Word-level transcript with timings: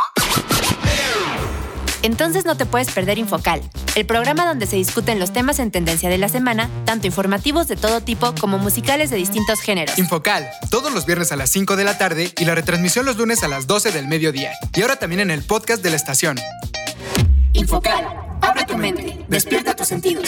Entonces 2.02 2.44
no 2.46 2.56
te 2.56 2.64
puedes 2.64 2.90
perder 2.90 3.18
Infocal, 3.18 3.60
el 3.94 4.06
programa 4.06 4.46
donde 4.46 4.66
se 4.66 4.76
discuten 4.76 5.18
los 5.18 5.32
temas 5.32 5.58
en 5.58 5.70
tendencia 5.70 6.08
de 6.08 6.16
la 6.16 6.30
semana, 6.30 6.70
tanto 6.86 7.06
informativos 7.06 7.68
de 7.68 7.76
todo 7.76 8.00
tipo 8.00 8.34
como 8.40 8.58
musicales 8.58 9.10
de 9.10 9.16
distintos 9.16 9.60
géneros. 9.60 9.98
Infocal, 9.98 10.48
todos 10.70 10.92
los 10.92 11.04
viernes 11.04 11.30
a 11.32 11.36
las 11.36 11.50
5 11.50 11.76
de 11.76 11.84
la 11.84 11.98
tarde 11.98 12.32
y 12.38 12.44
la 12.44 12.54
retransmisión 12.54 13.04
los 13.04 13.16
lunes 13.16 13.42
a 13.42 13.48
las 13.48 13.66
12 13.66 13.92
del 13.92 14.08
mediodía. 14.08 14.52
Y 14.74 14.80
ahora 14.82 14.96
también 14.96 15.20
en 15.20 15.30
el 15.30 15.44
podcast 15.44 15.82
de 15.82 15.90
la 15.90 15.96
estación. 15.96 16.40
Infocal, 17.52 18.06
abre 18.40 18.64
tu 18.64 18.78
mente, 18.78 19.24
despierta 19.28 19.76
tus 19.76 19.88
sentidos. 19.88 20.26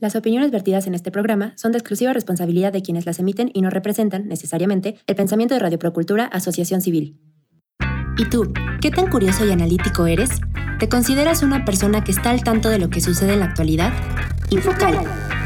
Las 0.00 0.16
opiniones 0.16 0.50
vertidas 0.50 0.86
en 0.86 0.94
este 0.94 1.10
programa 1.10 1.52
son 1.56 1.72
de 1.72 1.78
exclusiva 1.78 2.12
responsabilidad 2.12 2.72
de 2.72 2.82
quienes 2.82 3.06
las 3.06 3.20
emiten 3.20 3.50
y 3.54 3.62
no 3.62 3.70
representan, 3.70 4.26
necesariamente, 4.26 4.96
el 5.06 5.14
pensamiento 5.14 5.54
de 5.54 5.60
Radio 5.60 5.78
Procultura 5.78 6.26
Asociación 6.26 6.80
Civil. 6.80 7.20
¿Y 8.18 8.26
tú, 8.26 8.52
qué 8.80 8.90
tan 8.90 9.08
curioso 9.08 9.46
y 9.46 9.52
analítico 9.52 10.06
eres? 10.06 10.30
¿Te 10.78 10.88
consideras 10.88 11.42
una 11.42 11.64
persona 11.64 12.02
que 12.02 12.10
está 12.10 12.30
al 12.30 12.42
tanto 12.42 12.68
de 12.70 12.78
lo 12.78 12.90
que 12.90 13.00
sucede 13.00 13.34
en 13.34 13.40
la 13.40 13.46
actualidad? 13.46 13.92
Infocal, 14.50 14.98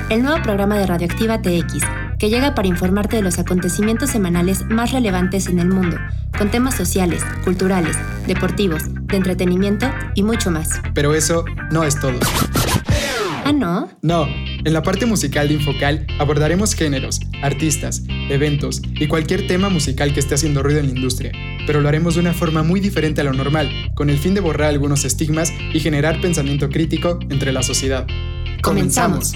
el 0.08 0.22
nuevo 0.22 0.42
programa 0.42 0.78
de 0.78 0.86
Radioactiva 0.86 1.40
TX, 1.40 1.84
que 2.18 2.30
llega 2.30 2.54
para 2.54 2.68
informarte 2.68 3.16
de 3.16 3.22
los 3.22 3.38
acontecimientos 3.38 4.10
semanales 4.10 4.64
más 4.66 4.92
relevantes 4.92 5.46
en 5.48 5.58
el 5.58 5.68
mundo, 5.68 5.98
con 6.36 6.50
temas 6.50 6.74
sociales, 6.74 7.22
culturales, 7.44 7.96
deportivos, 8.26 8.82
de 9.06 9.16
entretenimiento 9.16 9.90
y 10.14 10.22
mucho 10.22 10.50
más. 10.50 10.80
Pero 10.94 11.14
eso 11.14 11.44
no 11.70 11.84
es 11.84 12.00
todo. 12.00 12.18
¿Ah, 13.48 13.52
no? 13.54 13.88
No. 14.02 14.26
En 14.26 14.72
la 14.74 14.82
parte 14.82 15.06
musical 15.06 15.48
de 15.48 15.54
Infocal 15.54 16.06
abordaremos 16.18 16.74
géneros, 16.74 17.18
artistas, 17.42 18.02
eventos 18.28 18.82
y 18.84 19.06
cualquier 19.06 19.46
tema 19.46 19.70
musical 19.70 20.12
que 20.12 20.20
esté 20.20 20.34
haciendo 20.34 20.62
ruido 20.62 20.80
en 20.80 20.88
la 20.88 20.94
industria, 20.94 21.32
pero 21.66 21.80
lo 21.80 21.88
haremos 21.88 22.16
de 22.16 22.20
una 22.20 22.34
forma 22.34 22.62
muy 22.62 22.80
diferente 22.80 23.22
a 23.22 23.24
lo 23.24 23.32
normal, 23.32 23.70
con 23.94 24.10
el 24.10 24.18
fin 24.18 24.34
de 24.34 24.40
borrar 24.40 24.68
algunos 24.68 25.06
estigmas 25.06 25.50
y 25.72 25.80
generar 25.80 26.20
pensamiento 26.20 26.68
crítico 26.68 27.20
entre 27.30 27.52
la 27.52 27.62
sociedad. 27.62 28.06
Comenzamos. 28.60 29.32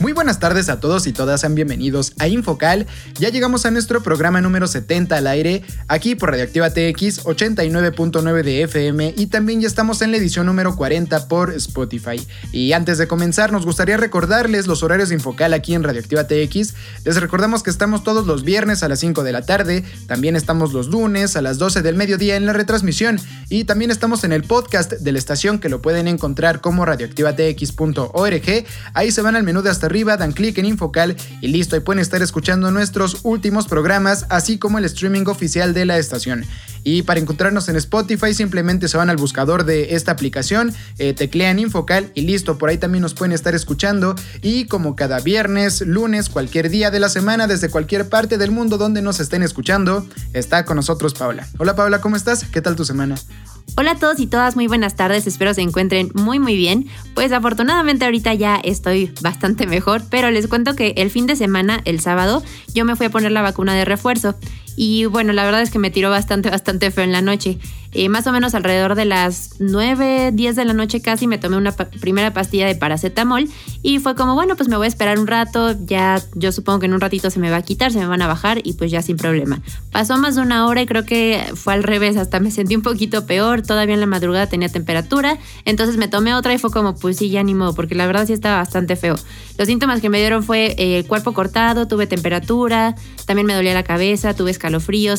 Muy 0.00 0.12
buenas 0.14 0.38
tardes 0.38 0.70
a 0.70 0.80
todos 0.80 1.06
y 1.06 1.12
todas, 1.12 1.42
sean 1.42 1.54
bienvenidos 1.54 2.14
a 2.18 2.26
Infocal. 2.26 2.86
Ya 3.18 3.28
llegamos 3.28 3.66
a 3.66 3.70
nuestro 3.70 4.02
programa 4.02 4.40
número 4.40 4.66
70 4.66 5.14
al 5.14 5.26
aire, 5.26 5.62
aquí 5.88 6.14
por 6.14 6.30
Radioactiva 6.30 6.70
TX 6.70 7.24
89.9 7.24 8.42
de 8.42 8.62
FM 8.62 9.12
y 9.14 9.26
también 9.26 9.60
ya 9.60 9.66
estamos 9.66 10.00
en 10.00 10.10
la 10.10 10.16
edición 10.16 10.46
número 10.46 10.74
40 10.74 11.28
por 11.28 11.52
Spotify. 11.52 12.26
Y 12.50 12.72
antes 12.72 12.96
de 12.96 13.08
comenzar, 13.08 13.52
nos 13.52 13.66
gustaría 13.66 13.98
recordarles 13.98 14.66
los 14.66 14.82
horarios 14.82 15.10
de 15.10 15.16
Infocal 15.16 15.52
aquí 15.52 15.74
en 15.74 15.82
Radioactiva 15.82 16.26
TX. 16.26 16.72
Les 17.04 17.20
recordamos 17.20 17.62
que 17.62 17.68
estamos 17.68 18.02
todos 18.02 18.26
los 18.26 18.42
viernes 18.42 18.82
a 18.82 18.88
las 18.88 19.00
5 19.00 19.22
de 19.22 19.32
la 19.32 19.42
tarde, 19.42 19.84
también 20.06 20.34
estamos 20.34 20.72
los 20.72 20.88
lunes 20.88 21.36
a 21.36 21.42
las 21.42 21.58
12 21.58 21.82
del 21.82 21.96
mediodía 21.96 22.36
en 22.36 22.46
la 22.46 22.54
retransmisión 22.54 23.20
y 23.50 23.64
también 23.64 23.90
estamos 23.90 24.24
en 24.24 24.32
el 24.32 24.44
podcast 24.44 24.92
de 24.92 25.12
la 25.12 25.18
estación 25.18 25.58
que 25.58 25.68
lo 25.68 25.82
pueden 25.82 26.08
encontrar 26.08 26.62
como 26.62 26.86
radioactivatx.org. 26.86 28.64
Ahí 28.94 29.12
se 29.12 29.20
van 29.20 29.36
al 29.36 29.42
menú 29.42 29.60
de 29.60 29.68
hasta 29.68 29.89
arriba, 29.90 30.16
dan 30.16 30.32
clic 30.32 30.56
en 30.58 30.64
Infocal 30.64 31.16
y 31.40 31.48
listo, 31.48 31.74
ahí 31.74 31.80
pueden 31.80 32.00
estar 32.00 32.22
escuchando 32.22 32.70
nuestros 32.70 33.18
últimos 33.24 33.66
programas, 33.66 34.24
así 34.30 34.58
como 34.58 34.78
el 34.78 34.84
streaming 34.84 35.26
oficial 35.26 35.74
de 35.74 35.84
la 35.84 35.98
estación. 35.98 36.46
Y 36.82 37.02
para 37.02 37.20
encontrarnos 37.20 37.68
en 37.68 37.76
Spotify 37.76 38.32
simplemente 38.32 38.88
se 38.88 38.96
van 38.96 39.10
al 39.10 39.16
buscador 39.16 39.64
de 39.64 39.94
esta 39.94 40.12
aplicación, 40.12 40.72
eh, 40.98 41.12
teclean 41.12 41.58
Infocal 41.58 42.10
y 42.14 42.22
listo, 42.22 42.56
por 42.56 42.70
ahí 42.70 42.78
también 42.78 43.02
nos 43.02 43.14
pueden 43.14 43.32
estar 43.32 43.54
escuchando. 43.54 44.14
Y 44.40 44.64
como 44.66 44.96
cada 44.96 45.20
viernes, 45.20 45.82
lunes, 45.82 46.30
cualquier 46.30 46.70
día 46.70 46.90
de 46.90 47.00
la 47.00 47.08
semana, 47.08 47.46
desde 47.46 47.68
cualquier 47.68 48.08
parte 48.08 48.38
del 48.38 48.50
mundo 48.50 48.78
donde 48.78 49.02
nos 49.02 49.20
estén 49.20 49.42
escuchando, 49.42 50.06
está 50.32 50.64
con 50.64 50.76
nosotros 50.76 51.14
Paula. 51.14 51.46
Hola 51.58 51.74
Paula, 51.74 52.00
¿cómo 52.00 52.16
estás? 52.16 52.44
¿Qué 52.44 52.62
tal 52.62 52.76
tu 52.76 52.84
semana? 52.84 53.16
Hola 53.76 53.92
a 53.92 53.94
todos 53.94 54.20
y 54.20 54.26
todas, 54.26 54.56
muy 54.56 54.66
buenas 54.66 54.94
tardes, 54.96 55.26
espero 55.26 55.54
se 55.54 55.62
encuentren 55.62 56.10
muy 56.14 56.38
muy 56.38 56.56
bien. 56.56 56.88
Pues 57.14 57.32
afortunadamente 57.32 58.04
ahorita 58.04 58.34
ya 58.34 58.56
estoy 58.56 59.12
bastante 59.22 59.66
mejor, 59.66 60.02
pero 60.10 60.30
les 60.30 60.48
cuento 60.48 60.74
que 60.74 60.94
el 60.96 61.10
fin 61.10 61.26
de 61.26 61.36
semana, 61.36 61.80
el 61.84 62.00
sábado, 62.00 62.42
yo 62.74 62.84
me 62.84 62.96
fui 62.96 63.06
a 63.06 63.10
poner 63.10 63.32
la 63.32 63.42
vacuna 63.42 63.74
de 63.74 63.84
refuerzo 63.84 64.34
y 64.82 65.04
bueno, 65.04 65.34
la 65.34 65.44
verdad 65.44 65.60
es 65.60 65.70
que 65.70 65.78
me 65.78 65.90
tiró 65.90 66.08
bastante, 66.08 66.48
bastante 66.48 66.90
feo 66.90 67.04
en 67.04 67.12
la 67.12 67.20
noche. 67.20 67.58
Eh, 67.92 68.08
más 68.08 68.26
o 68.28 68.32
menos 68.32 68.54
alrededor 68.54 68.94
de 68.94 69.04
las 69.04 69.56
9, 69.58 70.30
10 70.32 70.56
de 70.56 70.64
la 70.64 70.72
noche 70.72 71.02
casi 71.02 71.26
me 71.26 71.38
tomé 71.38 71.56
una 71.56 71.72
primera 71.72 72.32
pastilla 72.32 72.66
de 72.66 72.76
paracetamol 72.76 73.48
y 73.82 73.98
fue 73.98 74.14
como, 74.14 74.34
bueno, 74.34 74.54
pues 74.56 74.68
me 74.68 74.76
voy 74.76 74.84
a 74.84 74.88
esperar 74.88 75.18
un 75.18 75.26
rato, 75.26 75.76
ya 75.84 76.22
yo 76.34 76.52
supongo 76.52 76.78
que 76.78 76.86
en 76.86 76.94
un 76.94 77.00
ratito 77.00 77.30
se 77.30 77.40
me 77.40 77.50
va 77.50 77.56
a 77.56 77.62
quitar, 77.62 77.92
se 77.92 77.98
me 77.98 78.06
van 78.06 78.22
a 78.22 78.28
bajar 78.28 78.60
y 78.62 78.74
pues 78.74 78.92
ya 78.92 79.02
sin 79.02 79.16
problema. 79.16 79.60
Pasó 79.90 80.16
más 80.18 80.36
de 80.36 80.42
una 80.42 80.68
hora 80.68 80.82
y 80.82 80.86
creo 80.86 81.04
que 81.04 81.42
fue 81.56 81.74
al 81.74 81.82
revés, 81.82 82.16
hasta 82.16 82.38
me 82.38 82.52
sentí 82.52 82.76
un 82.76 82.82
poquito 82.82 83.26
peor, 83.26 83.62
todavía 83.62 83.94
en 83.94 84.00
la 84.00 84.06
madrugada 84.06 84.46
tenía 84.46 84.68
temperatura, 84.68 85.38
entonces 85.64 85.96
me 85.96 86.06
tomé 86.06 86.32
otra 86.32 86.54
y 86.54 86.58
fue 86.58 86.70
como, 86.70 86.94
pues 86.94 87.16
sí, 87.16 87.28
ya 87.28 87.42
ni 87.42 87.54
modo, 87.54 87.74
porque 87.74 87.96
la 87.96 88.06
verdad 88.06 88.24
sí 88.26 88.32
estaba 88.32 88.58
bastante 88.58 88.94
feo. 88.94 89.16
Los 89.58 89.66
síntomas 89.66 90.00
que 90.00 90.08
me 90.08 90.18
dieron 90.18 90.44
fue 90.44 90.74
eh, 90.78 91.04
cuerpo 91.08 91.34
cortado, 91.34 91.88
tuve 91.88 92.06
temperatura, 92.06 92.94
también 93.26 93.46
me 93.46 93.54
dolía 93.54 93.74
la 93.74 93.82
cabeza, 93.82 94.32
tuve 94.32 94.52
escalofríos, 94.52 94.69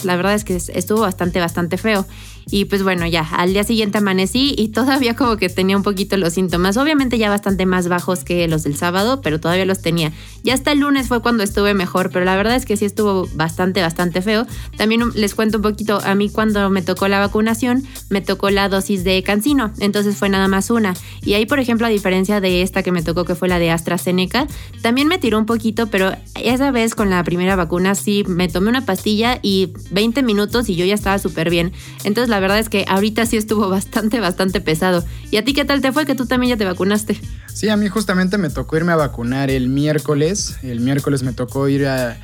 la 0.05 0.15
verdad 0.15 0.33
es 0.33 0.43
que 0.43 0.55
estuvo 0.55 1.01
bastante, 1.01 1.39
bastante 1.39 1.77
feo. 1.77 2.05
Y 2.49 2.65
pues 2.65 2.83
bueno, 2.83 3.05
ya, 3.07 3.21
al 3.21 3.53
día 3.53 3.63
siguiente 3.63 3.99
amanecí 3.99 4.55
y 4.57 4.69
todavía 4.69 5.15
como 5.15 5.37
que 5.37 5.49
tenía 5.49 5.77
un 5.77 5.83
poquito 5.83 6.17
los 6.17 6.33
síntomas, 6.33 6.77
obviamente 6.77 7.17
ya 7.17 7.29
bastante 7.29 7.65
más 7.65 7.87
bajos 7.87 8.23
que 8.23 8.47
los 8.47 8.63
del 8.63 8.75
sábado, 8.75 9.21
pero 9.21 9.39
todavía 9.39 9.65
los 9.65 9.81
tenía. 9.81 10.11
Ya 10.43 10.53
hasta 10.53 10.71
el 10.71 10.79
lunes 10.79 11.07
fue 11.07 11.21
cuando 11.21 11.43
estuve 11.43 11.73
mejor, 11.73 12.09
pero 12.11 12.25
la 12.25 12.35
verdad 12.35 12.55
es 12.55 12.65
que 12.65 12.77
sí 12.77 12.85
estuvo 12.85 13.27
bastante, 13.35 13.81
bastante 13.81 14.21
feo. 14.21 14.47
También 14.75 15.11
les 15.13 15.35
cuento 15.35 15.57
un 15.57 15.63
poquito, 15.63 16.01
a 16.03 16.15
mí 16.15 16.29
cuando 16.29 16.69
me 16.69 16.81
tocó 16.81 17.07
la 17.07 17.19
vacunación, 17.19 17.83
me 18.09 18.21
tocó 18.21 18.49
la 18.49 18.67
dosis 18.69 19.03
de 19.03 19.21
cancino, 19.23 19.71
entonces 19.79 20.17
fue 20.17 20.29
nada 20.29 20.47
más 20.47 20.69
una. 20.71 20.93
Y 21.23 21.33
ahí, 21.33 21.45
por 21.45 21.59
ejemplo, 21.59 21.85
a 21.87 21.89
diferencia 21.89 22.41
de 22.41 22.61
esta 22.61 22.83
que 22.83 22.91
me 22.91 23.03
tocó, 23.03 23.25
que 23.25 23.35
fue 23.35 23.47
la 23.47 23.59
de 23.59 23.71
AstraZeneca, 23.71 24.47
también 24.81 25.07
me 25.07 25.19
tiró 25.19 25.37
un 25.37 25.45
poquito, 25.45 25.87
pero 25.87 26.11
esa 26.35 26.71
vez 26.71 26.95
con 26.95 27.09
la 27.09 27.23
primera 27.23 27.55
vacuna 27.55 27.95
sí 27.95 28.23
me 28.27 28.47
tomé 28.47 28.69
una 28.69 28.85
pastilla 28.85 29.39
y 29.41 29.73
20 29.91 30.23
minutos 30.23 30.69
y 30.69 30.75
yo 30.75 30.85
ya 30.85 30.95
estaba 30.95 31.19
súper 31.19 31.49
bien. 31.49 31.71
Entonces 32.03 32.29
la 32.31 32.39
verdad 32.39 32.57
es 32.57 32.69
que 32.69 32.85
ahorita 32.87 33.27
sí 33.27 33.37
estuvo 33.37 33.69
bastante, 33.69 34.19
bastante 34.19 34.59
pesado. 34.61 35.05
¿Y 35.29 35.37
a 35.37 35.43
ti 35.43 35.53
qué 35.53 35.65
tal 35.65 35.81
te 35.81 35.91
fue 35.91 36.05
que 36.05 36.15
tú 36.15 36.25
también 36.25 36.51
ya 36.51 36.57
te 36.57 36.65
vacunaste? 36.65 37.21
Sí, 37.53 37.69
a 37.69 37.77
mí 37.77 37.87
justamente 37.87 38.39
me 38.39 38.49
tocó 38.49 38.77
irme 38.77 38.93
a 38.93 38.95
vacunar 38.95 39.51
el 39.51 39.69
miércoles. 39.69 40.57
El 40.63 40.79
miércoles 40.79 41.21
me 41.21 41.33
tocó 41.33 41.67
ir 41.67 41.85
a 41.85 42.17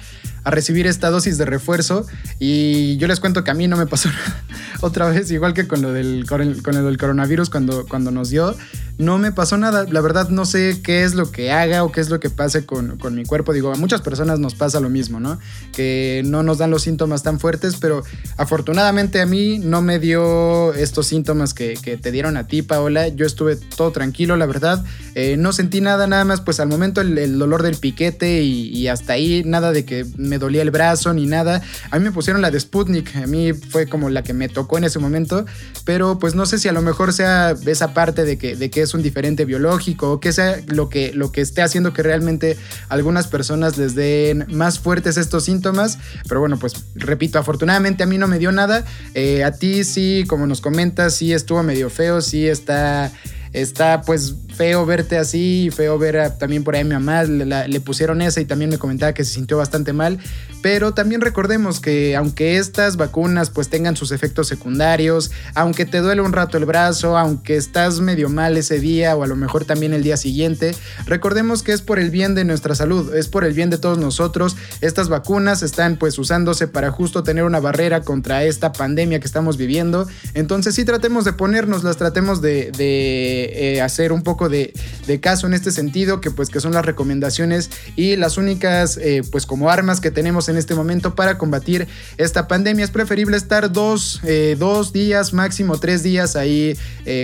recibir 0.52 0.88
esta 0.88 1.10
dosis 1.10 1.38
de 1.38 1.46
refuerzo. 1.46 2.06
Y 2.40 2.98
yo 2.98 3.08
les 3.08 3.20
cuento 3.20 3.44
que 3.44 3.52
a 3.52 3.54
mí 3.54 3.68
no 3.68 3.78
me 3.78 3.86
pasó 3.86 4.10
nada. 4.12 4.44
Otra 4.82 5.10
vez, 5.10 5.32
igual 5.32 5.54
que 5.54 5.68
con 5.68 5.82
lo 5.82 5.92
del, 5.92 6.26
con 6.28 6.42
el, 6.42 6.62
del 6.62 6.98
coronavirus 6.98 7.50
cuando, 7.50 7.86
cuando 7.88 8.12
nos 8.12 8.30
dio, 8.30 8.56
no 8.98 9.18
me 9.18 9.32
pasó 9.32 9.58
nada. 9.58 9.86
La 9.90 10.02
verdad 10.02 10.30
no 10.30 10.46
sé 10.46 10.82
qué 10.84 11.04
es 11.04 11.16
lo 11.16 11.32
que 11.32 11.52
haga 11.52 11.84
o 11.84 11.92
qué 11.92 12.02
es 12.02 12.10
lo 12.10 12.20
que 12.20 12.30
pase 12.30 12.66
con, 12.66 12.98
con, 12.98 13.16
mi 13.16 13.26
cuerpo. 13.26 13.54
Digo, 13.54 13.72
a 13.72 13.76
muchas 13.76 14.02
personas 14.02 14.40
nos 14.40 14.56
pasa 14.56 14.80
lo 14.80 14.90
mismo, 14.90 15.20
¿no? 15.20 15.40
Que 15.74 16.24
no 16.26 16.44
nos 16.44 16.58
dan 16.58 16.72
los 16.72 16.84
síntomas 16.84 17.24
tan 17.24 17.40
fuertes, 17.40 17.78
pero 17.80 18.04
afortunadamente 18.38 19.22
a 19.22 19.26
mí 19.26 19.60
no 19.60 19.82
me 19.82 20.00
dio 20.00 20.74
estos 20.74 21.08
síntomas 21.08 21.54
que, 21.54 21.76
que 21.82 21.98
te 21.98 22.12
dieron 22.12 22.38
a 22.38 22.48
ti, 22.48 22.62
Paola. 22.62 23.08
Yo 23.10 23.26
estuve 23.26 23.56
todo 23.56 23.92
tranquilo, 23.92 24.36
la 24.38 24.46
verdad. 24.46 24.84
Eh, 25.16 25.36
no 25.38 25.52
sentí 25.52 25.82
nada, 25.82 26.08
nada 26.08 26.26
más, 26.26 26.42
pues 26.42 26.60
al 26.60 26.68
momento 26.68 27.02
el, 27.02 27.40
dolor 27.40 27.64
del 27.64 27.76
piquete 27.78 28.42
y, 28.44 28.88
hasta 28.88 29.14
ahí, 29.14 29.44
nada 29.46 29.72
de 29.72 29.86
que 29.86 30.06
me 30.18 30.38
dolía 30.38 30.62
el 30.62 30.72
brazo 30.72 31.14
ni 31.14 31.26
nada. 31.26 31.62
A 31.92 32.00
mí 32.00 32.06
me 32.06 32.12
pusieron 32.12 32.42
la 32.42 32.52
de 32.52 32.60
Sputnik, 32.60 33.16
a 33.16 33.28
mí 33.28 33.54
fue 33.54 33.88
como 33.88 34.10
la 34.10 34.24
que 34.24 34.34
me 34.34 34.50
tocó 34.50 34.78
en 34.78 34.84
ese 34.84 35.00
momento, 35.00 35.46
pero 35.86 36.20
pues 36.20 36.36
no 36.36 36.46
sé 36.46 36.60
si 36.60 36.68
a 36.68 36.72
lo 36.72 36.82
mejor 36.82 37.14
sea 37.14 37.56
esa 37.66 37.94
parte 37.94 38.26
de 38.26 38.38
que, 38.38 38.56
de 38.56 38.70
que 38.70 38.87
es 38.88 38.94
un 38.94 39.04
diferente 39.04 39.46
biológico 39.46 40.14
o 40.14 40.20
que 40.20 40.34
sea 40.34 40.60
lo 40.68 40.90
que, 40.90 41.14
lo 41.14 41.32
que 41.32 41.42
esté 41.42 41.62
haciendo 41.62 41.94
que 41.94 42.04
realmente 42.04 42.58
algunas 42.90 43.28
personas 43.28 43.78
les 43.78 43.96
den 43.96 44.46
más 44.50 44.80
fuertes 44.80 45.18
estos 45.18 45.44
síntomas, 45.44 46.00
pero 46.28 46.40
bueno, 46.40 46.58
pues 46.58 46.74
repito, 46.96 47.38
afortunadamente 47.40 48.04
a 48.04 48.06
mí 48.06 48.18
no 48.18 48.28
me 48.28 48.40
dio 48.40 48.52
nada, 48.52 48.86
eh, 49.14 49.44
a 49.44 49.52
ti 49.52 49.84
sí, 49.84 50.24
como 50.28 50.48
nos 50.48 50.62
comentas, 50.62 51.16
sí 51.16 51.34
estuvo 51.34 51.62
medio 51.64 51.90
feo, 51.90 52.22
sí 52.22 52.48
está 52.48 53.12
está 53.54 54.02
pues 54.02 54.36
feo 54.58 54.88
verte 54.88 55.20
así, 55.20 55.70
feo 55.72 56.00
ver 56.00 56.32
también 56.40 56.64
por 56.64 56.74
ahí 56.74 56.82
a 56.82 56.84
mi 56.84 56.96
mamá, 56.96 57.24
le, 57.24 57.80
pusieron 57.80 58.24
esa 58.24 58.42
y 58.42 58.46
también 58.46 58.72
me 58.72 58.80
comentaba 58.80 59.14
que 59.14 59.24
se 59.24 59.36
sintió 59.36 59.58
bastante 59.58 59.94
mal, 59.94 60.18
pero 60.64 60.96
también 60.96 61.22
recordemos 61.22 61.80
que 61.80 62.16
aunque 62.16 62.58
estas 62.58 62.98
vacunas 62.98 63.52
pues 63.52 63.70
tengan 63.70 63.96
sus 63.96 64.12
efectos 64.12 64.48
secundarios, 64.48 65.30
aunque 65.54 65.86
te 65.86 66.00
duele 66.00 66.22
un 66.22 66.34
rato 66.34 66.58
el 66.58 66.66
brazo, 66.66 67.18
aunque 67.18 67.56
estás 67.56 68.00
medio 68.00 68.30
mal 68.30 68.58
ese 68.58 68.80
día 68.80 69.16
o 69.16 69.24
a 69.24 69.28
lo 69.28 69.36
mejor 69.36 69.64
también 69.64 69.94
el 69.94 70.02
día 70.02 70.18
siguiente, 70.18 70.76
recordemos 71.06 71.62
que 71.62 71.74
es 71.74 71.84
por 71.84 72.00
el 72.00 72.10
bien 72.10 72.34
de 72.34 72.44
nuestra 72.44 72.74
salud, 72.74 73.14
es 73.16 73.28
por 73.28 73.46
el 73.46 73.54
bien 73.54 73.70
de 73.70 73.78
todos 73.78 74.00
nosotros, 74.00 74.58
estas 74.82 75.08
vacunas 75.08 75.62
están 75.62 75.98
pues 75.98 76.18
usándose 76.18 76.68
para 76.68 76.90
justo 76.90 77.22
tener 77.22 77.44
una 77.44 77.60
barrera 77.60 78.02
contra 78.02 78.44
esta 78.44 78.72
pandemia 78.72 79.20
que 79.20 79.28
estamos 79.28 79.56
viviendo, 79.56 80.08
entonces 80.34 80.74
sí 80.74 80.84
tratemos 80.84 81.26
de 81.26 81.34
ponernos, 81.34 81.84
las 81.84 81.98
tratemos 81.98 82.42
de 82.42 82.72
eh, 82.80 83.82
hacer 83.82 84.12
un 84.12 84.24
poco 84.24 84.47
de, 84.50 84.74
caso 85.22 85.48
en 85.48 85.54
este 85.54 85.72
sentido, 85.72 86.22
que 86.22 86.32
pues 86.32 86.50
que 86.50 86.60
son 86.60 86.74
las 86.74 86.86
recomendaciones 86.86 87.70
y 87.96 88.16
las 88.16 88.38
únicas 88.38 88.98
eh, 88.98 89.22
pues 89.32 89.46
como 89.46 89.70
armas 89.70 90.00
que 90.00 90.12
tenemos 90.12 90.50
en 90.50 90.58
este 90.58 90.76
momento 90.76 91.16
para 91.16 91.38
combatir 91.38 91.88
esta 92.18 92.48
pandemia. 92.48 92.86
Es 92.86 92.92
preferible 92.92 93.38
estar 93.38 93.72
dos, 93.72 94.22
dos 94.58 94.94
días, 94.94 95.34
máximo 95.34 95.80
tres 95.80 96.04
días 96.04 96.36
ahí 96.36 96.78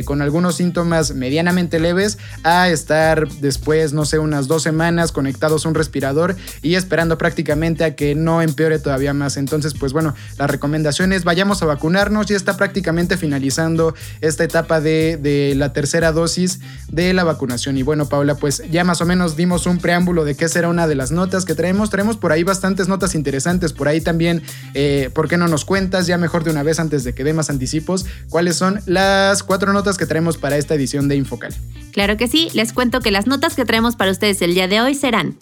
con 0.05 0.21
algunos 0.21 0.55
síntomas 0.55 1.13
medianamente 1.13 1.79
leves 1.79 2.17
a 2.43 2.69
estar 2.69 3.27
después, 3.27 3.93
no 3.93 4.05
sé, 4.05 4.19
unas 4.19 4.47
dos 4.47 4.63
semanas 4.63 5.11
conectados 5.11 5.65
a 5.65 5.69
un 5.69 5.75
respirador 5.75 6.35
y 6.61 6.75
esperando 6.75 7.17
prácticamente 7.17 7.83
a 7.83 7.95
que 7.95 8.15
no 8.15 8.41
empeore 8.41 8.79
todavía 8.79 9.13
más. 9.13 9.37
Entonces, 9.37 9.73
pues 9.73 9.93
bueno, 9.93 10.15
la 10.37 10.47
recomendación 10.47 11.13
es 11.13 11.23
vayamos 11.23 11.61
a 11.61 11.65
vacunarnos, 11.65 12.27
ya 12.27 12.35
está 12.35 12.57
prácticamente 12.57 13.17
finalizando 13.17 13.95
esta 14.21 14.43
etapa 14.43 14.81
de, 14.81 15.17
de 15.17 15.53
la 15.55 15.73
tercera 15.73 16.11
dosis 16.11 16.59
de 16.89 17.12
la 17.13 17.23
vacunación. 17.23 17.77
Y 17.77 17.83
bueno, 17.83 18.07
Paula, 18.07 18.35
pues 18.35 18.63
ya 18.69 18.83
más 18.83 19.01
o 19.01 19.05
menos 19.05 19.35
dimos 19.35 19.65
un 19.65 19.77
preámbulo 19.77 20.25
de 20.25 20.35
qué 20.35 20.49
será 20.49 20.69
una 20.69 20.87
de 20.87 20.95
las 20.95 21.11
notas 21.11 21.45
que 21.45 21.55
traemos. 21.55 21.89
Traemos 21.89 22.17
por 22.17 22.31
ahí 22.31 22.43
bastantes 22.43 22.87
notas 22.87 23.15
interesantes, 23.15 23.73
por 23.73 23.87
ahí 23.87 24.01
también, 24.01 24.43
eh, 24.73 25.09
¿por 25.13 25.27
qué 25.27 25.37
no 25.37 25.47
nos 25.47 25.65
cuentas 25.65 26.07
ya 26.07 26.17
mejor 26.17 26.43
de 26.43 26.51
una 26.51 26.63
vez 26.63 26.79
antes 26.79 27.03
de 27.03 27.13
que 27.13 27.23
dé 27.23 27.33
más 27.33 27.49
anticipos? 27.49 28.05
¿Cuáles 28.29 28.55
son 28.55 28.81
las 28.85 29.43
cuatro 29.43 29.73
notas 29.73 29.97
que 29.97 30.05
traemos 30.05 30.37
para 30.37 30.57
esta 30.57 30.75
edición 30.75 31.07
de 31.07 31.15
Infocal? 31.15 31.53
Claro 31.91 32.17
que 32.17 32.27
sí, 32.27 32.49
les 32.53 32.73
cuento 32.73 32.99
que 32.99 33.11
las 33.11 33.27
notas 33.27 33.55
que 33.55 33.65
traemos 33.65 33.95
para 33.95 34.11
ustedes 34.11 34.41
el 34.41 34.53
día 34.53 34.67
de 34.67 34.81
hoy 34.81 34.95
serán 34.95 35.37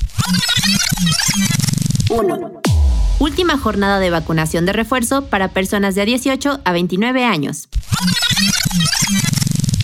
1. 2.09 2.61
Última 3.19 3.57
jornada 3.57 3.99
de 3.99 4.09
vacunación 4.09 4.65
de 4.65 4.73
refuerzo 4.73 5.25
para 5.25 5.49
personas 5.49 5.95
de 5.95 6.05
18 6.05 6.61
a 6.63 6.71
29 6.71 7.23
años. 7.23 7.69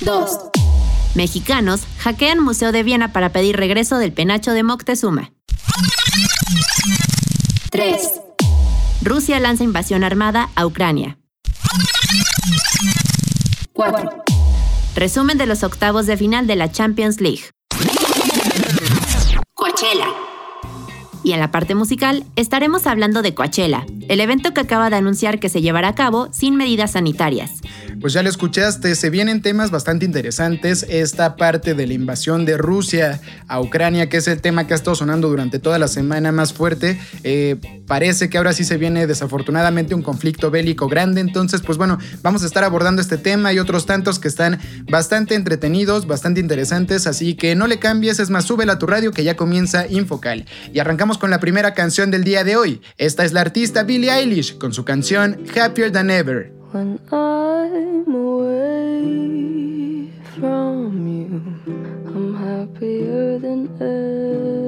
2. 0.01 0.66
Mexicanos 1.17 1.81
hackean 1.97 2.39
Museo 2.39 2.71
de 2.71 2.83
Viena 2.83 3.11
para 3.11 3.31
pedir 3.31 3.57
regreso 3.57 3.97
del 3.97 4.13
penacho 4.13 4.51
de 4.51 4.61
Moctezuma. 4.61 5.31
3. 7.71 8.21
Rusia 9.01 9.39
lanza 9.39 9.63
invasión 9.63 10.03
armada 10.03 10.51
a 10.55 10.67
Ucrania. 10.67 11.17
4. 13.73 14.23
Resumen 14.95 15.39
de 15.39 15.47
los 15.47 15.63
octavos 15.63 16.05
de 16.05 16.17
final 16.17 16.45
de 16.45 16.55
la 16.55 16.71
Champions 16.71 17.19
League. 17.19 17.49
Coachella. 19.55 20.26
Y 21.27 21.33
en 21.33 21.41
la 21.41 21.51
parte 21.51 21.75
musical 21.75 22.23
estaremos 22.37 22.87
hablando 22.87 23.21
de 23.21 23.33
Coachella, 23.33 23.85
el 24.07 24.21
evento 24.21 24.53
que 24.53 24.61
acaba 24.61 24.89
de 24.89 24.95
anunciar 24.95 25.41
que 25.41 25.49
se 25.49 25.61
llevará 25.61 25.89
a 25.89 25.93
cabo 25.93 26.29
sin 26.31 26.55
medidas 26.55 26.91
sanitarias. 26.91 27.51
Pues 27.99 28.13
ya 28.13 28.23
lo 28.23 28.29
escuchaste, 28.29 28.95
se 28.95 29.09
vienen 29.09 29.41
temas 29.41 29.69
bastante 29.69 30.05
interesantes. 30.05 30.85
Esta 30.87 31.35
parte 31.35 31.73
de 31.73 31.85
la 31.85 31.93
invasión 31.93 32.45
de 32.45 32.57
Rusia 32.57 33.19
a 33.49 33.59
Ucrania, 33.59 34.07
que 34.07 34.17
es 34.17 34.27
el 34.29 34.39
tema 34.39 34.67
que 34.67 34.73
ha 34.73 34.77
estado 34.77 34.95
sonando 34.95 35.27
durante 35.27 35.59
toda 35.59 35.79
la 35.79 35.89
semana 35.89 36.31
más 36.31 36.53
fuerte, 36.53 36.97
eh, 37.23 37.57
parece 37.87 38.29
que 38.29 38.37
ahora 38.37 38.53
sí 38.53 38.63
se 38.63 38.77
viene 38.77 39.05
desafortunadamente 39.05 39.95
un 39.95 40.03
conflicto 40.03 40.49
bélico 40.49 40.87
grande. 40.87 41.19
Entonces, 41.19 41.61
pues 41.61 41.77
bueno, 41.77 41.97
vamos 42.21 42.43
a 42.43 42.45
estar 42.45 42.63
abordando 42.63 43.01
este 43.01 43.17
tema 43.17 43.51
y 43.51 43.59
otros 43.59 43.85
tantos 43.85 44.19
que 44.19 44.29
están 44.29 44.59
bastante 44.89 45.35
entretenidos, 45.35 46.07
bastante 46.07 46.39
interesantes. 46.39 47.05
Así 47.05 47.33
que 47.33 47.55
no 47.55 47.67
le 47.67 47.79
cambies, 47.79 48.19
es 48.19 48.29
más, 48.29 48.45
súbela 48.45 48.73
a 48.73 48.79
tu 48.79 48.85
radio 48.85 49.11
que 49.11 49.25
ya 49.25 49.35
comienza 49.35 49.87
Infocal. 49.87 50.45
Y 50.71 50.79
arrancamos 50.79 51.16
con 51.17 51.29
la 51.29 51.39
primera 51.39 51.73
canción 51.73 52.11
del 52.11 52.23
día 52.23 52.43
de 52.43 52.55
hoy. 52.55 52.81
Esta 52.97 53.25
es 53.25 53.33
la 53.33 53.41
artista 53.41 53.83
Billie 53.83 54.11
Eilish 54.11 54.57
con 54.57 54.73
su 54.73 54.85
canción 54.85 55.43
Happier 55.55 55.91
Than 55.91 56.09
Ever. 56.09 56.51
When 56.73 56.99
I'm 57.11 58.13
away 58.13 60.11
from 60.37 61.07
you, 61.07 61.41
I'm 62.13 62.35
happier 62.35 63.39
than 63.39 63.69
ever. 63.79 64.66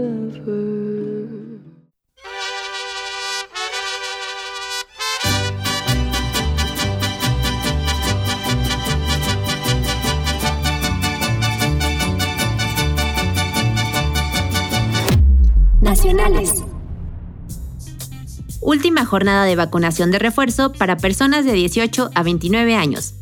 Última 18.62 19.06
jornada 19.06 19.44
de 19.44 19.58
vacunación 19.58 20.12
de 20.12 20.20
refuerzo 20.20 20.72
para 20.72 20.96
personas 20.96 21.44
de 21.44 21.52
18 21.52 22.12
a 22.16 22.24
29 22.24 22.74
años. 22.76 23.16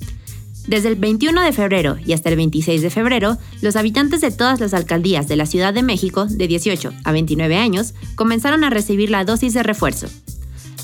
Desde 0.67 0.89
el 0.89 0.95
21 0.95 1.41
de 1.41 1.53
febrero 1.53 1.97
y 2.05 2.13
hasta 2.13 2.29
el 2.29 2.35
26 2.35 2.83
de 2.83 2.91
febrero, 2.91 3.37
los 3.61 3.75
habitantes 3.75 4.21
de 4.21 4.29
todas 4.29 4.59
las 4.59 4.75
alcaldías 4.75 5.27
de 5.27 5.37
la 5.37 5.47
Ciudad 5.47 5.73
de 5.73 5.81
México 5.81 6.27
de 6.29 6.47
18 6.47 6.93
a 7.03 7.11
29 7.11 7.57
años 7.57 7.95
comenzaron 8.15 8.63
a 8.63 8.69
recibir 8.69 9.09
la 9.09 9.25
dosis 9.25 9.55
de 9.55 9.63
refuerzo. 9.63 10.07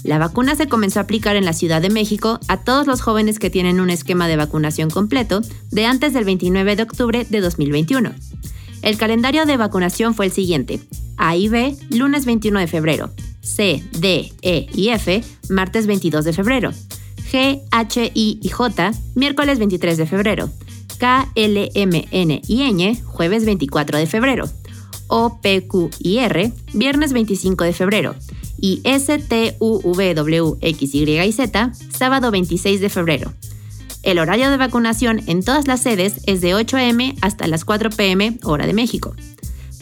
La 0.04 0.18
vacuna 0.18 0.56
se 0.56 0.68
comenzó 0.68 1.00
a 1.00 1.04
aplicar 1.04 1.36
en 1.36 1.46
la 1.46 1.54
Ciudad 1.54 1.81
de 1.81 1.92
México 1.92 2.39
a 2.48 2.63
todos 2.63 2.88
los 2.88 3.01
jóvenes 3.01 3.38
que 3.38 3.51
tienen 3.51 3.80
un 3.80 3.92
esquema 3.92 4.28
de 4.28 4.38
vacunación 4.38 4.89
completo 4.89 5.42
de 5.69 5.86
antes 5.86 6.13
del 6.13 6.25
29 6.25 6.75
de 6.75 6.84
octubre 6.84 7.28
de 7.30 7.39
2021. 7.39 8.13
El 8.83 8.97
calendario 8.97 9.45
de 9.45 9.56
vacunación 9.56 10.13
fue 10.13 10.25
el 10.25 10.33
siguiente. 10.33 10.81
A 11.15 11.38
y 11.38 11.47
B, 11.47 11.75
lunes 11.89 12.25
21 12.25 12.59
de 12.59 12.68
febrero. 12.68 13.12
C, 13.41 13.81
D, 13.97 14.33
E 14.41 14.68
y 14.74 14.89
F, 14.89 15.24
martes 15.50 15.88
22 15.88 16.25
de 16.25 16.33
febrero. 16.33 16.71
G, 17.31 17.62
H, 17.71 18.12
I 18.13 18.39
y 18.41 18.50
J, 18.50 18.91
miércoles 19.15 19.57
23 19.57 19.97
de 19.97 20.06
febrero. 20.06 20.50
K, 21.00 21.31
L, 21.35 21.71
M, 21.74 22.07
N 22.12 22.41
y 22.45 22.74
Ñ, 22.74 23.01
jueves 23.06 23.45
24 23.45 23.97
de 23.97 24.06
febrero. 24.06 24.50
O, 25.07 25.39
P, 25.41 25.65
Q 25.65 25.89
y 26.00 26.18
R, 26.18 26.51
viernes 26.74 27.13
25 27.13 27.63
de 27.63 27.74
febrero. 27.74 28.15
Y 28.57 28.81
S, 28.83 29.18
T, 29.18 29.56
U, 29.59 29.79
V, 29.83 30.13
W, 30.13 30.57
X, 30.59 30.94
Y 30.94 31.19
y 31.19 31.31
Z, 31.31 31.71
sábado 31.89 32.31
26 32.31 32.81
de 32.81 32.89
febrero. 32.89 33.33
El 34.03 34.19
horario 34.19 34.51
de 34.51 34.57
vacunación 34.57 35.21
en 35.27 35.44
todas 35.44 35.65
las 35.65 35.81
sedes 35.81 36.15
es 36.25 36.41
de 36.41 36.53
8 36.53 36.75
a.m. 36.75 37.15
hasta 37.21 37.47
las 37.47 37.63
4 37.63 37.89
p.m. 37.89 38.38
hora 38.44 38.67
de 38.67 38.73
México. 38.73 39.15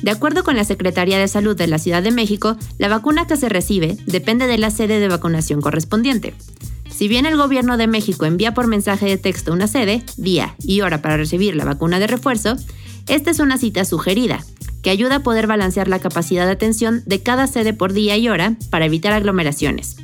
De 0.03 0.11
acuerdo 0.11 0.43
con 0.43 0.55
la 0.55 0.63
Secretaría 0.63 1.17
de 1.17 1.27
Salud 1.27 1.55
de 1.55 1.65
la 1.65 1.79
Ciudad 1.79 2.03
de 2.03 2.11
México, 2.11 2.55
la 2.77 2.87
vacuna 2.87 3.25
que 3.25 3.35
se 3.35 3.49
recibe 3.49 3.97
depende 4.05 4.45
de 4.45 4.59
la 4.59 4.69
sede 4.69 4.99
de 4.99 5.07
vacunación 5.07 5.59
correspondiente. 5.59 6.35
Si 6.89 7.07
bien 7.07 7.25
el 7.25 7.35
Gobierno 7.35 7.77
de 7.77 7.87
México 7.87 8.25
envía 8.25 8.53
por 8.53 8.67
mensaje 8.67 9.07
de 9.07 9.17
texto 9.17 9.53
una 9.53 9.67
sede, 9.67 10.03
día 10.17 10.55
y 10.59 10.81
hora 10.81 11.01
para 11.01 11.17
recibir 11.17 11.55
la 11.55 11.65
vacuna 11.65 11.99
de 11.99 12.07
refuerzo, 12.07 12.57
esta 13.07 13.31
es 13.31 13.39
una 13.39 13.57
cita 13.57 13.85
sugerida, 13.85 14.45
que 14.83 14.91
ayuda 14.91 15.17
a 15.17 15.23
poder 15.23 15.47
balancear 15.47 15.87
la 15.87 15.99
capacidad 15.99 16.45
de 16.45 16.51
atención 16.51 17.01
de 17.07 17.23
cada 17.23 17.47
sede 17.47 17.73
por 17.73 17.91
día 17.91 18.17
y 18.17 18.29
hora 18.29 18.55
para 18.69 18.85
evitar 18.85 19.13
aglomeraciones. 19.13 19.97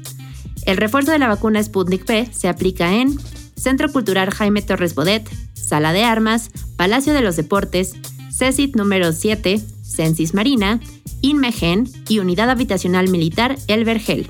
El 0.65 0.77
refuerzo 0.77 1.11
de 1.11 1.19
la 1.19 1.27
vacuna 1.27 1.61
Sputnik 1.61 2.03
P 2.03 2.29
se 2.31 2.49
aplica 2.49 2.95
en 2.95 3.17
Centro 3.57 3.91
Cultural 3.91 4.31
Jaime 4.31 4.61
Torres 4.61 4.95
Bodet, 4.95 5.29
Sala 5.53 5.91
de 5.91 6.03
Armas, 6.03 6.51
Palacio 6.75 7.13
de 7.13 7.21
los 7.21 7.35
Deportes, 7.35 7.95
CECIT 8.31 8.75
número 8.75 9.11
7, 9.11 9.59
Censis 9.83 10.33
Marina, 10.33 10.79
Inmegen 11.21 11.89
y 12.07 12.19
Unidad 12.19 12.49
Habitacional 12.49 13.09
Militar 13.09 13.57
El 13.67 13.83
Vergel. 13.83 14.29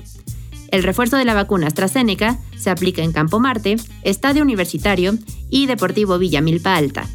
El 0.70 0.82
refuerzo 0.82 1.16
de 1.16 1.24
la 1.24 1.34
vacuna 1.34 1.66
AstraZeneca 1.66 2.38
se 2.56 2.70
aplica 2.70 3.02
en 3.02 3.12
Campo 3.12 3.40
Marte, 3.40 3.76
Estadio 4.02 4.42
Universitario 4.42 5.16
y 5.50 5.66
Deportivo 5.66 6.18
Villa 6.18 6.40
Milpa 6.40 6.76
Alta 6.76 7.06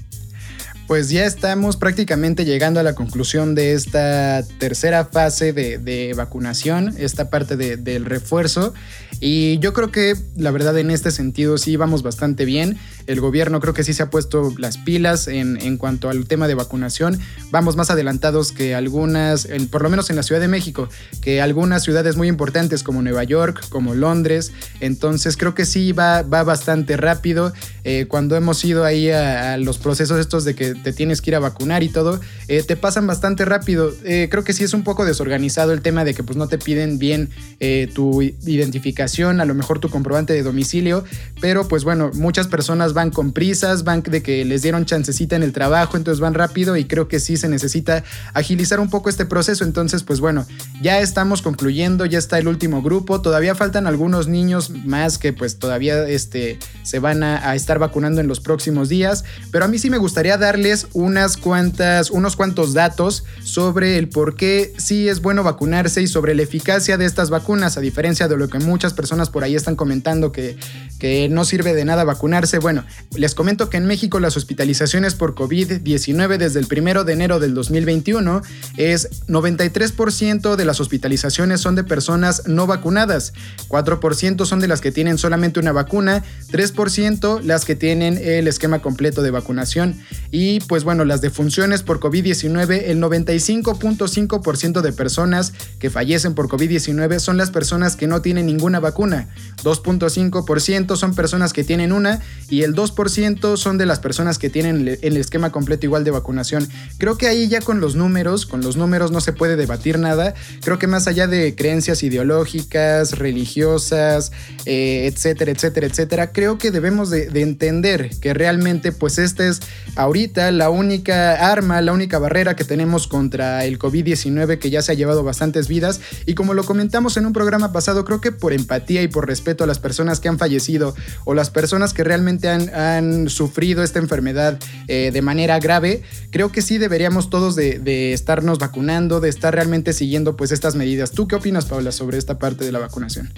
pues 0.88 1.10
ya 1.10 1.26
estamos 1.26 1.78
prácticamente 1.78 2.46
llegando 2.46 2.80
a 2.80 2.84
la 2.84 2.94
conclusión 2.94 3.56
de 3.56 3.74
esta 3.74 4.44
tercera 4.60 5.06
fase 5.06 5.54
de, 5.54 6.14
vacunación, 6.16 6.94
esta 6.98 7.30
parte 7.30 7.56
del 7.56 8.06
refuerzo. 8.06 8.74
Y 9.20 9.58
yo 9.60 9.72
creo 9.72 9.90
que 9.90 10.16
la 10.36 10.52
verdad 10.52 10.78
en 10.78 10.92
este 10.92 11.10
sentido 11.10 11.58
sí 11.58 11.78
vamos 11.78 12.04
bastante 12.04 12.44
bien. 12.44 12.78
El 13.08 13.22
gobierno 13.22 13.62
creo 13.62 13.74
que 13.74 13.84
sí 13.86 13.94
se 13.94 14.04
ha 14.04 14.10
puesto 14.10 14.54
las 14.58 14.78
pilas 14.78 15.30
en, 15.30 15.62
en 15.62 15.78
cuanto 15.78 16.10
al 16.10 16.26
tema 16.26 16.48
de 16.48 16.56
vacunación. 16.56 17.20
Vamos 17.50 17.78
más 17.78 17.90
adelantados 17.90 18.52
que 18.52 18.76
algunas, 18.76 19.48
por 19.72 19.82
lo 19.84 19.90
menos 19.90 20.10
en 20.10 20.18
la 20.18 20.24
Ciudad 20.24 20.42
de 20.42 20.50
México, 20.50 20.90
que 21.22 21.42
algunas 21.42 21.84
ciudades 21.84 22.18
muy 22.18 22.28
importantes 22.28 22.84
como 22.84 23.02
Nueva 23.02 23.24
York, 23.24 23.64
como 23.70 23.94
Londres. 23.94 24.52
Entonces 24.82 25.38
creo 25.38 25.56
que 25.56 25.66
sí 25.66 25.94
va, 25.94 26.24
va 26.24 26.44
bastante 26.44 26.98
rápido. 26.98 27.54
Eh, 27.86 28.08
cuando 28.10 28.36
hemos 28.36 28.64
ido 28.66 28.84
ahí 28.84 29.10
a 29.10 29.58
los 29.58 29.78
procesos 29.78 30.20
estos 30.20 30.44
de 30.44 30.56
que 30.56 30.73
te 30.76 30.94
tienes 30.94 31.22
que 31.22 31.32
ir 31.32 31.36
a 31.36 31.40
vacunar 31.40 31.84
y 31.84 31.90
todo, 31.90 32.20
eh, 32.48 32.64
te 32.64 32.76
pasan 32.76 33.08
bastante 33.08 33.46
rápido. 33.46 33.94
Eh, 34.04 34.28
creo 34.30 34.44
que 34.44 34.54
sí 34.54 34.64
es 34.64 34.74
un 34.74 34.84
poco 34.84 35.06
desorganizado 35.06 35.74
el 35.74 35.82
tema 35.82 36.04
de 36.06 36.14
que 36.14 36.24
pues 36.24 36.38
no 36.38 36.48
te 36.48 36.58
piden 36.58 37.00
bien 37.00 37.30
eh, 37.60 37.90
tu 37.94 38.22
identificación, 38.22 39.42
a 39.42 39.46
lo 39.46 39.54
mejor 39.54 39.80
tu 39.80 39.90
comprobante 39.90 40.34
de 40.34 40.44
domicilio, 40.44 41.04
pero 41.42 41.68
pues 41.68 41.84
bueno, 41.84 42.12
muchas 42.14 42.48
personas 42.48 42.94
van 42.94 43.12
con 43.12 43.34
prisas, 43.34 43.84
van 43.84 44.04
de 44.04 44.24
que 44.24 44.46
les 44.46 44.62
dieron 44.62 44.86
chancecita 44.86 45.36
en 45.36 45.44
el 45.44 45.54
trabajo, 45.54 45.98
entonces 45.98 46.20
van 46.20 46.34
rápido 46.34 46.78
y 46.78 46.86
creo 46.86 47.08
que 47.08 47.20
sí 47.20 47.38
se 47.38 47.50
necesita 47.50 48.04
agilizar 48.34 48.80
un 48.80 48.90
poco 48.90 49.10
este 49.10 49.26
proceso. 49.26 49.64
Entonces 49.64 50.04
pues 50.04 50.20
bueno, 50.20 50.46
ya 50.82 51.00
estamos 51.00 51.42
concluyendo, 51.42 52.06
ya 52.06 52.20
está 52.20 52.38
el 52.38 52.48
último 52.48 52.82
grupo, 52.82 53.22
todavía 53.22 53.56
faltan 53.56 53.88
algunos 53.88 54.28
niños 54.28 54.70
más 54.70 55.18
que 55.18 55.34
pues 55.34 55.60
todavía 55.60 56.08
este, 56.08 56.60
se 56.84 57.00
van 57.00 57.24
a, 57.24 57.50
a 57.50 57.56
estar 57.56 57.80
vacunando 57.80 58.22
en 58.22 58.28
los 58.28 58.40
próximos 58.40 58.90
días, 58.90 59.24
pero 59.52 59.66
a 59.66 59.68
mí 59.68 59.78
sí 59.78 59.90
me 59.90 59.98
gustaría 59.98 60.38
darle 60.38 60.63
unas 60.94 61.38
cuantas, 61.38 62.10
unos 62.10 62.36
cuantos 62.36 62.74
datos 62.74 63.26
sobre 63.44 63.98
el 63.98 64.10
por 64.10 64.36
qué 64.36 64.74
sí 64.78 65.10
es 65.10 65.22
bueno 65.22 65.44
vacunarse 65.44 66.02
y 66.02 66.08
sobre 66.08 66.36
la 66.36 66.44
eficacia 66.44 66.98
de 66.98 67.06
estas 67.06 67.30
vacunas, 67.30 67.78
a 67.78 67.82
diferencia 67.82 68.28
de 68.28 68.38
lo 68.38 68.48
que 68.48 68.60
muchas 68.60 68.94
personas 68.94 69.30
por 69.30 69.44
ahí 69.44 69.56
están 69.56 69.76
comentando 69.76 70.32
que, 70.32 70.58
que 71.00 71.28
no 71.30 71.46
sirve 71.46 71.74
de 71.74 71.86
nada 71.86 72.04
vacunarse. 72.04 72.60
Bueno, 72.60 72.86
les 73.16 73.36
comento 73.36 73.70
que 73.70 73.78
en 73.78 73.86
México 73.86 74.20
las 74.20 74.38
hospitalizaciones 74.38 75.16
por 75.16 75.36
COVID-19 75.36 76.38
desde 76.38 76.60
el 76.60 76.68
primero 76.68 77.04
de 77.04 77.14
enero 77.14 77.40
del 77.40 77.54
2021 77.54 78.42
es 78.78 79.26
93% 79.28 80.56
de 80.56 80.66
las 80.66 80.80
hospitalizaciones 80.80 81.62
son 81.62 81.76
de 81.76 81.84
personas 81.84 82.48
no 82.48 82.68
vacunadas, 82.68 83.34
4% 83.68 84.46
son 84.46 84.60
de 84.60 84.68
las 84.68 84.82
que 84.82 84.92
tienen 84.92 85.18
solamente 85.18 85.60
una 85.60 85.72
vacuna, 85.72 86.24
3% 86.52 87.42
las 87.42 87.66
que 87.66 87.76
tienen 87.76 88.18
el 88.18 88.48
esquema 88.48 88.80
completo 88.80 89.22
de 89.22 89.32
vacunación 89.32 89.96
y 90.32 90.53
pues 90.60 90.84
bueno, 90.84 91.06
las 91.06 91.22
defunciones 91.22 91.84
por 91.84 92.00
COVID-19, 92.00 92.84
el 92.86 93.02
95.5% 93.02 94.82
de 94.82 94.94
personas 94.94 95.54
que 95.80 95.90
fallecen 95.90 96.34
por 96.34 96.48
COVID-19 96.48 97.20
son 97.20 97.38
las 97.38 97.52
personas 97.52 97.96
que 97.96 98.08
no 98.08 98.22
tienen 98.22 98.46
ninguna 98.46 98.80
vacuna, 98.80 99.30
2.5% 99.64 100.96
son 100.96 101.16
personas 101.16 101.54
que 101.54 101.64
tienen 101.64 101.92
una 101.92 102.22
y 102.50 102.64
el 102.64 102.76
2% 102.76 103.58
son 103.58 103.78
de 103.78 103.86
las 103.86 104.00
personas 104.00 104.38
que 104.38 104.50
tienen 104.50 104.98
el 105.02 105.18
esquema 105.18 105.52
completo 105.52 105.86
igual 105.86 106.04
de 106.04 106.12
vacunación. 106.12 106.68
Creo 106.98 107.18
que 107.18 107.28
ahí 107.28 107.48
ya 107.48 107.62
con 107.62 107.80
los 107.80 107.96
números, 107.96 108.46
con 108.46 108.62
los 108.62 108.78
números 108.78 109.12
no 109.12 109.22
se 109.22 109.34
puede 109.34 109.56
debatir 109.56 110.00
nada, 110.00 110.34
creo 110.62 110.80
que 110.80 110.88
más 110.88 111.08
allá 111.08 111.28
de 111.28 111.56
creencias 111.56 112.04
ideológicas, 112.04 113.18
religiosas, 113.18 114.32
eh, 114.66 115.10
etcétera, 115.12 115.52
etcétera, 115.52 115.88
etcétera, 115.88 116.32
creo 116.32 116.58
que 116.58 116.72
debemos 116.72 117.10
de, 117.10 117.28
de 117.28 117.42
entender 117.42 118.10
que 118.20 118.34
realmente 118.34 118.92
pues 118.92 119.18
esta 119.18 119.48
es 119.48 119.62
ahorita 119.96 120.43
la 120.52 120.70
única 120.70 121.52
arma, 121.52 121.82
la 121.82 121.94
única 121.94 122.20
barrera 122.20 122.56
que 122.56 122.64
tenemos 122.64 123.08
contra 123.08 123.66
el 123.66 123.80
COVID-19 123.80 124.60
que 124.60 124.70
ya 124.70 124.82
se 124.82 124.92
ha 124.92 124.96
llevado 124.96 125.24
bastantes 125.24 125.68
vidas 125.68 126.02
y 126.26 126.34
como 126.36 126.54
lo 126.54 126.64
comentamos 126.64 127.18
en 127.18 127.26
un 127.26 127.34
programa 127.34 127.72
pasado, 127.72 128.06
creo 128.06 128.22
que 128.22 128.32
por 128.32 128.54
empatía 128.54 129.02
y 129.02 129.08
por 129.08 129.28
respeto 129.28 129.64
a 129.64 129.68
las 129.68 129.80
personas 129.80 130.20
que 130.20 130.30
han 130.30 130.40
fallecido 130.40 130.96
o 131.26 131.34
las 131.34 131.50
personas 131.50 131.94
que 131.94 132.04
realmente 132.04 132.50
han, 132.50 133.30
sufrido 133.30 133.84
esta 133.84 134.00
enfermedad 134.00 134.60
eh, 134.88 135.12
de 135.14 135.22
manera 135.22 135.60
grave, 135.60 136.04
creo 136.32 136.52
que 136.52 136.62
sí 136.62 136.78
deberíamos 136.78 137.30
todos 137.30 137.56
de, 137.56 137.80
de, 137.80 138.14
estarnos 138.14 138.60
vacunando, 138.60 139.20
de 139.20 139.30
estar 139.30 139.54
realmente 139.54 139.94
siguiendo 139.94 140.36
pues 140.36 140.52
estas 140.52 140.76
medidas. 140.76 141.12
¿Tú 141.12 141.28
qué 141.28 141.36
opinas, 141.36 141.66
Paula, 141.66 141.92
sobre 141.92 142.18
esta 142.18 142.38
parte 142.40 142.66
de 142.66 142.72
la 142.72 142.80
vacunación? 142.80 143.32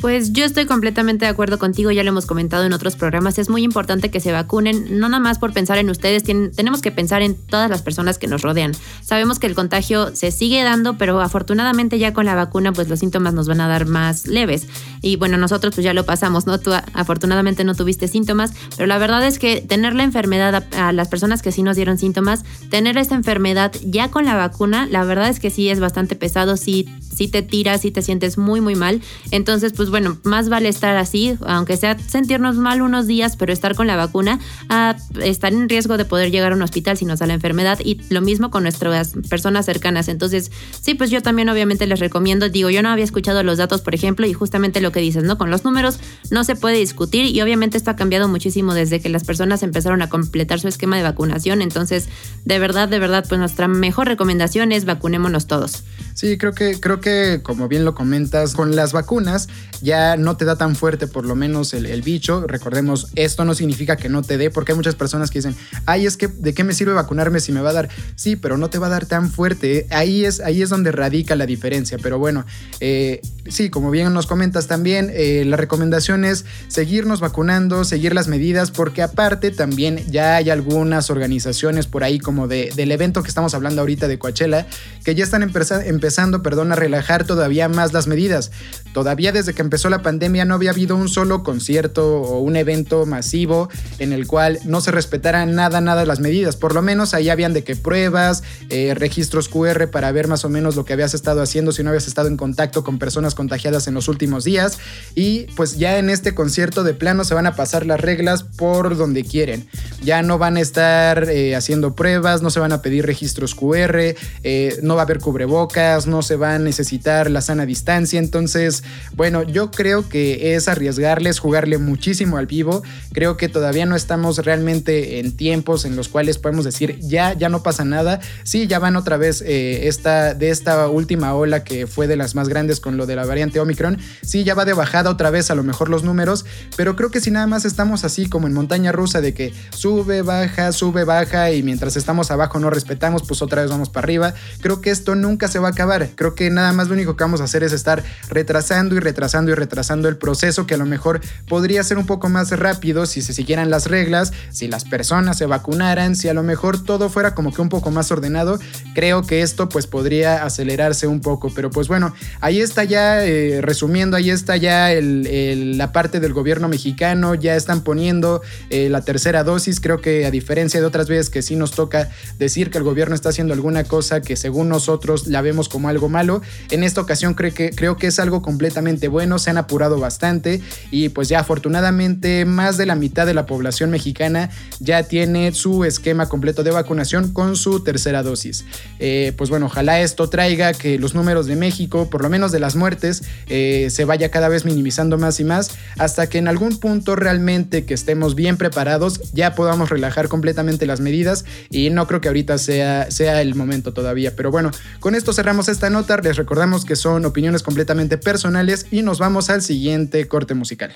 Pues 0.00 0.32
yo 0.34 0.44
estoy 0.44 0.66
completamente 0.66 1.24
de 1.24 1.30
acuerdo 1.30 1.58
contigo, 1.58 1.90
ya 1.90 2.02
lo 2.02 2.10
hemos 2.10 2.26
comentado 2.26 2.64
en 2.64 2.74
otros 2.74 2.96
programas, 2.96 3.38
es 3.38 3.48
muy 3.48 3.62
importante 3.62 4.10
que 4.10 4.20
se 4.20 4.30
vacunen, 4.30 4.98
no 4.98 5.08
nada 5.08 5.22
más 5.22 5.38
por 5.38 5.54
pensar 5.54 5.78
en 5.78 5.88
ustedes, 5.88 6.22
tenemos 6.22 6.82
que 6.82 6.92
pensar 6.92 7.22
en 7.22 7.34
todas 7.34 7.70
las 7.70 7.80
personas 7.80 8.18
que 8.18 8.26
nos 8.26 8.42
rodean. 8.42 8.72
Sabemos 9.02 9.38
que 9.38 9.46
el 9.46 9.54
contagio 9.54 10.14
se 10.14 10.30
sigue 10.32 10.62
dando, 10.62 10.98
pero 10.98 11.20
afortunadamente 11.20 11.98
ya 11.98 12.12
con 12.12 12.26
la 12.26 12.34
vacuna 12.34 12.72
pues 12.72 12.88
los 12.88 13.00
síntomas 13.00 13.32
nos 13.32 13.48
van 13.48 13.60
a 13.62 13.68
dar 13.68 13.86
más 13.86 14.26
leves. 14.26 14.66
Y 15.00 15.16
bueno, 15.16 15.38
nosotros 15.38 15.74
pues 15.74 15.84
ya 15.84 15.94
lo 15.94 16.04
pasamos, 16.04 16.46
¿no? 16.46 16.60
Tú 16.60 16.72
afortunadamente 16.92 17.64
no 17.64 17.74
tuviste 17.74 18.06
síntomas, 18.06 18.52
pero 18.76 18.86
la 18.86 18.98
verdad 18.98 19.26
es 19.26 19.38
que 19.38 19.62
tener 19.62 19.94
la 19.94 20.04
enfermedad 20.04 20.66
a, 20.76 20.92
las 20.92 21.08
personas 21.08 21.40
que 21.40 21.52
sí 21.52 21.62
nos 21.62 21.76
dieron 21.76 21.96
síntomas, 21.96 22.44
tener 22.70 22.98
esta 22.98 23.14
enfermedad 23.14 23.72
ya 23.82 24.10
con 24.10 24.26
la 24.26 24.34
vacuna, 24.34 24.86
la 24.90 25.04
verdad 25.04 25.28
es 25.28 25.40
que 25.40 25.50
sí 25.50 25.70
es 25.70 25.80
bastante 25.80 26.16
pesado, 26.16 26.56
sí, 26.58 26.86
sí 27.14 27.28
te 27.28 27.42
tiras, 27.42 27.80
sí 27.80 27.90
te 27.90 28.02
sientes 28.02 28.36
muy, 28.36 28.60
muy 28.60 28.74
mal. 28.74 29.00
Entonces, 29.30 29.72
pues 29.72 29.85
pues 29.86 30.02
bueno, 30.02 30.18
más 30.24 30.48
vale 30.48 30.68
estar 30.68 30.96
así, 30.96 31.38
aunque 31.46 31.76
sea 31.76 31.96
sentirnos 31.96 32.56
mal 32.56 32.82
unos 32.82 33.06
días, 33.06 33.36
pero 33.36 33.52
estar 33.52 33.76
con 33.76 33.86
la 33.86 33.94
vacuna, 33.94 34.40
a 34.68 34.96
estar 35.22 35.52
en 35.52 35.68
riesgo 35.68 35.96
de 35.96 36.04
poder 36.04 36.32
llegar 36.32 36.50
a 36.50 36.56
un 36.56 36.62
hospital 36.62 36.96
si 36.96 37.04
nos 37.04 37.20
da 37.20 37.26
la 37.28 37.34
enfermedad 37.34 37.78
y 37.84 38.00
lo 38.10 38.20
mismo 38.20 38.50
con 38.50 38.64
nuestras 38.64 39.12
personas 39.30 39.64
cercanas. 39.64 40.08
Entonces, 40.08 40.50
sí, 40.80 40.94
pues 40.94 41.10
yo 41.10 41.22
también 41.22 41.48
obviamente 41.48 41.86
les 41.86 42.00
recomiendo, 42.00 42.48
digo, 42.48 42.68
yo 42.68 42.82
no 42.82 42.88
había 42.88 43.04
escuchado 43.04 43.44
los 43.44 43.58
datos, 43.58 43.80
por 43.80 43.94
ejemplo, 43.94 44.26
y 44.26 44.32
justamente 44.32 44.80
lo 44.80 44.90
que 44.90 44.98
dices, 44.98 45.22
¿no? 45.22 45.38
Con 45.38 45.50
los 45.50 45.62
números 45.62 46.00
no 46.32 46.42
se 46.42 46.56
puede 46.56 46.78
discutir 46.78 47.26
y 47.26 47.40
obviamente 47.40 47.76
esto 47.76 47.92
ha 47.92 47.96
cambiado 47.96 48.26
muchísimo 48.26 48.74
desde 48.74 48.98
que 49.00 49.08
las 49.08 49.22
personas 49.22 49.62
empezaron 49.62 50.02
a 50.02 50.08
completar 50.08 50.58
su 50.58 50.66
esquema 50.66 50.96
de 50.96 51.04
vacunación. 51.04 51.62
Entonces, 51.62 52.08
de 52.44 52.58
verdad, 52.58 52.88
de 52.88 52.98
verdad, 52.98 53.24
pues 53.28 53.38
nuestra 53.38 53.68
mejor 53.68 54.08
recomendación 54.08 54.72
es 54.72 54.84
vacunémonos 54.84 55.46
todos. 55.46 55.84
Sí, 56.14 56.38
creo 56.38 56.54
que, 56.54 56.80
creo 56.80 57.00
que, 57.00 57.40
como 57.44 57.68
bien 57.68 57.84
lo 57.84 57.94
comentas, 57.94 58.54
con 58.54 58.74
las 58.74 58.92
vacunas 58.92 59.48
ya 59.80 60.16
no 60.16 60.36
te 60.36 60.44
da 60.44 60.56
tan 60.56 60.76
fuerte 60.76 61.06
por 61.06 61.24
lo 61.24 61.34
menos 61.34 61.74
el, 61.74 62.02
bicho. 62.02 62.46
Recordemos, 62.46 63.08
esto 63.14 63.44
no 63.44 63.54
significa 63.54 63.96
que 63.96 64.08
no 64.08 64.22
te 64.22 64.38
dé, 64.38 64.50
porque 64.50 64.72
hay 64.72 64.76
muchas 64.76 64.94
personas 64.94 65.30
que 65.30 65.38
dicen, 65.38 65.56
ay, 65.86 66.06
es 66.06 66.16
que 66.16 66.28
¿de 66.28 66.54
qué 66.54 66.64
me 66.64 66.74
sirve 66.74 66.92
vacunarme 66.92 67.40
si 67.40 67.52
me 67.52 67.60
va 67.60 67.70
a 67.70 67.72
dar? 67.72 67.88
Sí, 68.14 68.36
pero 68.36 68.58
no 68.58 68.70
te 68.70 68.78
va 68.78 68.86
a 68.86 68.90
dar 68.90 69.06
tan 69.06 69.30
fuerte. 69.30 69.86
Ahí 69.90 70.24
es, 70.24 70.40
ahí 70.40 70.62
es 70.62 70.70
donde 70.70 70.92
radica 70.92 71.36
la 71.36 71.46
diferencia. 71.46 71.98
Pero 72.02 72.18
bueno, 72.18 72.44
eh, 72.80 73.20
sí, 73.48 73.70
como 73.70 73.90
bien 73.90 74.12
nos 74.12 74.26
comentas 74.26 74.66
también, 74.66 75.10
eh, 75.12 75.44
la 75.46 75.56
recomendación 75.56 76.24
es 76.24 76.44
seguirnos 76.68 77.20
vacunando, 77.20 77.84
seguir 77.84 78.14
las 78.14 78.28
medidas, 78.28 78.70
porque 78.70 79.02
aparte 79.02 79.50
también 79.50 80.04
ya 80.10 80.36
hay 80.36 80.50
algunas 80.50 81.10
organizaciones 81.10 81.86
por 81.86 82.04
ahí 82.04 82.18
como 82.18 82.48
de, 82.48 82.72
del 82.76 82.92
evento 82.92 83.22
que 83.22 83.28
estamos 83.28 83.54
hablando 83.54 83.80
ahorita 83.80 84.08
de 84.08 84.18
Coachella, 84.18 84.66
que 85.04 85.14
ya 85.14 85.24
están 85.24 85.42
empezando 85.42 86.42
perdón, 86.42 86.72
a 86.72 86.76
relajar 86.76 87.24
todavía 87.24 87.68
más 87.68 87.92
las 87.92 88.06
medidas. 88.06 88.50
Todavía 88.96 89.30
desde 89.30 89.52
que 89.52 89.60
empezó 89.60 89.90
la 89.90 90.00
pandemia 90.00 90.46
no 90.46 90.54
había 90.54 90.70
habido 90.70 90.96
un 90.96 91.10
solo 91.10 91.42
concierto 91.42 92.22
o 92.22 92.40
un 92.40 92.56
evento 92.56 93.04
masivo 93.04 93.68
en 93.98 94.14
el 94.14 94.26
cual 94.26 94.58
no 94.64 94.80
se 94.80 94.90
respetaran 94.90 95.54
nada, 95.54 95.82
nada 95.82 96.06
las 96.06 96.18
medidas. 96.18 96.56
Por 96.56 96.74
lo 96.74 96.80
menos 96.80 97.12
ahí 97.12 97.28
habían 97.28 97.52
de 97.52 97.62
que 97.62 97.76
pruebas, 97.76 98.42
eh, 98.70 98.94
registros 98.96 99.50
QR 99.50 99.88
para 99.90 100.10
ver 100.12 100.28
más 100.28 100.46
o 100.46 100.48
menos 100.48 100.76
lo 100.76 100.86
que 100.86 100.94
habías 100.94 101.12
estado 101.12 101.42
haciendo 101.42 101.72
si 101.72 101.82
no 101.82 101.90
habías 101.90 102.06
estado 102.06 102.28
en 102.28 102.38
contacto 102.38 102.84
con 102.84 102.98
personas 102.98 103.34
contagiadas 103.34 103.86
en 103.86 103.92
los 103.92 104.08
últimos 104.08 104.44
días. 104.44 104.78
Y 105.14 105.42
pues 105.56 105.76
ya 105.76 105.98
en 105.98 106.08
este 106.08 106.34
concierto 106.34 106.82
de 106.82 106.94
plano 106.94 107.24
se 107.24 107.34
van 107.34 107.46
a 107.46 107.54
pasar 107.54 107.84
las 107.84 108.00
reglas 108.00 108.44
por 108.44 108.96
donde 108.96 109.24
quieren. 109.24 109.68
Ya 110.06 110.22
no 110.22 110.38
van 110.38 110.56
a 110.56 110.60
estar 110.60 111.28
eh, 111.28 111.56
haciendo 111.56 111.96
pruebas, 111.96 112.40
no 112.40 112.50
se 112.50 112.60
van 112.60 112.70
a 112.70 112.80
pedir 112.80 113.04
registros 113.04 113.56
QR, 113.56 114.14
eh, 114.44 114.78
no 114.80 114.94
va 114.94 115.00
a 115.00 115.04
haber 115.04 115.18
cubrebocas, 115.18 116.06
no 116.06 116.22
se 116.22 116.36
va 116.36 116.54
a 116.54 116.58
necesitar 116.60 117.28
la 117.28 117.40
sana 117.40 117.66
distancia. 117.66 118.20
Entonces, 118.20 118.84
bueno, 119.16 119.42
yo 119.42 119.72
creo 119.72 120.08
que 120.08 120.54
es 120.54 120.68
arriesgarles, 120.68 121.40
jugarle 121.40 121.78
muchísimo 121.78 122.36
al 122.36 122.46
vivo. 122.46 122.84
Creo 123.14 123.36
que 123.36 123.48
todavía 123.48 123.84
no 123.84 123.96
estamos 123.96 124.38
realmente 124.38 125.18
en 125.18 125.36
tiempos 125.36 125.84
en 125.84 125.96
los 125.96 126.08
cuales 126.08 126.38
podemos 126.38 126.64
decir 126.64 127.00
ya, 127.00 127.32
ya 127.32 127.48
no 127.48 127.64
pasa 127.64 127.84
nada. 127.84 128.20
Sí, 128.44 128.68
ya 128.68 128.78
van 128.78 128.94
otra 128.94 129.16
vez 129.16 129.42
eh, 129.44 129.88
esta, 129.88 130.34
de 130.34 130.50
esta 130.50 130.88
última 130.88 131.34
ola 131.34 131.64
que 131.64 131.88
fue 131.88 132.06
de 132.06 132.14
las 132.14 132.36
más 132.36 132.48
grandes 132.48 132.78
con 132.78 132.96
lo 132.96 133.06
de 133.06 133.16
la 133.16 133.26
variante 133.26 133.58
Omicron. 133.58 133.98
Sí, 134.22 134.44
ya 134.44 134.54
va 134.54 134.64
de 134.64 134.72
bajada 134.72 135.10
otra 135.10 135.30
vez 135.30 135.50
a 135.50 135.56
lo 135.56 135.64
mejor 135.64 135.88
los 135.88 136.04
números, 136.04 136.46
pero 136.76 136.94
creo 136.94 137.10
que 137.10 137.20
si 137.20 137.32
nada 137.32 137.48
más 137.48 137.64
estamos 137.64 138.04
así 138.04 138.28
como 138.28 138.46
en 138.46 138.52
montaña 138.52 138.92
rusa 138.92 139.20
de 139.20 139.34
que 139.34 139.52
sube, 139.70 139.95
baja, 140.04 140.72
sube, 140.72 141.04
baja 141.04 141.50
y 141.52 141.62
mientras 141.62 141.96
estamos 141.96 142.30
abajo 142.30 142.58
no 142.58 142.70
respetamos, 142.70 143.22
pues 143.26 143.42
otra 143.42 143.62
vez 143.62 143.70
vamos 143.70 143.88
para 143.88 144.04
arriba. 144.04 144.34
Creo 144.60 144.80
que 144.80 144.90
esto 144.90 145.14
nunca 145.14 145.48
se 145.48 145.58
va 145.58 145.68
a 145.68 145.70
acabar. 145.70 146.10
Creo 146.14 146.34
que 146.34 146.50
nada 146.50 146.72
más 146.72 146.88
lo 146.88 146.94
único 146.94 147.16
que 147.16 147.24
vamos 147.24 147.40
a 147.40 147.44
hacer 147.44 147.62
es 147.62 147.72
estar 147.72 148.02
retrasando 148.28 148.94
y 148.94 149.00
retrasando 149.00 149.52
y 149.52 149.54
retrasando 149.54 150.08
el 150.08 150.16
proceso 150.16 150.66
que 150.66 150.74
a 150.74 150.78
lo 150.78 150.86
mejor 150.86 151.20
podría 151.48 151.82
ser 151.82 151.98
un 151.98 152.06
poco 152.06 152.28
más 152.28 152.50
rápido 152.50 153.06
si 153.06 153.22
se 153.22 153.32
siguieran 153.32 153.70
las 153.70 153.86
reglas, 153.86 154.32
si 154.50 154.68
las 154.68 154.84
personas 154.84 155.38
se 155.38 155.46
vacunaran, 155.46 156.16
si 156.16 156.28
a 156.28 156.34
lo 156.34 156.42
mejor 156.42 156.82
todo 156.82 157.08
fuera 157.08 157.34
como 157.34 157.52
que 157.52 157.62
un 157.62 157.68
poco 157.68 157.90
más 157.90 158.10
ordenado, 158.10 158.58
creo 158.94 159.22
que 159.22 159.42
esto 159.42 159.68
pues 159.68 159.86
podría 159.86 160.44
acelerarse 160.44 161.06
un 161.06 161.20
poco, 161.20 161.52
pero 161.54 161.70
pues 161.70 161.88
bueno, 161.88 162.14
ahí 162.40 162.60
está 162.60 162.84
ya, 162.84 163.24
eh, 163.24 163.60
resumiendo, 163.60 164.16
ahí 164.16 164.30
está 164.30 164.56
ya 164.56 164.90
la 165.00 165.92
parte 165.92 166.20
del 166.20 166.32
gobierno 166.32 166.68
mexicano, 166.68 167.34
ya 167.34 167.56
están 167.56 167.82
poniendo 167.82 168.42
eh, 168.70 168.88
la 168.88 169.02
tercera 169.02 169.44
dosis, 169.44 169.75
creo 169.80 170.00
que 170.00 170.26
a 170.26 170.30
diferencia 170.30 170.80
de 170.80 170.86
otras 170.86 171.08
veces 171.08 171.30
que 171.30 171.42
sí 171.42 171.56
nos 171.56 171.72
toca 171.72 172.10
decir 172.38 172.70
que 172.70 172.78
el 172.78 172.84
gobierno 172.84 173.14
está 173.14 173.30
haciendo 173.30 173.54
alguna 173.54 173.84
cosa 173.84 174.20
que 174.20 174.36
según 174.36 174.68
nosotros 174.68 175.26
la 175.26 175.42
vemos 175.42 175.68
como 175.68 175.88
algo 175.88 176.08
malo, 176.08 176.42
en 176.70 176.84
esta 176.84 177.00
ocasión 177.00 177.34
creo 177.34 177.54
que, 177.54 177.70
creo 177.70 177.96
que 177.96 178.08
es 178.08 178.18
algo 178.18 178.42
completamente 178.42 179.08
bueno, 179.08 179.38
se 179.38 179.50
han 179.50 179.58
apurado 179.58 179.98
bastante 179.98 180.60
y 180.90 181.08
pues 181.10 181.28
ya 181.28 181.40
afortunadamente 181.40 182.44
más 182.44 182.76
de 182.76 182.86
la 182.86 182.94
mitad 182.94 183.26
de 183.26 183.34
la 183.34 183.46
población 183.46 183.90
mexicana 183.90 184.50
ya 184.80 185.02
tiene 185.04 185.52
su 185.52 185.84
esquema 185.84 186.28
completo 186.28 186.62
de 186.62 186.70
vacunación 186.70 187.32
con 187.32 187.56
su 187.56 187.80
tercera 187.80 188.22
dosis. 188.22 188.64
Eh, 188.98 189.32
pues 189.36 189.50
bueno, 189.50 189.66
ojalá 189.66 190.00
esto 190.00 190.28
traiga 190.28 190.72
que 190.72 190.98
los 190.98 191.14
números 191.14 191.46
de 191.46 191.56
México, 191.56 192.08
por 192.10 192.22
lo 192.22 192.28
menos 192.28 192.52
de 192.52 192.60
las 192.60 192.76
muertes, 192.76 193.22
eh, 193.48 193.88
se 193.90 194.04
vaya 194.04 194.30
cada 194.30 194.48
vez 194.48 194.64
minimizando 194.64 195.18
más 195.18 195.40
y 195.40 195.44
más 195.44 195.70
hasta 195.98 196.28
que 196.28 196.38
en 196.38 196.48
algún 196.48 196.78
punto 196.78 197.16
realmente 197.16 197.84
que 197.84 197.94
estemos 197.94 198.34
bien 198.34 198.56
preparados 198.56 199.20
ya 199.32 199.54
podamos 199.54 199.65
relajar 199.88 200.28
completamente 200.28 200.86
las 200.86 201.00
medidas 201.00 201.44
y 201.70 201.90
no 201.90 202.06
creo 202.06 202.20
que 202.20 202.28
ahorita 202.28 202.58
sea, 202.58 203.10
sea 203.10 203.42
el 203.42 203.54
momento 203.54 203.92
todavía. 203.92 204.34
Pero 204.36 204.50
bueno, 204.50 204.70
con 205.00 205.14
esto 205.14 205.32
cerramos 205.32 205.68
esta 205.68 205.90
nota, 205.90 206.16
les 206.18 206.36
recordamos 206.36 206.84
que 206.84 206.96
son 206.96 207.24
opiniones 207.24 207.62
completamente 207.62 208.18
personales 208.18 208.86
y 208.90 209.02
nos 209.02 209.18
vamos 209.18 209.50
al 209.50 209.62
siguiente 209.62 210.26
corte 210.28 210.54
musical. 210.54 210.94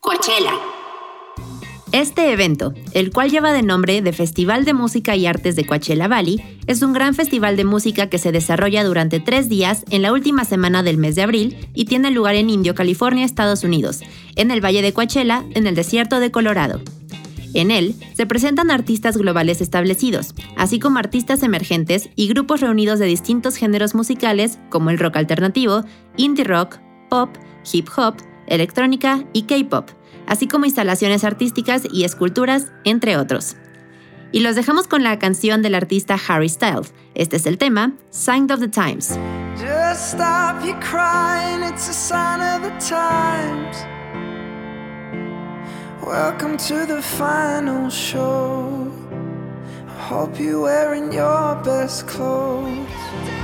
Coachella. 0.00 0.77
Este 1.98 2.30
evento, 2.30 2.74
el 2.92 3.10
cual 3.10 3.28
lleva 3.28 3.52
de 3.52 3.64
nombre 3.64 4.00
de 4.02 4.12
Festival 4.12 4.64
de 4.64 4.72
Música 4.72 5.16
y 5.16 5.26
Artes 5.26 5.56
de 5.56 5.66
Coachella 5.66 6.06
Valley, 6.06 6.40
es 6.68 6.80
un 6.82 6.92
gran 6.92 7.12
festival 7.12 7.56
de 7.56 7.64
música 7.64 8.08
que 8.08 8.18
se 8.18 8.30
desarrolla 8.30 8.84
durante 8.84 9.18
tres 9.18 9.48
días 9.48 9.84
en 9.90 10.02
la 10.02 10.12
última 10.12 10.44
semana 10.44 10.84
del 10.84 10.96
mes 10.96 11.16
de 11.16 11.22
abril 11.22 11.56
y 11.74 11.86
tiene 11.86 12.12
lugar 12.12 12.36
en 12.36 12.50
Indio, 12.50 12.76
California, 12.76 13.24
Estados 13.24 13.64
Unidos, 13.64 13.98
en 14.36 14.52
el 14.52 14.64
Valle 14.64 14.80
de 14.80 14.92
Coachella, 14.92 15.44
en 15.56 15.66
el 15.66 15.74
desierto 15.74 16.20
de 16.20 16.30
Colorado. 16.30 16.80
En 17.52 17.72
él 17.72 17.96
se 18.14 18.26
presentan 18.26 18.70
artistas 18.70 19.16
globales 19.16 19.60
establecidos, 19.60 20.36
así 20.56 20.78
como 20.78 21.00
artistas 21.00 21.42
emergentes 21.42 22.10
y 22.14 22.28
grupos 22.28 22.60
reunidos 22.60 23.00
de 23.00 23.06
distintos 23.06 23.56
géneros 23.56 23.96
musicales 23.96 24.60
como 24.70 24.90
el 24.90 25.00
rock 25.00 25.16
alternativo, 25.16 25.82
indie 26.16 26.44
rock, 26.44 26.78
pop, 27.10 27.30
hip 27.72 27.88
hop, 27.96 28.14
electrónica 28.46 29.24
y 29.32 29.42
K-pop 29.42 29.97
así 30.28 30.46
como 30.46 30.66
instalaciones 30.66 31.24
artísticas 31.24 31.82
y 31.90 32.04
esculturas, 32.04 32.70
entre 32.84 33.16
otros. 33.16 33.56
Y 34.30 34.40
los 34.40 34.54
dejamos 34.54 34.86
con 34.86 35.02
la 35.02 35.18
canción 35.18 35.62
del 35.62 35.74
artista 35.74 36.16
Harry 36.28 36.50
Styles. 36.50 36.92
Este 37.14 37.36
es 37.36 37.46
el 37.46 37.56
tema, 37.56 37.94
Sign 38.10 38.50
of 38.50 38.60
the 38.60 38.68
Times. 38.68 39.18
Welcome 46.06 46.56
to 46.68 46.86
the 46.86 47.02
final 47.02 47.90
show. 47.90 48.90
Hope 50.08 50.38
you're 50.40 50.62
wearing 50.62 51.12
your 51.12 51.56
best 51.62 52.06
clothes. 52.06 53.37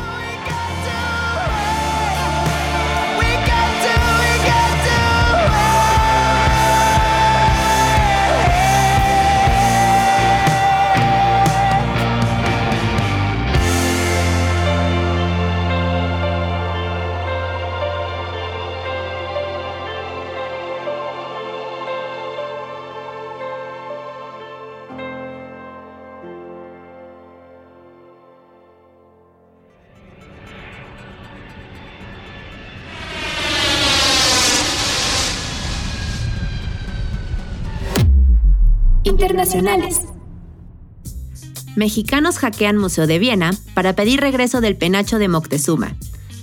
Mexicanos 41.76 42.36
hackean 42.36 42.76
Museo 42.76 43.06
de 43.06 43.18
Viena 43.18 43.52
para 43.72 43.94
pedir 43.94 44.20
regreso 44.20 44.60
del 44.60 44.76
penacho 44.76 45.18
de 45.18 45.28
Moctezuma. 45.28 45.96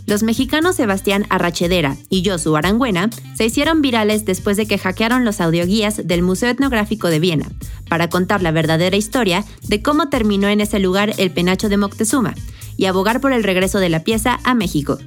Los 0.08 0.24
mexicanos 0.24 0.78
Sebastián 0.78 1.28
Arrachedera 1.30 1.96
y 2.10 2.28
Josu 2.28 2.56
Arangüena 2.56 3.12
se 3.36 3.46
hicieron 3.46 3.84
virales 3.84 4.26
después 4.26 4.58
de 4.58 4.66
que 4.66 4.80
hackearon 4.80 5.26
los 5.26 5.42
audioguías 5.42 6.08
del 6.08 6.24
Museo 6.24 6.50
Etnográfico 6.50 7.10
de 7.10 7.20
Viena 7.20 7.52
para 7.88 8.10
contar 8.10 8.42
la 8.42 8.52
verdadera 8.52 8.98
historia 8.98 9.46
de 9.62 9.84
cómo 9.84 10.10
terminó 10.10 10.48
en 10.48 10.60
ese 10.60 10.80
lugar 10.80 11.14
el 11.18 11.30
penacho 11.30 11.70
de 11.70 11.78
Moctezuma 11.78 12.34
y 12.78 12.86
abogar 12.86 13.22
por 13.22 13.32
el 13.32 13.44
regreso 13.44 13.78
de 13.78 13.90
la 13.90 14.04
pieza 14.04 14.40
a 14.44 14.56
México. 14.56 14.98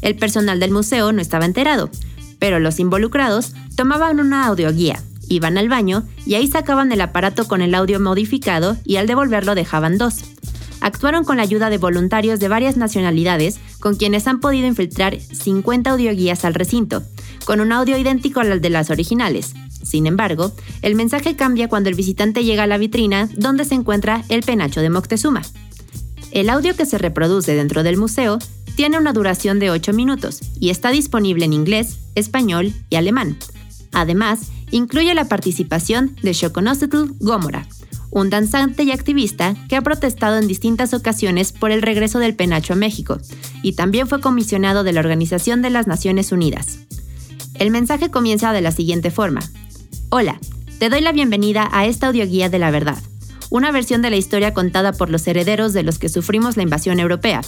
El 0.00 0.16
personal 0.16 0.60
del 0.60 0.70
museo 0.70 1.12
no 1.12 1.20
estaba 1.20 1.44
enterado, 1.44 1.90
pero 2.38 2.58
los 2.58 2.80
involucrados 2.80 3.52
tomaban 3.76 4.18
una 4.18 4.46
audioguía 4.46 5.02
iban 5.32 5.58
al 5.58 5.68
baño 5.68 6.04
y 6.26 6.34
ahí 6.34 6.46
sacaban 6.46 6.92
el 6.92 7.00
aparato 7.00 7.46
con 7.46 7.62
el 7.62 7.74
audio 7.74 8.00
modificado 8.00 8.76
y 8.84 8.96
al 8.96 9.06
devolverlo 9.06 9.54
dejaban 9.54 9.98
dos. 9.98 10.24
Actuaron 10.80 11.24
con 11.24 11.36
la 11.36 11.44
ayuda 11.44 11.70
de 11.70 11.78
voluntarios 11.78 12.40
de 12.40 12.48
varias 12.48 12.76
nacionalidades 12.76 13.60
con 13.78 13.94
quienes 13.94 14.26
han 14.26 14.40
podido 14.40 14.66
infiltrar 14.66 15.18
50 15.20 15.90
audioguías 15.90 16.44
al 16.44 16.54
recinto, 16.54 17.04
con 17.44 17.60
un 17.60 17.72
audio 17.72 17.96
idéntico 17.96 18.40
al 18.40 18.60
de 18.60 18.70
las 18.70 18.90
originales. 18.90 19.54
Sin 19.82 20.06
embargo, 20.06 20.52
el 20.82 20.94
mensaje 20.94 21.36
cambia 21.36 21.68
cuando 21.68 21.88
el 21.88 21.94
visitante 21.94 22.44
llega 22.44 22.64
a 22.64 22.66
la 22.66 22.78
vitrina 22.78 23.28
donde 23.36 23.64
se 23.64 23.74
encuentra 23.74 24.24
el 24.28 24.42
penacho 24.42 24.80
de 24.80 24.90
Moctezuma. 24.90 25.42
El 26.32 26.50
audio 26.50 26.74
que 26.74 26.86
se 26.86 26.98
reproduce 26.98 27.54
dentro 27.54 27.82
del 27.82 27.96
museo 27.96 28.38
tiene 28.74 28.98
una 28.98 29.12
duración 29.12 29.58
de 29.58 29.70
8 29.70 29.92
minutos 29.92 30.40
y 30.58 30.70
está 30.70 30.90
disponible 30.90 31.44
en 31.44 31.52
inglés, 31.52 31.98
español 32.14 32.72
y 32.90 32.96
alemán. 32.96 33.36
Además, 33.92 34.50
incluye 34.72 35.14
la 35.14 35.28
participación 35.28 36.16
de 36.22 36.32
Shokonostitl 36.32 37.14
Gómora, 37.20 37.68
un 38.10 38.30
danzante 38.30 38.82
y 38.82 38.90
activista 38.90 39.54
que 39.68 39.76
ha 39.76 39.82
protestado 39.82 40.38
en 40.38 40.48
distintas 40.48 40.92
ocasiones 40.92 41.52
por 41.52 41.70
el 41.70 41.82
regreso 41.82 42.18
del 42.18 42.34
penacho 42.34 42.72
a 42.72 42.76
México, 42.76 43.18
y 43.62 43.74
también 43.74 44.08
fue 44.08 44.20
comisionado 44.20 44.82
de 44.82 44.92
la 44.92 45.00
Organización 45.00 45.62
de 45.62 45.70
las 45.70 45.86
Naciones 45.86 46.32
Unidas. 46.32 46.80
El 47.54 47.70
mensaje 47.70 48.10
comienza 48.10 48.52
de 48.52 48.62
la 48.62 48.72
siguiente 48.72 49.10
forma. 49.10 49.40
Hola, 50.08 50.40
te 50.78 50.88
doy 50.88 51.00
la 51.00 51.12
bienvenida 51.12 51.68
a 51.70 51.86
esta 51.86 52.08
audioguía 52.08 52.48
de 52.48 52.58
la 52.58 52.70
verdad, 52.70 52.98
una 53.50 53.70
versión 53.70 54.02
de 54.02 54.10
la 54.10 54.16
historia 54.16 54.54
contada 54.54 54.92
por 54.92 55.10
los 55.10 55.26
herederos 55.26 55.74
de 55.74 55.82
los 55.82 55.98
que 55.98 56.08
sufrimos 56.08 56.56
la 56.56 56.62
invasión 56.62 56.98
europea. 56.98 57.42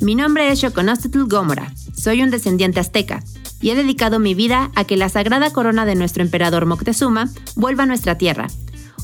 Mi 0.00 0.14
nombre 0.14 0.50
es 0.50 0.60
Shokonostitl 0.60 1.24
Gómora, 1.24 1.72
soy 1.96 2.22
un 2.22 2.30
descendiente 2.30 2.78
azteca, 2.78 3.22
y 3.60 3.70
he 3.70 3.74
dedicado 3.74 4.18
mi 4.18 4.34
vida 4.34 4.70
a 4.74 4.84
que 4.84 4.96
la 4.96 5.08
sagrada 5.08 5.50
corona 5.50 5.84
de 5.84 5.94
nuestro 5.94 6.22
emperador 6.22 6.66
Moctezuma 6.66 7.30
vuelva 7.56 7.84
a 7.84 7.86
nuestra 7.86 8.18
tierra. 8.18 8.48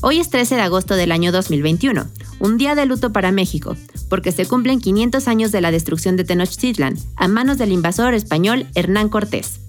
Hoy 0.01 0.19
es 0.19 0.29
13 0.29 0.55
de 0.55 0.61
agosto 0.61 0.95
del 0.95 1.11
año 1.11 1.31
2021, 1.31 2.05
un 2.39 2.57
día 2.57 2.75
de 2.75 2.85
luto 2.85 3.11
para 3.11 3.31
México, 3.31 3.75
porque 4.09 4.31
se 4.31 4.45
cumplen 4.45 4.79
500 4.79 5.27
años 5.27 5.51
de 5.51 5.61
la 5.61 5.71
destrucción 5.71 6.15
de 6.15 6.23
Tenochtitlan 6.23 6.97
a 7.15 7.27
manos 7.27 7.57
del 7.57 7.71
invasor 7.71 8.13
español 8.13 8.67
Hernán 8.75 9.09
Cortés. 9.09 9.59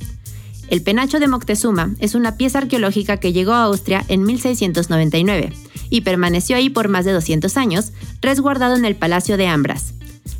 El 0.68 0.82
penacho 0.82 1.20
de 1.20 1.28
Moctezuma 1.28 1.94
es 2.00 2.14
una 2.14 2.36
pieza 2.36 2.58
arqueológica 2.58 3.18
que 3.18 3.32
llegó 3.32 3.52
a 3.52 3.64
Austria 3.64 4.04
en 4.08 4.24
1699 4.24 5.52
y 5.90 6.00
permaneció 6.00 6.56
ahí 6.56 6.70
por 6.70 6.88
más 6.88 7.04
de 7.04 7.12
200 7.12 7.56
años, 7.56 7.92
resguardado 8.20 8.74
en 8.74 8.84
el 8.84 8.96
Palacio 8.96 9.36
de 9.36 9.46
Ambras. 9.46 9.94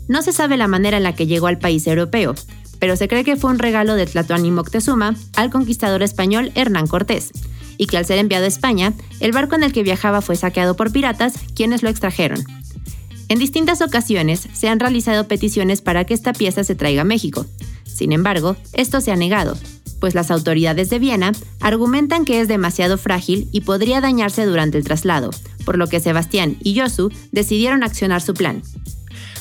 No 0.09 0.23
se 0.23 0.33
sabe 0.33 0.57
la 0.57 0.69
manera 0.69 0.97
en 0.97 1.05
la 1.05 1.15
que 1.15 1.27
llegó 1.27 1.47
al 1.47 1.59
país 1.59 1.87
europeo, 1.87 2.35
pero 2.79 2.97
se 2.97 3.09
cree 3.09 3.25
que 3.25 3.37
fue 3.37 3.51
un 3.51 3.59
regalo 3.59 3.95
de 3.95 4.07
Tlatoani 4.07 4.51
Moctezuma 4.51 5.15
al 5.37 5.51
conquistador 5.51 6.03
español 6.03 6.53
Hernán 6.55 6.87
Cortés, 6.87 7.31
y 7.79 7.87
que 7.87 7.97
al 7.97 8.07
ser 8.07 8.19
enviado 8.19 8.45
a 8.45 8.49
España, 8.49 8.93
el 9.21 9.33
barco 9.33 9.55
en 9.55 9.63
el 9.63 9.73
que 9.73 9.83
viajaba 9.83 10.23
fue 10.23 10.37
saqueado 10.37 10.77
por 10.77 10.93
piratas, 10.93 11.35
quienes 11.55 11.83
lo 11.83 11.89
extrajeron. 11.89 12.45
En 13.29 13.39
distintas 13.39 13.83
ocasiones 13.83 14.49
se 14.53 14.69
han 14.69 14.81
realizado 14.81 15.27
peticiones 15.27 15.81
para 15.81 16.05
que 16.05 16.15
esta 16.15 16.33
pieza 16.33 16.63
se 16.63 16.75
traiga 16.77 17.03
a 17.03 17.05
México. 17.05 17.45
Sin 17.85 18.13
embargo, 18.13 18.57
esto 18.73 19.01
se 19.01 19.11
ha 19.11 19.17
negado, 19.17 19.57
pues 20.01 20.15
las 20.15 20.31
autoridades 20.31 20.91
de 20.91 20.99
Viena 20.99 21.33
argumentan 21.61 22.25
que 22.25 22.41
es 22.41 22.49
demasiado 22.49 22.99
frágil 22.99 23.49
y 23.53 23.63
podría 23.63 24.01
dañarse 24.01 24.45
durante 24.45 24.79
el 24.79 24.85
traslado, 24.85 25.31
por 25.65 25.79
lo 25.79 25.89
que 25.89 26.01
Sebastián 26.01 26.57
y 26.63 26.75
Yosu 26.75 27.11
decidieron 27.33 27.83
accionar 27.83 28.23
su 28.23 28.35
plan. 28.35 28.63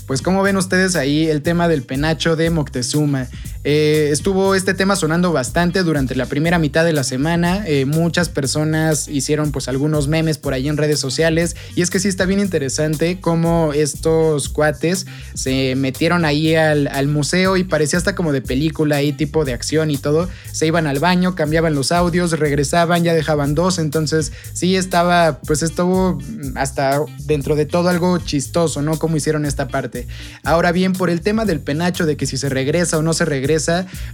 Pues 0.07 0.21
como 0.21 0.43
ven 0.43 0.57
ustedes 0.57 0.95
ahí 0.95 1.27
el 1.27 1.41
tema 1.41 1.67
del 1.67 1.81
penacho 1.81 2.35
de 2.35 2.49
Moctezuma. 2.49 3.27
Eh, 3.67 4.09
estuvo 4.11 4.53
este 4.53 4.75
tema 4.75 4.95
sonando 4.95 5.33
bastante 5.33 5.81
durante 5.81 6.13
la 6.13 6.27
primera 6.27 6.59
mitad 6.59 6.85
de 6.85 6.93
la 6.93 7.03
semana. 7.03 7.63
Eh, 7.65 7.85
muchas 7.85 8.29
personas 8.29 9.07
hicieron 9.07 9.51
pues 9.51 9.67
algunos 9.67 10.07
memes 10.07 10.37
por 10.37 10.53
ahí 10.53 10.67
en 10.67 10.77
redes 10.77 10.99
sociales. 10.99 11.55
Y 11.75 11.81
es 11.81 11.89
que 11.89 11.99
sí 11.99 12.07
está 12.07 12.25
bien 12.25 12.39
interesante 12.39 13.19
cómo 13.19 13.73
estos 13.73 14.49
cuates 14.49 15.07
se 15.33 15.75
metieron 15.75 16.25
ahí 16.25 16.53
al, 16.53 17.07
museo 17.07 17.57
y 17.57 17.63
parecía 17.63 17.97
hasta 17.97 18.13
como 18.13 18.31
de 18.31 18.41
película 18.41 18.97
ahí, 18.97 19.13
tipo 19.13 19.45
de 19.45 19.53
acción 19.53 19.89
y 19.89 19.97
todo. 19.97 20.29
Se 20.51 20.67
iban 20.67 20.85
al 20.85 20.99
baño, 20.99 21.33
cambiaban 21.33 21.73
los 21.73 21.91
audios, 21.91 22.31
regresaban, 22.37 23.03
ya 23.03 23.15
dejaban 23.15 23.55
dos. 23.55 23.79
Entonces 23.79 24.31
sí 24.53 24.75
estaba, 24.75 25.39
pues 25.39 25.63
estuvo 25.63 26.19
hasta 26.53 26.99
dentro 27.25 27.55
de 27.55 27.65
todo 27.65 27.89
algo 27.89 28.19
chistoso, 28.19 28.83
¿no? 28.83 28.99
Cómo 28.99 29.17
hicieron 29.17 29.43
esta 29.43 29.67
parte. 29.69 30.07
Ahora 30.43 30.71
bien, 30.71 30.93
por 30.93 31.09
el 31.09 31.21
tema 31.21 31.45
del 31.45 31.61
penacho, 31.61 32.05
de 32.05 32.15
que 32.15 32.27
si 32.27 32.37
se 32.37 32.49
regresa 32.49 32.99
o 32.99 33.01
no 33.01 33.13
se 33.13 33.25
regresa, 33.25 33.54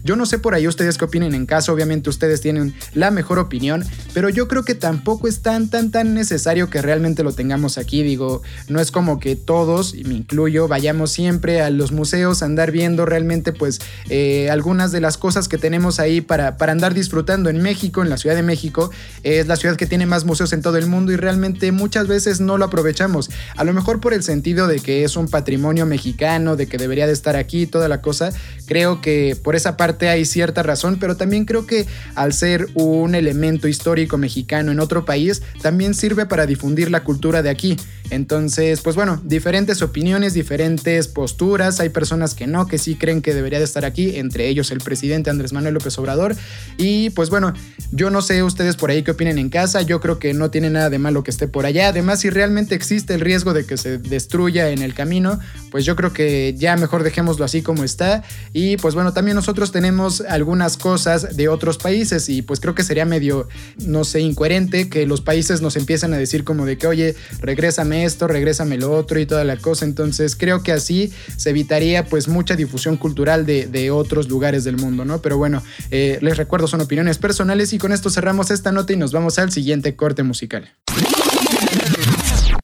yo 0.04 0.16
no 0.16 0.26
sé 0.26 0.40
por 0.40 0.54
ahí 0.54 0.68
ustedes 0.68 0.98
qué 0.98 1.06
opinen 1.06 1.34
en 1.34 1.46
caso, 1.46 1.74
obviamente 1.74 2.10
ustedes 2.10 2.42
tienen 2.42 2.74
la 2.94 3.12
mejor 3.12 3.40
opinión, 3.40 3.84
pero 4.14 4.30
yo 4.30 4.48
creo 4.48 4.64
que 4.64 4.76
tampoco 4.76 5.28
es 5.28 5.42
tan, 5.42 5.70
tan, 5.70 5.92
tan 5.92 6.14
necesario 6.14 6.70
que 6.70 6.82
realmente 6.82 7.24
lo 7.24 7.34
tengamos 7.34 7.78
aquí. 7.78 8.04
Digo, 8.04 8.42
no 8.68 8.80
es 8.80 8.92
como 8.92 9.20
que 9.20 9.36
todos, 9.36 9.94
y 9.94 10.04
me 10.04 10.14
incluyo, 10.14 10.68
vayamos 10.68 11.12
siempre 11.12 11.62
a 11.62 11.70
los 11.70 11.92
museos 11.92 12.42
a 12.42 12.46
andar 12.46 12.72
viendo 12.72 13.06
realmente 13.06 13.54
pues 13.54 13.80
eh, 14.10 14.50
algunas 14.50 14.92
de 14.92 15.02
las 15.02 15.18
cosas 15.18 15.48
que 15.48 15.58
tenemos 15.58 16.00
ahí 16.00 16.22
para, 16.22 16.58
para 16.58 16.72
andar 16.72 16.94
disfrutando 16.94 17.50
en 17.50 17.62
México, 17.62 18.02
en 18.02 18.10
la 18.10 18.18
Ciudad 18.18 18.36
de 18.36 18.44
México. 18.44 18.92
Es 19.24 19.48
la 19.48 19.56
ciudad 19.56 19.76
que 19.76 19.86
tiene 19.86 20.06
más 20.06 20.26
museos 20.26 20.54
en 20.54 20.62
todo 20.62 20.78
el 20.78 20.88
mundo 20.88 21.12
y 21.12 21.16
realmente 21.16 21.72
muchas 21.72 22.08
veces 22.08 22.40
no 22.40 22.58
lo 22.58 22.66
aprovechamos. 22.66 23.30
A 23.56 23.64
lo 23.64 23.74
mejor 23.74 24.00
por 24.00 24.14
el 24.14 24.24
sentido 24.24 24.68
de 24.68 24.80
que 24.80 25.04
es 25.04 25.16
un 25.16 25.28
patrimonio 25.28 25.86
mexicano, 25.86 26.56
de 26.56 26.68
que 26.68 26.78
debería 26.78 27.08
de 27.08 27.14
estar 27.14 27.36
aquí, 27.36 27.68
toda 27.68 27.88
la 27.88 28.02
cosa. 28.02 28.32
Creo 28.66 29.02
que 29.02 29.31
por 29.36 29.56
esa 29.56 29.78
parte 29.78 30.10
hay 30.10 30.26
cierta 30.26 30.64
razón, 30.64 30.98
pero 31.00 31.18
también 31.18 31.46
creo 31.46 31.66
que 31.66 31.86
al 32.16 32.34
ser 32.34 32.68
un 32.76 33.16
elemento 33.16 33.68
histórico 33.68 34.18
mexicano 34.18 34.72
en 34.72 34.80
otro 34.80 35.06
país, 35.06 35.42
también 35.62 35.94
sirve 35.94 36.26
para 36.26 36.46
difundir 36.46 36.92
la 36.92 37.04
cultura 37.04 37.42
de 37.42 37.50
aquí. 37.50 37.78
Entonces, 38.12 38.82
pues 38.82 38.98
bueno, 38.98 39.22
diferentes 39.24 39.82
opiniones, 39.82 40.34
diferentes 40.34 41.08
posturas. 41.08 41.80
Hay 41.80 41.90
personas 41.90 42.36
que 42.36 42.46
no, 42.46 42.68
que 42.68 42.78
sí 42.78 42.96
creen 42.96 43.22
que 43.22 43.34
debería 43.34 43.58
de 43.58 43.66
estar 43.66 43.86
aquí, 43.86 44.18
entre 44.18 44.50
ellos 44.50 44.70
el 44.72 44.80
presidente 44.80 45.30
Andrés 45.30 45.54
Manuel 45.54 45.76
López 45.76 45.98
Obrador. 45.98 46.36
Y 46.78 47.12
pues 47.12 47.30
bueno, 47.30 47.54
yo 47.92 48.10
no 48.10 48.22
sé 48.22 48.44
ustedes 48.44 48.76
por 48.76 48.92
ahí 48.92 49.04
qué 49.04 49.12
opinen 49.12 49.38
en 49.38 49.50
casa. 49.50 49.82
Yo 49.82 50.02
creo 50.02 50.20
que 50.20 50.34
no 50.34 50.52
tiene 50.52 50.70
nada 50.70 50.90
de 50.90 51.00
malo 51.00 51.24
que 51.24 51.32
esté 51.32 51.48
por 51.48 51.66
allá. 51.66 51.88
Además, 51.88 52.20
si 52.20 52.30
realmente 52.30 52.76
existe 52.76 53.14
el 53.14 53.22
riesgo 53.22 53.54
de 53.54 53.66
que 53.66 53.78
se 53.78 53.98
destruya 53.98 54.72
en 54.72 54.82
el 54.82 54.94
camino, 54.94 55.40
pues 55.72 55.86
yo 55.86 55.96
creo 55.96 56.12
que 56.12 56.54
ya 56.58 56.76
mejor 56.76 57.04
dejémoslo 57.04 57.46
así 57.46 57.62
como 57.62 57.86
está. 57.86 58.24
Y 58.52 58.76
pues 58.76 58.94
bueno, 58.94 59.14
también 59.14 59.21
nosotros 59.22 59.72
tenemos 59.72 60.22
algunas 60.22 60.78
cosas 60.78 61.38
de 61.38 61.48
otros 61.48 61.78
países 61.78 62.28
y 62.30 62.42
pues 62.42 62.60
creo 62.60 62.76
que 62.76 62.84
sería 62.84 63.06
medio, 63.06 63.48
no 63.78 64.04
sé, 64.04 64.20
incoherente 64.22 64.90
que 64.90 65.06
los 65.06 65.22
países 65.22 65.62
nos 65.62 65.76
empiecen 65.76 66.14
a 66.14 66.18
decir 66.18 66.44
como 66.44 66.66
de 66.66 66.78
que, 66.78 66.88
oye, 66.88 67.16
regrésame 67.40 68.06
esto, 68.06 68.28
regrésame 68.28 68.78
lo 68.78 68.92
otro 68.92 69.20
y 69.20 69.26
toda 69.26 69.44
la 69.44 69.58
cosa. 69.58 69.86
Entonces 69.86 70.36
creo 70.36 70.64
que 70.64 70.72
así 70.72 71.14
se 71.38 71.52
evitaría 71.52 72.06
pues 72.06 72.28
mucha 72.28 72.56
difusión 72.56 72.98
cultural 72.98 73.46
de, 73.46 73.92
otros 73.92 74.30
lugares 74.30 74.64
del 74.64 74.78
mundo, 74.78 75.06
¿no? 75.06 75.22
Pero 75.22 75.38
bueno, 75.38 75.62
eh, 75.90 76.18
les 76.22 76.38
recuerdo, 76.38 76.68
son 76.68 76.82
opiniones 76.82 77.18
personales 77.18 77.74
y 77.74 77.78
con 77.78 77.92
esto 77.92 78.10
cerramos 78.10 78.52
esta 78.52 78.72
nota 78.72 78.94
y 78.94 78.96
nos 78.96 79.12
vamos 79.12 79.38
al 79.40 79.52
siguiente 79.52 79.96
corte 79.96 80.24
musical. 80.24 80.72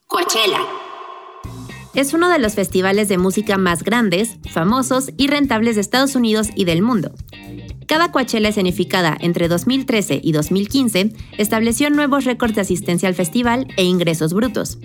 Coachella. 0.08 0.87
Es 1.98 2.14
uno 2.14 2.30
de 2.30 2.38
los 2.38 2.54
festivales 2.54 3.10
de 3.10 3.18
música 3.18 3.58
más 3.58 3.82
grandes, 3.82 4.38
famosos 4.52 5.10
y 5.18 5.26
rentables 5.30 5.74
de 5.74 5.82
Estados 5.82 6.16
Unidos 6.16 6.50
y 6.54 6.66
del 6.66 6.84
mundo. 6.84 7.12
Cada 7.88 8.12
Coachella 8.12 8.50
escenificada 8.50 9.18
entre 9.20 9.48
2013 9.48 10.22
y 10.24 10.32
2015 10.32 11.14
estableció 11.40 11.90
nuevos 11.90 12.26
récords 12.26 12.54
de 12.54 12.62
asistencia 12.62 13.10
al 13.10 13.16
festival 13.16 13.66
e 13.78 13.84
ingresos 13.84 14.36
brutos. 14.36 14.78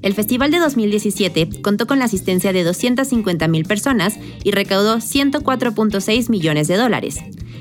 El 0.00 0.14
festival 0.14 0.50
de 0.50 0.58
2017 0.58 1.60
contó 1.60 1.86
con 1.86 1.98
la 1.98 2.04
asistencia 2.04 2.52
de 2.52 2.64
250.000 2.64 3.66
personas 3.66 4.16
y 4.44 4.52
recaudó 4.52 4.98
104.6 4.98 6.30
millones 6.30 6.68
de 6.68 6.76
dólares. 6.76 7.18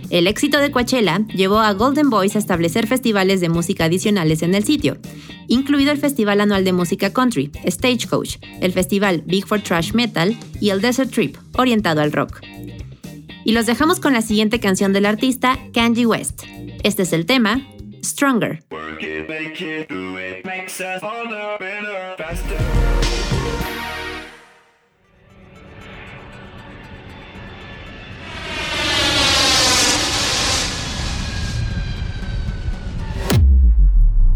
El 0.09 0.27
éxito 0.27 0.59
de 0.59 0.71
Coachella 0.71 1.25
llevó 1.35 1.59
a 1.59 1.73
Golden 1.73 2.09
Boys 2.09 2.35
a 2.35 2.39
establecer 2.39 2.87
festivales 2.87 3.41
de 3.41 3.49
música 3.49 3.85
adicionales 3.85 4.41
en 4.41 4.55
el 4.55 4.63
sitio, 4.63 4.97
incluido 5.47 5.91
el 5.91 5.97
Festival 5.97 6.39
Anual 6.39 6.63
de 6.63 6.73
Música 6.73 7.11
Country, 7.11 7.51
Stagecoach, 7.65 8.37
el 8.61 8.71
Festival 8.71 9.23
Big 9.25 9.45
for 9.45 9.59
Trash 9.59 9.93
Metal 9.93 10.37
y 10.61 10.69
el 10.69 10.79
Desert 10.79 11.11
Trip, 11.11 11.35
orientado 11.57 12.01
al 12.01 12.13
rock. 12.13 12.41
Y 13.43 13.51
los 13.51 13.65
dejamos 13.65 13.99
con 13.99 14.13
la 14.13 14.21
siguiente 14.21 14.59
canción 14.59 14.93
del 14.93 15.05
artista, 15.05 15.57
Kanye 15.73 16.05
West. 16.05 16.43
Este 16.83 17.03
es 17.03 17.13
el 17.13 17.25
tema, 17.25 17.67
Stronger. 18.07 18.63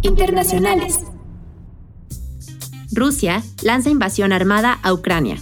Internacionales. 0.01 0.99
Rusia 2.91 3.41
lanza 3.63 3.89
invasión 3.89 4.33
armada 4.33 4.79
a 4.83 4.91
Ucrania. 4.91 5.37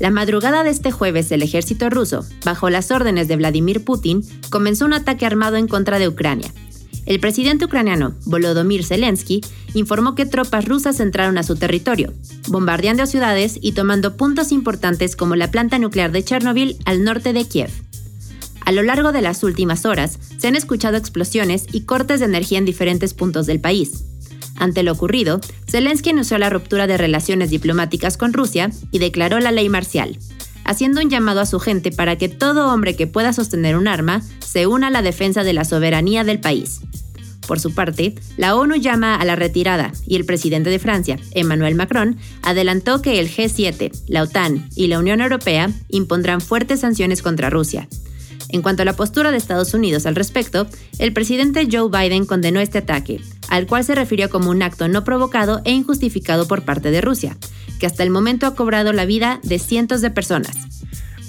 La 0.00 0.10
madrugada 0.10 0.64
de 0.64 0.70
este 0.70 0.90
jueves 0.90 1.30
el 1.30 1.42
ejército 1.42 1.88
ruso, 1.88 2.26
bajo 2.44 2.68
las 2.68 2.90
órdenes 2.90 3.28
de 3.28 3.36
Vladimir 3.36 3.84
Putin, 3.84 4.24
comenzó 4.50 4.84
un 4.86 4.92
ataque 4.92 5.24
armado 5.24 5.56
en 5.56 5.68
contra 5.68 6.00
de 6.00 6.08
Ucrania, 6.08 6.52
el 7.06 7.20
presidente 7.20 7.66
ucraniano, 7.66 8.14
Volodymyr 8.24 8.84
Zelensky, 8.84 9.42
informó 9.74 10.14
que 10.14 10.26
tropas 10.26 10.64
rusas 10.64 11.00
entraron 11.00 11.36
a 11.38 11.42
su 11.42 11.56
territorio, 11.56 12.12
bombardeando 12.48 13.06
ciudades 13.06 13.58
y 13.60 13.72
tomando 13.72 14.16
puntos 14.16 14.52
importantes 14.52 15.16
como 15.16 15.36
la 15.36 15.50
planta 15.50 15.78
nuclear 15.78 16.12
de 16.12 16.24
Chernobyl 16.24 16.76
al 16.84 17.04
norte 17.04 17.32
de 17.32 17.46
Kiev. 17.46 17.70
A 18.64 18.72
lo 18.72 18.82
largo 18.82 19.12
de 19.12 19.20
las 19.20 19.42
últimas 19.42 19.84
horas, 19.84 20.18
se 20.38 20.48
han 20.48 20.56
escuchado 20.56 20.96
explosiones 20.96 21.66
y 21.72 21.82
cortes 21.82 22.20
de 22.20 22.26
energía 22.26 22.58
en 22.58 22.64
diferentes 22.64 23.12
puntos 23.12 23.46
del 23.46 23.60
país. 23.60 24.04
Ante 24.56 24.82
lo 24.82 24.92
ocurrido, 24.92 25.40
Zelensky 25.68 26.10
anunció 26.10 26.38
la 26.38 26.48
ruptura 26.48 26.86
de 26.86 26.96
relaciones 26.96 27.50
diplomáticas 27.50 28.16
con 28.16 28.32
Rusia 28.32 28.70
y 28.90 29.00
declaró 29.00 29.40
la 29.40 29.52
ley 29.52 29.68
marcial, 29.68 30.16
haciendo 30.64 31.00
un 31.00 31.10
llamado 31.10 31.40
a 31.40 31.46
su 31.46 31.60
gente 31.60 31.92
para 31.92 32.16
que 32.16 32.28
todo 32.28 32.72
hombre 32.72 32.96
que 32.96 33.06
pueda 33.06 33.32
sostener 33.32 33.76
un 33.76 33.88
arma 33.88 34.22
se 34.40 34.66
una 34.66 34.88
a 34.88 34.90
la 34.90 35.02
defensa 35.02 35.44
de 35.44 35.52
la 35.52 35.64
soberanía 35.64 36.24
del 36.24 36.40
país. 36.40 36.80
Por 37.46 37.60
su 37.60 37.74
parte, 37.74 38.14
la 38.36 38.56
ONU 38.56 38.76
llama 38.76 39.16
a 39.16 39.24
la 39.24 39.36
retirada 39.36 39.92
y 40.06 40.16
el 40.16 40.24
presidente 40.24 40.70
de 40.70 40.78
Francia, 40.78 41.18
Emmanuel 41.32 41.74
Macron, 41.74 42.16
adelantó 42.42 43.02
que 43.02 43.20
el 43.20 43.28
G7, 43.28 43.92
la 44.06 44.22
OTAN 44.22 44.68
y 44.74 44.86
la 44.86 44.98
Unión 44.98 45.20
Europea 45.20 45.70
impondrán 45.88 46.40
fuertes 46.40 46.80
sanciones 46.80 47.22
contra 47.22 47.50
Rusia. 47.50 47.88
En 48.48 48.62
cuanto 48.62 48.82
a 48.82 48.84
la 48.84 48.94
postura 48.94 49.30
de 49.30 49.36
Estados 49.36 49.74
Unidos 49.74 50.06
al 50.06 50.14
respecto, 50.14 50.66
el 50.98 51.12
presidente 51.12 51.68
Joe 51.70 51.90
Biden 51.90 52.24
condenó 52.24 52.60
este 52.60 52.78
ataque, 52.78 53.20
al 53.48 53.66
cual 53.66 53.84
se 53.84 53.94
refirió 53.94 54.30
como 54.30 54.50
un 54.50 54.62
acto 54.62 54.88
no 54.88 55.04
provocado 55.04 55.60
e 55.64 55.72
injustificado 55.72 56.46
por 56.46 56.62
parte 56.62 56.90
de 56.90 57.00
Rusia, 57.00 57.36
que 57.78 57.86
hasta 57.86 58.02
el 58.02 58.10
momento 58.10 58.46
ha 58.46 58.54
cobrado 58.54 58.92
la 58.92 59.04
vida 59.04 59.40
de 59.42 59.58
cientos 59.58 60.00
de 60.00 60.10
personas 60.10 60.83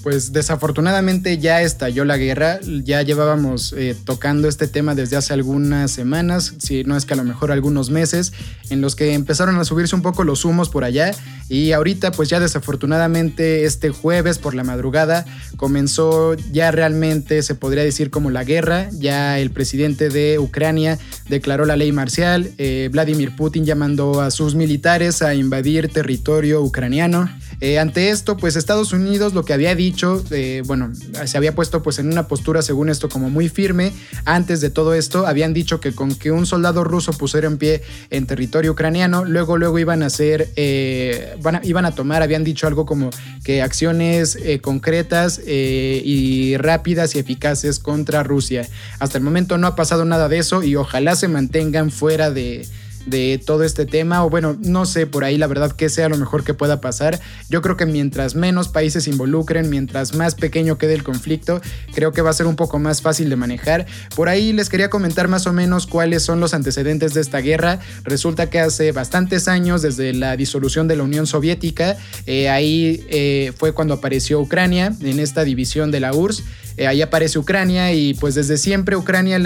pues 0.06 0.34
desafortunadamente 0.34 1.40
ya 1.40 1.64
estalló 1.64 2.06
la 2.06 2.18
guerra, 2.18 2.60
ya 2.84 3.02
llevábamos 3.02 3.74
eh, 3.74 3.96
tocando 4.06 4.48
este 4.48 4.68
tema 4.68 4.94
desde 4.94 5.16
hace 5.16 5.34
algunas 5.34 5.90
semanas, 5.90 6.54
si 6.60 6.84
no 6.84 6.96
es 6.96 7.06
que 7.06 7.16
a 7.16 7.18
lo 7.18 7.24
mejor 7.24 7.52
algunos 7.52 7.90
meses, 7.90 8.32
en 8.70 8.82
los 8.82 8.96
que 8.96 9.16
empezaron 9.16 9.58
a 9.58 9.66
subirse 9.66 9.96
un 9.96 10.04
poco 10.04 10.24
los 10.24 10.46
humos 10.46 10.70
por 10.70 10.84
allá. 10.84 11.12
Y 11.50 11.72
ahorita 11.72 12.12
pues 12.12 12.30
ya 12.30 12.40
desafortunadamente 12.40 13.66
este 13.66 13.90
jueves 13.90 14.38
por 14.38 14.54
la 14.54 14.64
madrugada 14.64 15.26
comenzó 15.58 16.36
ya 16.52 16.70
realmente 16.70 17.42
se 17.42 17.56
podría 17.56 17.84
decir 17.84 18.12
como 18.12 18.30
la 18.30 18.44
guerra, 18.44 18.90
ya 18.92 19.40
el 19.40 19.50
presidente 19.50 20.10
de 20.10 20.38
Ucrania 20.38 21.00
declaró 21.30 21.66
la 21.66 21.78
ley 21.78 21.92
marcial, 21.92 22.52
eh, 22.60 22.90
Vladimir 22.92 23.36
Putin 23.36 23.66
llamando 23.66 24.22
a 24.22 24.30
sus 24.30 24.54
militares 24.54 25.24
a 25.24 25.34
invadir 25.34 25.90
territorio 25.90 26.62
ucraniano. 26.62 27.28
Eh, 27.66 27.80
ante 27.80 28.12
esto, 28.12 28.38
pues 28.38 28.56
Estados 28.58 28.94
Unidos 28.94 29.34
lo 29.34 29.44
que 29.44 29.52
había 29.52 29.74
dicho, 29.74 30.24
eh, 30.30 30.62
bueno, 30.68 30.92
se 31.26 31.36
había 31.36 31.56
puesto 31.56 31.82
pues 31.82 31.98
en 31.98 32.12
una 32.12 32.28
postura 32.28 32.62
según 32.62 32.90
esto 32.90 33.10
como 33.10 33.32
muy 33.32 33.50
firme. 33.50 33.92
Antes 34.24 34.62
de 34.62 34.70
todo 34.70 34.94
esto, 34.94 35.26
habían 35.26 35.52
dicho 35.56 35.80
que 35.80 35.92
con 35.92 36.14
que 36.14 36.30
un 36.30 36.46
soldado 36.46 36.84
ruso 36.84 37.12
pusiera 37.14 37.48
en 37.48 37.58
pie 37.58 37.82
en 38.12 38.28
territorio 38.28 38.74
ucraniano, 38.74 39.26
luego, 39.26 39.58
luego 39.58 39.80
iban 39.80 40.04
a 40.04 40.06
hacer, 40.06 40.52
eh, 40.58 41.38
iban 41.64 41.86
a 41.86 41.96
tomar, 41.96 42.22
habían 42.22 42.44
dicho 42.44 42.68
algo 42.68 42.86
como 42.86 43.10
que 43.44 43.64
acciones 43.64 44.38
concretas 44.62 45.42
y 45.44 46.58
rápidas 46.58 47.16
y 47.16 47.20
eficaces 47.20 47.80
contra 47.80 48.22
Rusia. 48.22 48.68
Hasta 49.00 49.18
el 49.18 49.24
momento 49.24 49.58
no 49.58 49.66
ha 49.66 49.76
pasado 49.76 50.06
nada 50.06 50.30
de 50.30 50.38
eso 50.38 50.62
y 50.62 50.76
ojalá 50.76 51.16
se 51.16 51.28
mantengan 51.30 51.90
fuera 51.90 52.30
de 52.30 52.68
de 53.06 53.42
todo 53.44 53.64
este 53.64 53.86
tema, 53.86 54.26
o 54.26 54.30
bueno, 54.30 54.58
no 54.60 54.86
sé 54.86 55.08
por 55.08 55.24
ahí 55.24 55.38
la 55.38 55.48
verdad 55.48 55.72
que 55.72 55.90
sea 55.90 56.10
lo 56.10 56.18
mejor 56.18 56.44
que 56.44 56.54
pueda 56.54 56.82
pasar. 56.82 57.20
Yo 57.50 57.62
creo 57.62 57.78
que 57.78 57.86
mientras 57.86 58.36
menos 58.36 58.68
países 58.68 59.06
se 59.06 59.10
involucren, 59.10 59.70
mientras 59.70 60.16
más 60.16 60.36
pequeño 60.36 60.78
quede 60.78 60.94
el 60.94 61.04
conflicto, 61.04 61.62
creo 61.94 62.12
que 62.12 62.22
va 62.22 62.30
a 62.30 62.34
ser 62.34 62.48
un 62.48 62.56
poco 62.56 62.80
más 62.80 63.02
fácil 63.02 63.30
de 63.30 63.36
manejar. 63.36 63.86
Por 64.16 64.30
ahí 64.30 64.54
les 64.54 64.70
quería 64.70 64.90
comentar 64.90 65.28
más 65.28 65.48
o 65.48 65.54
menos 65.54 65.88
cuáles 65.88 66.24
son 66.24 66.40
los 66.40 66.54
antecedentes 66.54 67.14
de 67.14 67.22
esta 67.22 67.40
guerra. 67.40 67.80
Resulta 68.04 68.50
que 68.50 68.60
hace 68.60 68.92
bastantes 68.92 69.48
años, 69.48 69.82
desde 69.82 70.14
la 70.14 70.36
disolución 70.38 70.88
de 70.88 70.96
la 70.96 71.04
Unión 71.04 71.28
Soviética, 71.28 71.98
eh, 72.26 72.50
ahí 72.50 73.06
eh, 73.10 73.54
fue 73.58 73.74
cuando 73.74 73.94
apareció 73.94 74.40
Ucrania 74.40 74.94
en 75.02 75.20
esta 75.20 75.44
división 75.44 75.92
de 75.92 76.00
la 76.00 76.14
URSS. 76.14 76.44
Eh, 76.78 76.88
ahí 76.88 77.02
aparece 77.02 77.40
Ucrania 77.40 77.94
y 77.94 78.14
pues 78.16 78.36
desde 78.36 78.58
siempre 78.58 78.96
Ucrania 78.96 79.38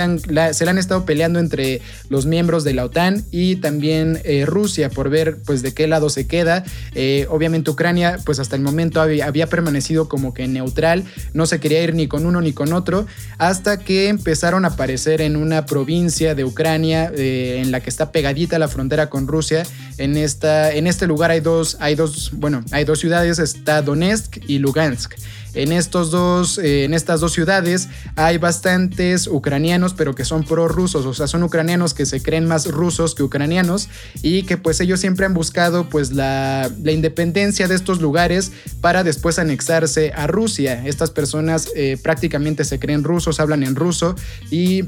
se 0.53 0.65
la 0.65 0.71
han 0.71 0.77
estado 0.77 1.05
peleando 1.05 1.39
entre 1.39 1.81
los 2.09 2.25
miembros 2.25 2.63
de 2.63 2.73
la 2.73 2.85
OTAN 2.85 3.23
y 3.31 3.57
también 3.57 4.19
eh, 4.23 4.45
Rusia 4.45 4.89
por 4.89 5.09
ver 5.09 5.37
pues 5.45 5.61
de 5.61 5.73
qué 5.73 5.87
lado 5.87 6.09
se 6.09 6.27
queda. 6.27 6.63
Eh, 6.95 7.27
obviamente 7.29 7.69
Ucrania 7.69 8.17
pues 8.25 8.39
hasta 8.39 8.55
el 8.55 8.61
momento 8.61 9.01
había, 9.01 9.47
permanecido 9.49 10.09
como 10.09 10.33
que 10.33 10.47
neutral, 10.47 11.05
no 11.33 11.45
se 11.45 11.59
quería 11.59 11.81
ir 11.81 11.95
ni 11.95 12.07
con 12.07 12.25
uno 12.25 12.41
ni 12.41 12.53
con 12.53 12.73
otro, 12.73 13.07
hasta 13.37 13.79
que 13.79 14.09
empezaron 14.09 14.65
a 14.65 14.69
aparecer 14.69 15.21
en 15.21 15.35
una 15.35 15.65
provincia 15.65 16.35
de 16.35 16.43
Ucrania 16.43 17.11
en 17.15 17.71
la 17.71 17.79
que 17.79 17.89
está 17.89 18.11
pegadita 18.11 18.59
la 18.59 18.67
frontera 18.67 19.09
con 19.09 19.27
Rusia. 19.27 19.63
En, 19.97 20.17
esta, 20.17 20.71
en 20.71 20.87
este 20.87 21.07
lugar 21.07 21.31
hay 21.31 21.39
dos, 21.39 21.77
hay 21.79 21.95
dos, 21.95 22.31
bueno, 22.33 22.63
hay 22.71 22.83
dos 22.83 22.99
ciudades, 22.99 23.39
está 23.39 23.81
Donetsk 23.81 24.37
y 24.47 24.59
Lugansk. 24.59 25.13
En, 25.53 25.71
estos 25.71 26.12
dos, 26.12 26.57
eh, 26.57 26.83
en 26.83 26.93
estas 26.93 27.19
dos 27.19 27.33
ciudades 27.33 27.89
hay 28.15 28.38
bastantes 28.38 29.27
ucranianos, 29.27 29.93
pero 29.93 30.15
que 30.15 30.25
son 30.25 30.43
prorrusos, 30.43 31.05
o 31.05 31.13
sea, 31.13 31.27
son 31.27 31.43
ucranianos 31.43 31.93
que 31.93 32.05
se 32.05 32.21
creen 32.21 32.45
más 32.45 32.67
rusos 32.69 33.15
que 33.15 33.23
ucranianos 33.23 33.89
y 34.21 34.43
que 34.43 34.57
pues 34.57 34.79
ellos 34.79 34.99
siempre 34.99 35.25
han 35.25 35.33
buscado 35.33 35.89
pues 35.89 36.12
la, 36.12 36.69
independencia 36.85 37.67
de 37.67 37.75
estos 37.75 38.01
lugares 38.01 38.51
para 38.81 39.03
después 39.03 39.39
anexarse 39.39 40.12
a 40.15 40.27
Rusia. 40.27 40.85
Estas 40.85 41.12
personas 41.12 41.69
eh, 41.75 41.97
prácticamente 42.01 42.63
se 42.65 42.79
creen 42.79 43.03
rusos, 43.03 43.39
hablan 43.39 43.63
en 43.63 43.75
ruso 43.75 44.15
y 44.49 44.83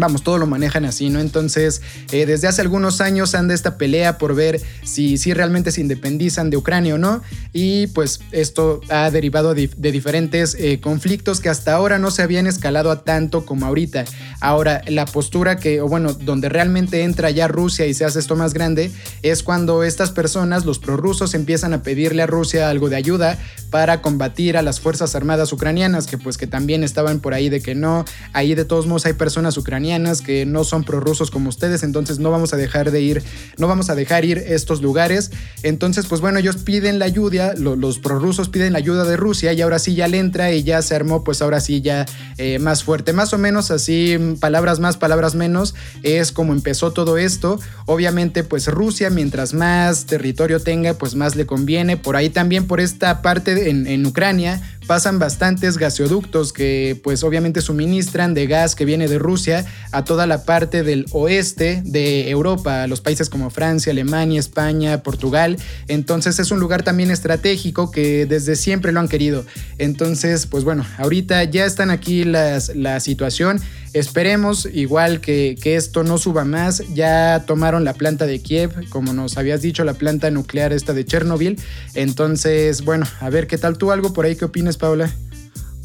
Vamos, 0.00 0.22
todo 0.22 0.38
lo 0.38 0.46
manejan 0.46 0.86
así, 0.86 1.10
¿no? 1.10 1.20
Entonces, 1.20 1.82
eh, 2.10 2.24
desde 2.24 2.48
hace 2.48 2.62
algunos 2.62 3.02
años 3.02 3.34
anda 3.34 3.52
esta 3.52 3.76
pelea 3.76 4.16
por 4.16 4.34
ver 4.34 4.58
si, 4.82 5.18
si 5.18 5.34
realmente 5.34 5.72
se 5.72 5.82
independizan 5.82 6.48
de 6.48 6.56
Ucrania 6.56 6.94
o 6.94 6.98
no. 6.98 7.20
Y 7.52 7.88
pues 7.88 8.20
esto 8.32 8.80
ha 8.88 9.10
derivado 9.10 9.54
de, 9.54 9.68
diferentes 9.76 10.56
eh, 10.58 10.80
conflictos 10.80 11.40
que 11.40 11.50
hasta 11.50 11.74
ahora 11.74 11.98
no 11.98 12.10
se 12.10 12.22
habían 12.22 12.46
escalado 12.46 12.90
a 12.90 13.04
tanto 13.04 13.44
como 13.44 13.66
ahorita. 13.66 14.06
Ahora, 14.40 14.80
la 14.86 15.04
postura 15.04 15.58
que, 15.58 15.82
o 15.82 15.88
bueno, 15.88 16.14
donde 16.14 16.48
realmente 16.48 17.02
entra 17.02 17.30
ya 17.30 17.46
Rusia 17.46 17.86
y 17.86 17.92
se 17.92 18.06
hace 18.06 18.20
esto 18.20 18.36
más 18.36 18.54
grande, 18.54 18.90
es 19.22 19.42
cuando 19.42 19.84
estas 19.84 20.10
personas, 20.12 20.64
los 20.64 20.78
prorrusos, 20.78 21.34
empiezan 21.34 21.74
a 21.74 21.82
pedirle 21.82 22.22
a 22.22 22.26
Rusia 22.26 22.70
algo 22.70 22.88
de 22.88 22.96
ayuda 22.96 23.38
para 23.68 24.00
combatir 24.00 24.56
a 24.56 24.62
las 24.62 24.80
Fuerzas 24.80 25.14
Armadas 25.14 25.52
ucranianas, 25.52 26.06
que 26.06 26.16
pues 26.16 26.38
que 26.38 26.46
también 26.46 26.84
estaban 26.84 27.20
por 27.20 27.34
ahí 27.34 27.50
de 27.50 27.60
que 27.60 27.74
no, 27.74 28.06
ahí 28.32 28.54
de 28.54 28.64
todos 28.64 28.86
modos 28.86 29.04
hay 29.04 29.12
personas 29.12 29.56
ucranianas 29.58 29.89
que 30.22 30.46
no 30.46 30.64
son 30.64 30.84
prorrusos 30.84 31.30
como 31.30 31.48
ustedes, 31.48 31.82
entonces 31.82 32.18
no 32.18 32.30
vamos 32.30 32.52
a 32.52 32.56
dejar 32.56 32.90
de 32.90 33.00
ir, 33.00 33.22
no 33.58 33.66
vamos 33.66 33.90
a 33.90 33.94
dejar 33.94 34.24
ir 34.24 34.38
estos 34.38 34.82
lugares. 34.82 35.30
Entonces, 35.62 36.06
pues 36.06 36.20
bueno, 36.20 36.38
ellos 36.38 36.58
piden 36.58 36.98
la 36.98 37.06
ayuda, 37.06 37.54
los 37.54 37.98
prorrusos 37.98 38.48
piden 38.48 38.72
la 38.72 38.78
ayuda 38.78 39.04
de 39.04 39.16
Rusia 39.16 39.52
y 39.52 39.60
ahora 39.60 39.78
sí 39.78 39.94
ya 39.94 40.08
le 40.08 40.18
entra 40.18 40.52
y 40.52 40.62
ya 40.62 40.82
se 40.82 40.94
armó, 40.94 41.24
pues 41.24 41.42
ahora 41.42 41.60
sí 41.60 41.80
ya 41.80 42.06
eh, 42.38 42.58
más 42.58 42.84
fuerte. 42.84 43.12
Más 43.12 43.32
o 43.32 43.38
menos 43.38 43.70
así, 43.70 44.16
palabras 44.40 44.78
más, 44.80 44.96
palabras 44.96 45.34
menos, 45.34 45.74
es 46.02 46.32
como 46.32 46.52
empezó 46.52 46.92
todo 46.92 47.18
esto. 47.18 47.58
Obviamente, 47.86 48.44
pues 48.44 48.66
Rusia, 48.68 49.10
mientras 49.10 49.54
más 49.54 50.06
territorio 50.06 50.60
tenga, 50.60 50.94
pues 50.94 51.14
más 51.14 51.36
le 51.36 51.46
conviene. 51.46 51.96
Por 51.96 52.16
ahí 52.16 52.30
también, 52.30 52.66
por 52.66 52.80
esta 52.80 53.22
parte 53.22 53.70
en, 53.70 53.86
en 53.86 54.06
Ucrania, 54.06 54.60
pasan 54.90 55.20
bastantes 55.20 55.78
gaseoductos 55.78 56.52
que 56.52 56.98
pues 57.04 57.22
obviamente 57.22 57.60
suministran 57.60 58.34
de 58.34 58.48
gas 58.48 58.74
que 58.74 58.84
viene 58.84 59.06
de 59.06 59.20
Rusia 59.20 59.64
a 59.92 60.02
toda 60.02 60.26
la 60.26 60.44
parte 60.44 60.82
del 60.82 61.06
oeste 61.12 61.80
de 61.84 62.28
Europa, 62.28 62.82
a 62.82 62.86
los 62.88 63.00
países 63.00 63.30
como 63.30 63.50
Francia, 63.50 63.92
Alemania, 63.92 64.40
España, 64.40 65.04
Portugal. 65.04 65.58
Entonces 65.86 66.40
es 66.40 66.50
un 66.50 66.58
lugar 66.58 66.82
también 66.82 67.12
estratégico 67.12 67.92
que 67.92 68.26
desde 68.26 68.56
siempre 68.56 68.90
lo 68.90 68.98
han 68.98 69.06
querido. 69.06 69.46
Entonces, 69.78 70.48
pues 70.48 70.64
bueno, 70.64 70.84
ahorita 70.98 71.44
ya 71.44 71.66
están 71.66 71.92
aquí 71.92 72.24
las, 72.24 72.74
la 72.74 72.98
situación. 72.98 73.60
Esperemos 73.92 74.68
igual 74.72 75.20
que, 75.20 75.56
que, 75.60 75.76
esto 75.76 76.04
no 76.04 76.18
suba 76.18 76.44
más. 76.44 76.82
Ya 76.94 77.44
tomaron 77.46 77.84
la 77.84 77.94
planta 77.94 78.26
de 78.26 78.40
Kiev, 78.40 78.88
como 78.88 79.12
nos 79.12 79.36
habías 79.36 79.62
dicho, 79.62 79.84
la 79.84 79.94
planta 79.94 80.30
nuclear 80.30 80.72
esta 80.72 80.92
de 80.92 81.04
Chernobyl. 81.04 81.60
Entonces, 81.94 82.84
bueno, 82.84 83.06
a 83.20 83.30
ver 83.30 83.46
qué 83.46 83.58
tal 83.58 83.78
tú 83.78 83.90
algo 83.90 84.12
por 84.12 84.24
ahí, 84.24 84.36
¿qué 84.36 84.44
opinas, 84.44 84.76
Paula? 84.76 85.10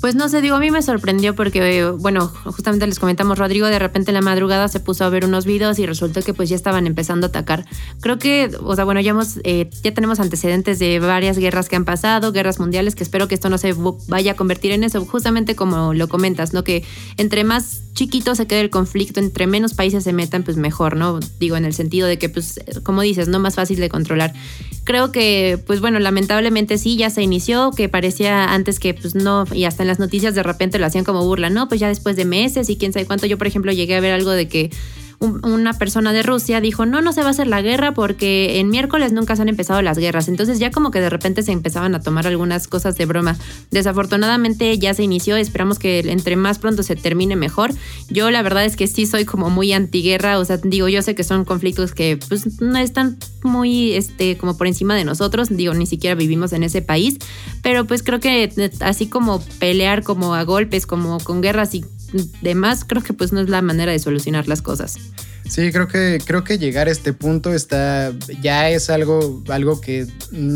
Pues 0.02 0.14
no 0.14 0.30
sé, 0.30 0.42
digo, 0.42 0.56
a 0.56 0.60
mí 0.60 0.72
me 0.72 0.82
sorprendió 0.82 1.36
porque, 1.36 1.90
bueno, 1.98 2.32
justamente 2.46 2.86
les 2.86 3.00
comentamos, 3.00 3.40
Rodrigo 3.40 3.68
de 3.68 3.80
repente 3.80 4.12
en 4.12 4.16
la 4.16 4.22
madrugada 4.22 4.68
se 4.68 4.80
puso 4.80 5.04
a 5.04 5.10
ver 5.10 5.26
unos 5.26 5.46
videos 5.46 5.80
y 5.80 5.86
resultó 5.86 6.22
que 6.22 6.34
pues 6.34 6.50
ya 6.50 6.56
estaban 6.56 6.86
empezando 6.86 7.28
a 7.28 7.30
atacar. 7.30 7.66
Creo 8.02 8.20
que, 8.20 8.52
o 8.62 8.76
sea, 8.76 8.84
bueno, 8.84 9.00
ya, 9.00 9.12
hemos, 9.12 9.40
eh, 9.44 9.70
ya 9.84 9.94
tenemos 9.94 10.20
antecedentes 10.20 10.80
de 10.80 11.00
varias 11.00 11.38
guerras 11.38 11.70
que 11.70 11.76
han 11.76 11.86
pasado, 11.86 12.32
guerras 12.32 12.60
mundiales, 12.60 12.94
que 12.94 13.04
espero 13.04 13.28
que 13.28 13.36
esto 13.36 13.50
no 13.50 13.58
se 13.58 13.74
vaya 14.08 14.34
a 14.34 14.36
convertir 14.36 14.74
en 14.74 14.84
eso, 14.84 15.04
justamente 15.06 15.56
como 15.56 15.94
lo 15.94 16.08
comentas, 16.08 16.54
¿no? 16.54 16.64
Que 16.64 16.84
entre 17.18 17.44
más 17.44 17.82
chiquito 17.94 18.36
se 18.36 18.46
quede 18.46 18.62
el 18.62 18.70
conflicto, 18.70 19.22
entre 19.22 19.48
menos 19.48 19.74
países 19.74 20.04
se 20.04 20.14
metan, 20.14 20.44
pues 20.44 20.58
mejor, 20.58 20.98
¿no? 20.98 21.20
Digo, 21.40 21.56
en 21.56 21.66
el 21.66 21.74
sentido 21.74 22.08
de 22.08 22.20
que, 22.20 22.28
pues, 22.30 22.60
como 22.84 23.02
dices, 23.02 23.30
no 23.30 23.40
más 23.40 23.56
fácil 23.56 23.80
de 23.80 23.90
controlar. 23.90 24.34
Creo 24.84 25.12
que, 25.12 25.58
pues 25.66 25.80
bueno, 25.80 25.98
lamentablemente 26.00 26.78
sí, 26.78 26.98
ya 26.98 27.10
se 27.10 27.24
inició, 27.24 27.72
que 27.72 27.90
parecía 27.90 28.54
antes 28.54 28.80
que, 28.80 28.94
pues 28.94 29.16
no, 29.16 29.46
y 29.52 29.64
hasta 29.64 29.85
en 29.86 29.88
las 29.88 30.00
noticias 30.00 30.36
de 30.36 30.44
repente 30.44 30.80
lo 30.80 30.86
hacían 30.86 31.06
como 31.06 31.24
burla, 31.24 31.50
¿no? 31.50 31.68
Pues 31.68 31.80
ya 31.80 31.88
después 31.88 32.16
de 32.16 32.26
meses 32.26 32.70
y 32.70 32.78
quién 32.78 32.92
sabe 32.92 33.06
cuánto. 33.06 33.28
Yo, 33.28 33.38
por 33.38 33.48
ejemplo, 33.48 33.72
llegué 33.72 33.96
a 33.96 34.00
ver 34.00 34.14
algo 34.14 34.32
de 34.32 34.48
que 34.48 34.72
una 35.20 35.74
persona 35.74 36.14
de 36.14 36.24
Rusia 36.24 36.62
dijo, 36.62 36.86
no, 36.86 37.02
no 37.02 37.14
se 37.14 37.22
va 37.22 37.28
a 37.28 37.32
hacer 37.32 37.48
la 37.48 37.62
guerra 37.62 37.94
porque 37.94 38.60
en 38.60 38.70
miércoles 38.70 39.14
nunca 39.14 39.36
se 39.36 39.42
han 39.42 39.50
empezado 39.50 39.82
las 39.82 39.98
guerras. 39.98 40.28
Entonces 40.28 40.60
ya 40.60 40.72
como 40.72 40.92
que 40.92 41.00
de 41.00 41.10
repente 41.10 41.44
se 41.44 41.52
empezaban 41.52 41.96
a 41.96 42.02
tomar 42.02 42.28
algunas 42.28 42.68
cosas 42.68 42.98
de 42.98 43.06
broma. 43.06 43.38
Desafortunadamente 43.72 44.78
ya 44.78 44.94
se 44.94 45.04
inició, 45.04 45.36
esperamos 45.38 45.80
que 45.80 46.00
entre 46.00 46.36
más 46.36 46.60
pronto 46.60 46.84
se 46.84 46.96
termine 46.96 47.36
mejor. 47.36 47.72
Yo 48.10 48.32
la 48.32 48.42
verdad 48.42 48.66
es 48.66 48.76
que 48.76 48.88
sí 48.88 49.06
soy 49.06 49.26
como 49.26 49.50
muy 49.50 49.74
antiguerra, 49.74 50.40
o 50.40 50.46
sea, 50.46 50.58
digo, 50.58 50.88
yo 50.88 51.02
sé 51.02 51.16
que 51.16 51.24
son 51.24 51.46
conflictos 51.46 51.94
que 51.94 52.18
pues 52.30 52.62
no 52.62 52.78
están 52.78 53.18
muy 53.44 53.94
este 53.94 54.38
como 54.38 54.58
por 54.58 54.68
encima 54.68 54.96
de 54.96 55.06
nosotros, 55.06 55.50
digo, 55.50 55.74
ni 55.74 55.86
siquiera 55.86 56.16
vivimos 56.16 56.54
en 56.54 56.64
ese 56.64 56.82
país, 56.82 57.18
pero 57.62 57.86
pues 57.86 58.04
creo 58.04 58.20
que 58.20 58.52
así 58.82 59.08
como 59.08 59.42
pelear 59.60 60.04
como 60.04 60.36
a 60.36 60.44
golpes, 60.44 60.86
como 60.86 61.20
con 61.20 61.42
guerras 61.42 61.74
y 61.76 61.86
demás, 62.42 62.86
creo 62.86 63.04
que 63.04 63.14
pues 63.14 63.34
no 63.34 63.42
es 63.42 63.50
la 63.50 63.62
manera 63.62 63.92
de 63.92 64.00
solucionar 64.00 64.48
las 64.48 64.62
cosas. 64.62 64.98
Sí, 65.48 65.72
creo 65.72 65.88
que, 65.88 66.20
creo 66.26 66.44
que 66.44 66.58
llegar 66.58 66.88
a 66.88 66.92
este 66.92 67.14
punto 67.14 67.54
está, 67.54 68.12
ya 68.42 68.70
es 68.70 68.90
algo, 68.90 69.44
algo 69.50 69.80
que 69.80 70.08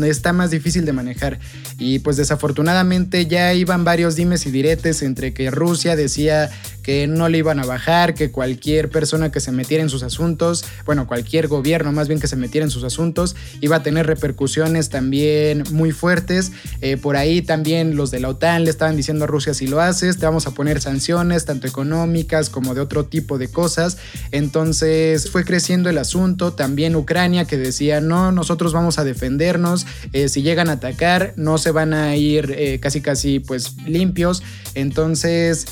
está 0.02 0.32
más 0.32 0.50
difícil 0.50 0.84
de 0.84 0.92
manejar. 0.92 1.38
Y 1.78 2.00
pues 2.00 2.16
desafortunadamente 2.16 3.26
ya 3.26 3.54
iban 3.54 3.84
varios 3.84 4.16
dimes 4.16 4.44
y 4.46 4.50
diretes 4.50 5.02
entre 5.02 5.32
que 5.32 5.50
Rusia 5.50 5.96
decía 5.96 6.50
que 6.82 7.06
no 7.06 7.28
le 7.28 7.38
iban 7.38 7.60
a 7.60 7.66
bajar, 7.66 8.14
que 8.14 8.30
cualquier 8.30 8.90
persona 8.90 9.30
que 9.30 9.38
se 9.40 9.52
metiera 9.52 9.82
en 9.82 9.90
sus 9.90 10.02
asuntos, 10.02 10.64
bueno, 10.86 11.06
cualquier 11.06 11.46
gobierno 11.46 11.92
más 11.92 12.08
bien 12.08 12.20
que 12.20 12.26
se 12.26 12.36
metiera 12.36 12.64
en 12.64 12.70
sus 12.70 12.84
asuntos, 12.84 13.36
iba 13.60 13.76
a 13.76 13.82
tener 13.82 14.06
repercusiones 14.06 14.88
también 14.88 15.62
muy 15.70 15.92
fuertes. 15.92 16.52
Eh, 16.80 16.96
por 16.96 17.16
ahí 17.16 17.42
también 17.42 17.96
los 17.96 18.10
de 18.10 18.20
la 18.20 18.30
OTAN 18.30 18.64
le 18.64 18.70
estaban 18.70 18.96
diciendo 18.96 19.24
a 19.24 19.28
Rusia, 19.28 19.54
si 19.54 19.66
lo 19.66 19.80
haces, 19.80 20.18
te 20.18 20.26
vamos 20.26 20.46
a 20.46 20.50
poner 20.50 20.80
sanciones, 20.80 21.44
tanto 21.44 21.68
económicas 21.68 22.50
como 22.50 22.74
de 22.74 22.80
otro 22.80 23.04
tipo 23.04 23.38
de 23.38 23.48
cosas. 23.48 23.98
Entonces 24.32 24.79
fue 25.30 25.44
creciendo 25.44 25.90
el 25.90 25.98
asunto. 25.98 26.52
También 26.52 26.96
Ucrania 26.96 27.44
que 27.44 27.56
decía, 27.56 28.00
no, 28.00 28.32
nosotros 28.32 28.72
vamos 28.72 28.98
a 28.98 29.04
defendernos, 29.04 29.86
eh, 30.12 30.28
si 30.28 30.42
llegan 30.42 30.68
a 30.68 30.72
atacar, 30.72 31.34
no 31.36 31.58
se 31.58 31.70
van 31.70 31.94
a 31.94 32.16
ir 32.16 32.54
eh, 32.56 32.80
casi 32.80 33.00
casi 33.00 33.40
pues 33.40 33.76
limpios. 33.86 34.42
Entonces 34.74 35.66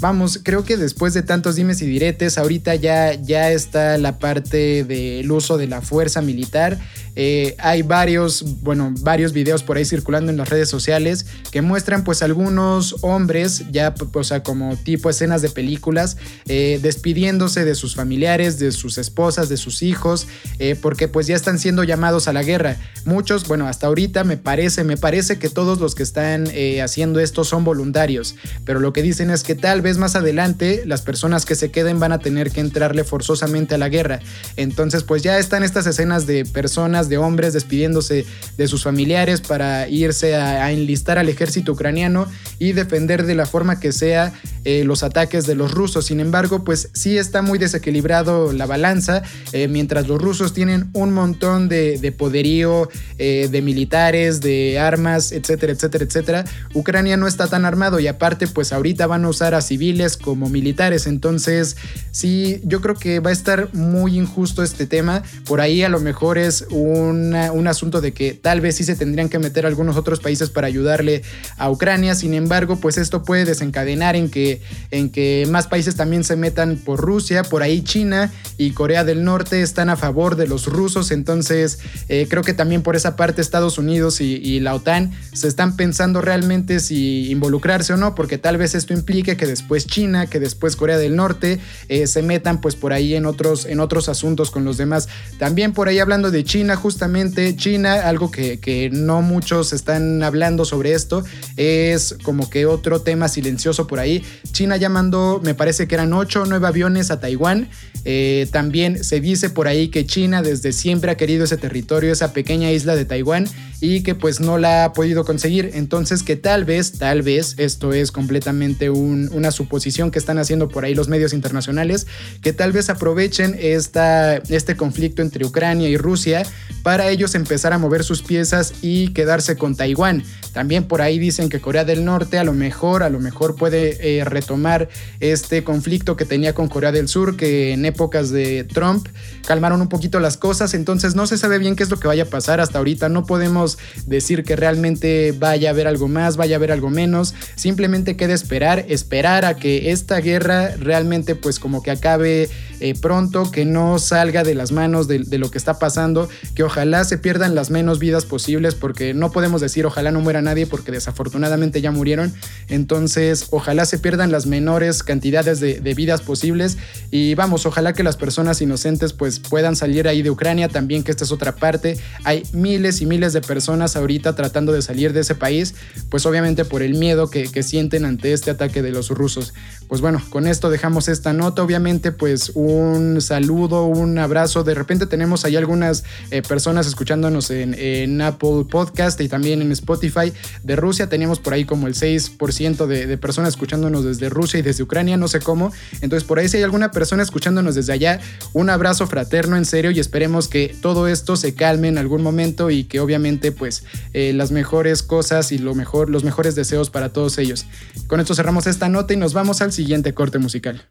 vamos, 0.00 0.40
creo 0.42 0.64
que 0.64 0.76
después 0.76 1.14
de 1.14 1.22
tantos 1.22 1.56
dimes 1.56 1.82
y 1.82 1.86
diretes, 1.86 2.38
ahorita 2.38 2.74
ya, 2.74 3.14
ya 3.14 3.50
está 3.50 3.98
la 3.98 4.18
parte 4.18 4.84
del 4.84 5.30
uso 5.30 5.58
de 5.58 5.66
la 5.66 5.82
fuerza 5.82 6.22
militar. 6.22 6.78
Eh, 7.16 7.56
hay 7.58 7.82
varios, 7.82 8.62
bueno, 8.62 8.94
varios 9.00 9.32
videos 9.32 9.62
por 9.62 9.76
ahí 9.76 9.84
circulando 9.84 10.30
en 10.30 10.38
las 10.38 10.48
redes 10.48 10.68
sociales 10.68 11.26
que 11.50 11.60
muestran 11.60 12.04
pues 12.04 12.22
algunos 12.22 12.96
hombres, 13.02 13.64
ya, 13.70 13.94
o 14.12 14.24
sea, 14.24 14.42
como 14.42 14.76
tipo 14.76 15.10
escenas 15.10 15.42
de 15.42 15.50
películas, 15.50 16.16
eh, 16.46 16.78
despidiéndose 16.82 17.64
de 17.64 17.74
sus 17.74 17.94
familiares, 17.94 18.58
de 18.58 18.72
sus 18.72 18.96
esposas, 18.96 19.48
de 19.48 19.56
sus 19.56 19.82
hijos, 19.82 20.28
eh, 20.58 20.76
porque 20.80 21.08
pues 21.08 21.26
ya 21.26 21.36
están 21.36 21.58
siendo 21.58 21.84
llamados 21.84 22.28
a 22.28 22.32
la 22.32 22.42
guerra. 22.42 22.76
Muchos, 23.04 23.46
bueno, 23.48 23.66
hasta 23.66 23.88
ahorita 23.88 24.24
me 24.24 24.36
parece, 24.36 24.84
me 24.84 24.96
parece 24.96 25.38
que 25.38 25.48
todos 25.48 25.80
los 25.80 25.94
que 25.94 26.02
están 26.02 26.48
haciendo 26.82 27.20
esto 27.20 27.44
son 27.44 27.64
voluntarios, 27.64 28.36
pero 28.64 28.80
lo 28.80 28.92
que 28.92 29.02
dicen 29.02 29.30
es 29.30 29.42
que 29.42 29.54
tal 29.54 29.82
vez 29.82 29.89
más 29.98 30.16
adelante 30.16 30.82
las 30.86 31.02
personas 31.02 31.46
que 31.46 31.54
se 31.54 31.70
queden 31.70 32.00
van 32.00 32.12
a 32.12 32.18
tener 32.18 32.50
que 32.50 32.60
entrarle 32.60 33.04
forzosamente 33.04 33.74
a 33.74 33.78
la 33.78 33.88
guerra. 33.88 34.20
Entonces 34.56 35.02
pues 35.02 35.22
ya 35.22 35.38
están 35.38 35.62
estas 35.62 35.86
escenas 35.86 36.26
de 36.26 36.44
personas 36.44 37.08
de 37.08 37.18
hombres 37.18 37.52
despidiéndose 37.52 38.26
de 38.56 38.68
sus 38.68 38.82
familiares 38.82 39.40
para 39.40 39.88
irse 39.88 40.36
a, 40.36 40.70
enlistar 40.70 41.18
al 41.18 41.28
ejército 41.28 41.72
ucraniano 41.72 42.26
y 42.58 42.72
defender 42.72 43.26
de 43.26 43.34
la 43.34 43.46
forma 43.46 43.80
que 43.80 43.92
sea 43.92 44.32
eh, 44.64 44.84
los 44.84 45.02
ataques 45.02 45.46
de 45.46 45.54
los 45.54 45.72
rusos. 45.72 46.06
Sin 46.06 46.20
embargo, 46.20 46.64
pues 46.64 46.90
sí 46.92 47.18
está 47.18 47.42
muy 47.42 47.58
desequilibrado 47.58 48.52
la 48.52 48.66
balanza, 48.66 49.22
eh, 49.52 49.68
mientras 49.68 50.06
los 50.06 50.20
rusos 50.20 50.52
tienen 50.52 50.90
un 50.92 51.12
montón 51.12 51.68
de, 51.68 52.14
poderío, 52.16 52.88
eh, 53.18 53.48
de 53.50 53.62
militares, 53.62 54.40
de 54.40 54.78
armas, 54.78 55.32
etcétera, 55.32 55.72
etcétera, 55.72 56.04
etcétera. 56.04 56.44
Ucrania 56.74 57.16
no 57.16 57.26
está 57.26 57.46
tan 57.46 57.64
armado 57.64 58.00
y 58.00 58.06
aparte, 58.06 58.46
pues 58.46 58.72
ahorita 58.72 59.06
van 59.06 59.24
a 59.24 59.28
usar 59.28 59.54
a 59.54 59.60
civiles 59.60 59.79
como 60.20 60.48
militares. 60.48 61.06
Entonces, 61.06 61.76
sí, 62.10 62.60
yo 62.64 62.80
creo 62.80 62.96
que 62.96 63.20
va 63.20 63.30
a 63.30 63.32
estar 63.32 63.72
muy 63.72 64.18
injusto 64.18 64.62
este 64.62 64.86
tema. 64.86 65.22
Por 65.46 65.60
ahí 65.60 65.82
a 65.82 65.88
lo 65.88 66.00
mejor 66.00 66.38
es 66.38 66.66
un 66.70 67.30
un 67.30 67.68
asunto 67.68 68.00
de 68.00 68.12
que 68.12 68.34
tal 68.34 68.60
vez 68.60 68.76
sí 68.76 68.84
se 68.84 68.96
tendrían 68.96 69.28
que 69.28 69.38
meter 69.38 69.64
algunos 69.66 69.96
otros 69.96 70.20
países 70.20 70.50
para 70.50 70.66
ayudarle 70.66 71.22
a 71.56 71.70
Ucrania. 71.70 72.14
Sin 72.14 72.34
embargo, 72.34 72.76
pues 72.76 72.98
esto 72.98 73.22
puede 73.22 73.44
desencadenar 73.44 74.16
en 74.16 74.28
que 74.28 74.40
que, 74.40 74.60
en 74.90 75.10
que 75.10 75.46
más 75.50 75.66
países 75.66 75.96
también 75.96 76.24
se 76.24 76.36
metan 76.36 76.76
por 76.76 77.00
Rusia, 77.00 77.42
por 77.42 77.62
ahí 77.62 77.82
China 77.82 78.32
y 78.56 78.72
Corea 78.72 79.04
del 79.04 79.24
Norte 79.24 79.62
están 79.62 79.90
a 79.90 79.96
favor 79.96 80.36
de 80.36 80.46
los 80.46 80.66
rusos, 80.66 81.10
entonces 81.10 81.78
eh, 82.08 82.26
creo 82.28 82.42
que 82.42 82.54
también 82.54 82.82
por 82.82 82.96
esa 82.96 83.16
parte 83.16 83.40
Estados 83.40 83.78
Unidos 83.78 84.20
y, 84.20 84.60
la 84.60 84.74
OTAN 84.74 85.12
se 85.32 85.48
están 85.48 85.76
pensando 85.76 86.20
realmente 86.20 86.80
si 86.80 87.30
involucrarse 87.30 87.94
o 87.94 87.96
no, 87.96 88.14
porque 88.14 88.36
tal 88.36 88.58
vez 88.58 88.74
esto 88.74 88.92
implique 88.92 89.36
que 89.36 89.46
después 89.46 89.59
China, 89.86 90.26
que 90.26 90.40
después 90.40 90.76
Corea 90.76 90.98
del 90.98 91.16
Norte 91.16 91.58
eh, 91.88 92.06
se 92.06 92.22
metan 92.22 92.60
pues 92.60 92.76
por 92.76 92.92
ahí 92.92 93.14
en 93.14 93.26
otros, 93.26 93.66
en 93.66 93.80
otros 93.80 94.08
asuntos 94.08 94.50
con 94.50 94.64
los 94.64 94.76
demás. 94.76 95.08
También 95.38 95.72
por 95.72 95.88
ahí 95.88 95.98
hablando 95.98 96.30
de 96.30 96.44
China, 96.44 96.76
justamente 96.76 97.56
China, 97.56 98.08
algo 98.08 98.30
que, 98.30 98.58
que 98.58 98.90
no 98.90 99.22
muchos 99.22 99.72
están 99.72 100.22
hablando 100.22 100.64
sobre 100.64 100.92
esto, 100.92 101.24
es 101.56 102.16
como 102.22 102.50
que 102.50 102.66
otro 102.66 103.00
tema 103.02 103.28
silencioso 103.28 103.86
por 103.86 103.98
ahí. 103.98 104.24
China 104.52 104.76
ya 104.76 104.88
mandó, 104.88 105.40
me 105.42 105.54
parece 105.54 105.86
que 105.86 105.94
eran 105.94 106.12
8 106.12 106.42
o 106.42 106.46
9 106.46 106.66
aviones 106.66 107.10
a 107.10 107.20
Taiwán. 107.20 107.68
Eh, 108.04 108.48
también 108.50 109.04
se 109.04 109.20
dice 109.20 109.50
por 109.50 109.68
ahí 109.68 109.88
que 109.88 110.06
China 110.06 110.42
desde 110.42 110.72
siempre 110.72 111.10
ha 111.10 111.16
querido 111.16 111.44
ese 111.44 111.56
territorio, 111.56 112.12
esa 112.12 112.32
pequeña 112.32 112.70
isla 112.70 112.96
de 112.96 113.04
Taiwán 113.04 113.46
y 113.80 114.02
que 114.02 114.14
pues 114.14 114.40
no 114.40 114.58
la 114.58 114.84
ha 114.84 114.92
podido 114.92 115.24
conseguir. 115.24 115.70
Entonces 115.74 116.22
que 116.22 116.36
tal 116.36 116.64
vez, 116.64 116.92
tal 116.92 117.22
vez, 117.22 117.54
esto 117.58 117.92
es 117.92 118.12
completamente 118.12 118.90
una 118.90 119.50
suposición 119.50 120.10
que 120.10 120.18
están 120.18 120.38
haciendo 120.38 120.68
por 120.68 120.84
ahí 120.84 120.94
los 120.94 121.08
medios 121.08 121.32
internacionales, 121.32 122.06
que 122.42 122.52
tal 122.52 122.72
vez 122.72 122.90
aprovechen 122.90 123.56
esta, 123.58 124.36
este 124.36 124.76
conflicto 124.76 125.22
entre 125.22 125.44
Ucrania 125.44 125.88
y 125.88 125.96
Rusia 125.96 126.42
para 126.82 127.10
ellos 127.10 127.34
empezar 127.34 127.72
a 127.72 127.78
mover 127.78 128.04
sus 128.04 128.22
piezas 128.22 128.74
y 128.82 129.08
quedarse 129.08 129.56
con 129.56 129.76
Taiwán. 129.76 130.22
También 130.52 130.84
por 130.84 131.00
ahí 131.00 131.18
dicen 131.18 131.48
que 131.48 131.60
Corea 131.60 131.84
del 131.84 132.04
Norte 132.04 132.38
a 132.38 132.44
lo 132.44 132.52
mejor, 132.52 133.02
a 133.02 133.10
lo 133.10 133.20
mejor 133.20 133.56
puede 133.56 134.18
eh, 134.18 134.24
retomar 134.24 134.88
este 135.20 135.62
conflicto 135.62 136.16
que 136.16 136.24
tenía 136.24 136.54
con 136.54 136.68
Corea 136.68 136.92
del 136.92 137.08
Sur, 137.08 137.36
que 137.36 137.72
en 137.72 137.84
épocas 137.84 138.30
de 138.30 138.64
Trump 138.64 139.06
calmaron 139.46 139.80
un 139.80 139.88
poquito 139.88 140.20
las 140.20 140.36
cosas, 140.36 140.74
entonces 140.74 141.14
no 141.14 141.26
se 141.26 141.38
sabe 141.38 141.58
bien 141.58 141.76
qué 141.76 141.82
es 141.82 141.90
lo 141.90 141.98
que 141.98 142.08
vaya 142.08 142.24
a 142.24 142.26
pasar 142.26 142.60
hasta 142.60 142.78
ahorita, 142.78 143.08
no 143.08 143.24
podemos 143.26 143.69
decir 144.06 144.44
que 144.44 144.56
realmente 144.56 145.32
vaya 145.38 145.68
a 145.68 145.72
haber 145.72 145.86
algo 145.86 146.08
más, 146.08 146.36
vaya 146.36 146.56
a 146.56 146.58
haber 146.58 146.72
algo 146.72 146.90
menos, 146.90 147.34
simplemente 147.54 148.16
queda 148.16 148.34
esperar, 148.34 148.84
esperar 148.88 149.44
a 149.44 149.56
que 149.56 149.90
esta 149.90 150.20
guerra 150.20 150.76
realmente 150.78 151.34
pues 151.34 151.58
como 151.58 151.82
que 151.82 151.90
acabe 151.90 152.48
eh, 152.80 152.94
pronto, 153.00 153.50
que 153.50 153.64
no 153.64 153.98
salga 153.98 154.42
de 154.42 154.54
las 154.54 154.72
manos 154.72 155.06
de, 155.06 155.38
lo 155.38 155.50
que 155.50 155.58
está 155.58 155.78
pasando, 155.78 156.28
que 156.54 156.62
ojalá 156.62 157.04
se 157.04 157.18
pierdan 157.18 157.54
las 157.54 157.70
menos 157.70 157.98
vidas 157.98 158.24
posibles, 158.24 158.74
porque 158.74 159.14
no 159.14 159.30
podemos 159.32 159.60
decir 159.60 159.86
ojalá 159.86 160.10
no 160.10 160.20
muera 160.20 160.42
nadie, 160.42 160.66
porque 160.66 160.90
desafortunadamente 160.90 161.80
ya 161.80 161.90
murieron, 161.90 162.32
entonces 162.68 163.46
ojalá 163.50 163.84
se 163.84 163.98
pierdan 163.98 164.32
las 164.32 164.46
menores 164.46 165.02
cantidades 165.02 165.60
de, 165.60 165.94
vidas 165.94 166.22
posibles. 166.22 166.78
Y 167.10 167.34
vamos, 167.34 167.66
ojalá 167.66 167.92
que 167.92 168.02
las 168.02 168.16
personas 168.16 168.62
inocentes 168.62 169.12
pues 169.12 169.40
puedan 169.40 169.76
salir 169.76 170.08
ahí 170.08 170.22
de 170.22 170.30
Ucrania, 170.30 170.68
también 170.68 171.02
que 171.02 171.10
esta 171.10 171.24
es 171.24 171.32
otra 171.32 171.56
parte, 171.56 171.98
hay 172.24 172.44
miles 172.52 173.02
y 173.02 173.06
miles 173.06 173.32
de 173.32 173.40
personas 173.40 173.96
ahorita 173.96 174.34
tratando 174.34 174.72
de 174.72 174.82
salir 174.82 175.12
de 175.12 175.20
ese 175.20 175.34
país, 175.34 175.74
pues 176.08 176.24
obviamente 176.26 176.64
por 176.64 176.82
el 176.82 176.94
miedo 176.94 177.28
que 177.28 177.62
sienten 177.62 178.04
ante 178.04 178.32
este 178.32 178.50
ataque 178.50 178.82
de 178.82 178.90
los 178.90 179.10
rusos. 179.10 179.52
Pues 179.90 180.00
bueno, 180.02 180.22
con 180.30 180.46
esto 180.46 180.70
dejamos 180.70 181.08
esta 181.08 181.32
nota, 181.32 181.64
obviamente 181.64 182.12
pues 182.12 182.52
un 182.54 183.20
saludo, 183.20 183.86
un 183.86 184.16
abrazo, 184.20 184.62
de 184.62 184.72
repente 184.72 185.04
tenemos 185.06 185.44
ahí 185.44 185.56
algunas 185.56 186.04
eh, 186.30 186.42
personas 186.42 186.86
escuchándonos 186.86 187.50
en, 187.50 188.20
Apple 188.20 188.66
Podcast 188.70 189.20
y 189.20 189.28
también 189.28 189.62
en 189.62 189.72
Spotify. 189.72 190.32
De 190.62 190.76
Rusia, 190.76 191.08
teníamos 191.08 191.40
por 191.40 191.54
ahí 191.54 191.64
como 191.64 191.88
el 191.88 191.94
6% 191.94 192.86
de, 192.86 193.08
de 193.08 193.18
personas 193.18 193.48
escuchándonos 193.54 194.04
desde 194.04 194.28
Rusia 194.28 194.60
y 194.60 194.62
desde 194.62 194.84
Ucrania, 194.84 195.16
no 195.16 195.26
sé 195.26 195.40
cómo, 195.40 195.72
entonces 196.02 196.22
por 196.22 196.38
ahí 196.38 196.48
si 196.48 196.58
hay 196.58 196.62
alguna 196.62 196.92
persona 196.92 197.24
escuchándonos 197.24 197.74
desde 197.74 197.92
allá, 197.92 198.20
un 198.52 198.70
abrazo 198.70 199.08
fraterno 199.08 199.56
en 199.56 199.64
serio 199.64 199.90
y 199.90 199.98
esperemos 199.98 200.46
que 200.46 200.72
todo 200.80 201.08
esto 201.08 201.34
se 201.34 201.56
calme 201.56 201.88
en 201.88 201.98
algún 201.98 202.22
momento 202.22 202.70
y 202.70 202.84
que 202.84 203.00
obviamente 203.00 203.50
pues 203.50 203.82
eh, 204.12 204.34
las 204.34 204.52
mejores 204.52 205.02
cosas 205.02 205.50
y 205.50 205.58
lo 205.58 205.74
mejor, 205.74 206.10
los 206.10 206.22
mejores 206.22 206.54
deseos 206.54 206.90
para 206.90 207.12
todos 207.12 207.38
ellos. 207.38 207.66
Con 208.06 208.20
esto 208.20 208.36
cerramos 208.36 208.68
esta 208.68 208.88
nota 208.88 209.14
y 209.14 209.16
nos 209.16 209.32
vamos 209.32 209.60
al 209.60 209.72
siguiente 209.72 209.79
corte 210.14 210.38
musical. 210.38 210.88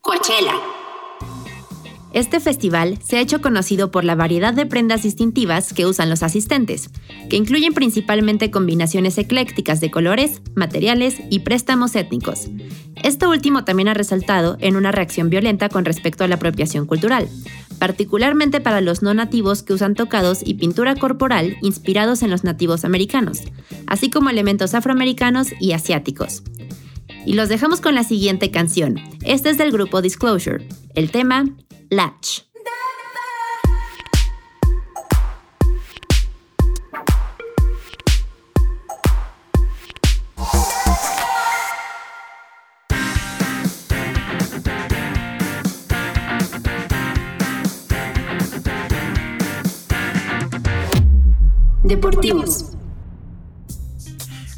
Coachella. 0.00 0.54
Este 2.12 2.40
festival 2.40 2.98
se 3.04 3.18
ha 3.18 3.20
hecho 3.20 3.42
conocido 3.42 3.90
por 3.90 4.04
la 4.04 4.14
variedad 4.14 4.54
de 4.54 4.64
prendas 4.64 5.02
distintivas 5.02 5.74
que 5.74 5.84
usan 5.84 6.08
los 6.08 6.22
asistentes, 6.22 6.88
que 7.28 7.36
incluyen 7.36 7.74
principalmente 7.74 8.50
combinaciones 8.50 9.18
eclécticas 9.18 9.80
de 9.80 9.90
colores, 9.90 10.40
materiales 10.54 11.16
y 11.28 11.40
préstamos 11.40 11.94
étnicos. 11.94 12.48
Esto 13.02 13.28
último 13.28 13.64
también 13.64 13.88
ha 13.88 13.94
resaltado 13.94 14.56
en 14.60 14.76
una 14.76 14.92
reacción 14.92 15.28
violenta 15.28 15.68
con 15.68 15.84
respecto 15.84 16.24
a 16.24 16.28
la 16.28 16.36
apropiación 16.36 16.86
cultural, 16.86 17.28
particularmente 17.78 18.62
para 18.62 18.80
los 18.80 19.02
no 19.02 19.12
nativos 19.12 19.62
que 19.62 19.74
usan 19.74 19.94
tocados 19.94 20.40
y 20.42 20.54
pintura 20.54 20.96
corporal 20.96 21.56
inspirados 21.60 22.22
en 22.22 22.30
los 22.30 22.44
nativos 22.44 22.86
americanos, 22.86 23.42
así 23.86 24.08
como 24.08 24.30
elementos 24.30 24.74
afroamericanos 24.74 25.48
y 25.60 25.72
asiáticos. 25.72 26.42
Y 27.26 27.32
los 27.32 27.48
dejamos 27.48 27.80
con 27.80 27.96
la 27.96 28.04
siguiente 28.04 28.52
canción. 28.52 29.00
Este 29.24 29.50
es 29.50 29.58
del 29.58 29.72
grupo 29.72 30.00
Disclosure. 30.00 30.66
El 30.94 31.10
tema, 31.10 31.44
Latch. 31.90 32.42
Deportivos. 51.82 52.75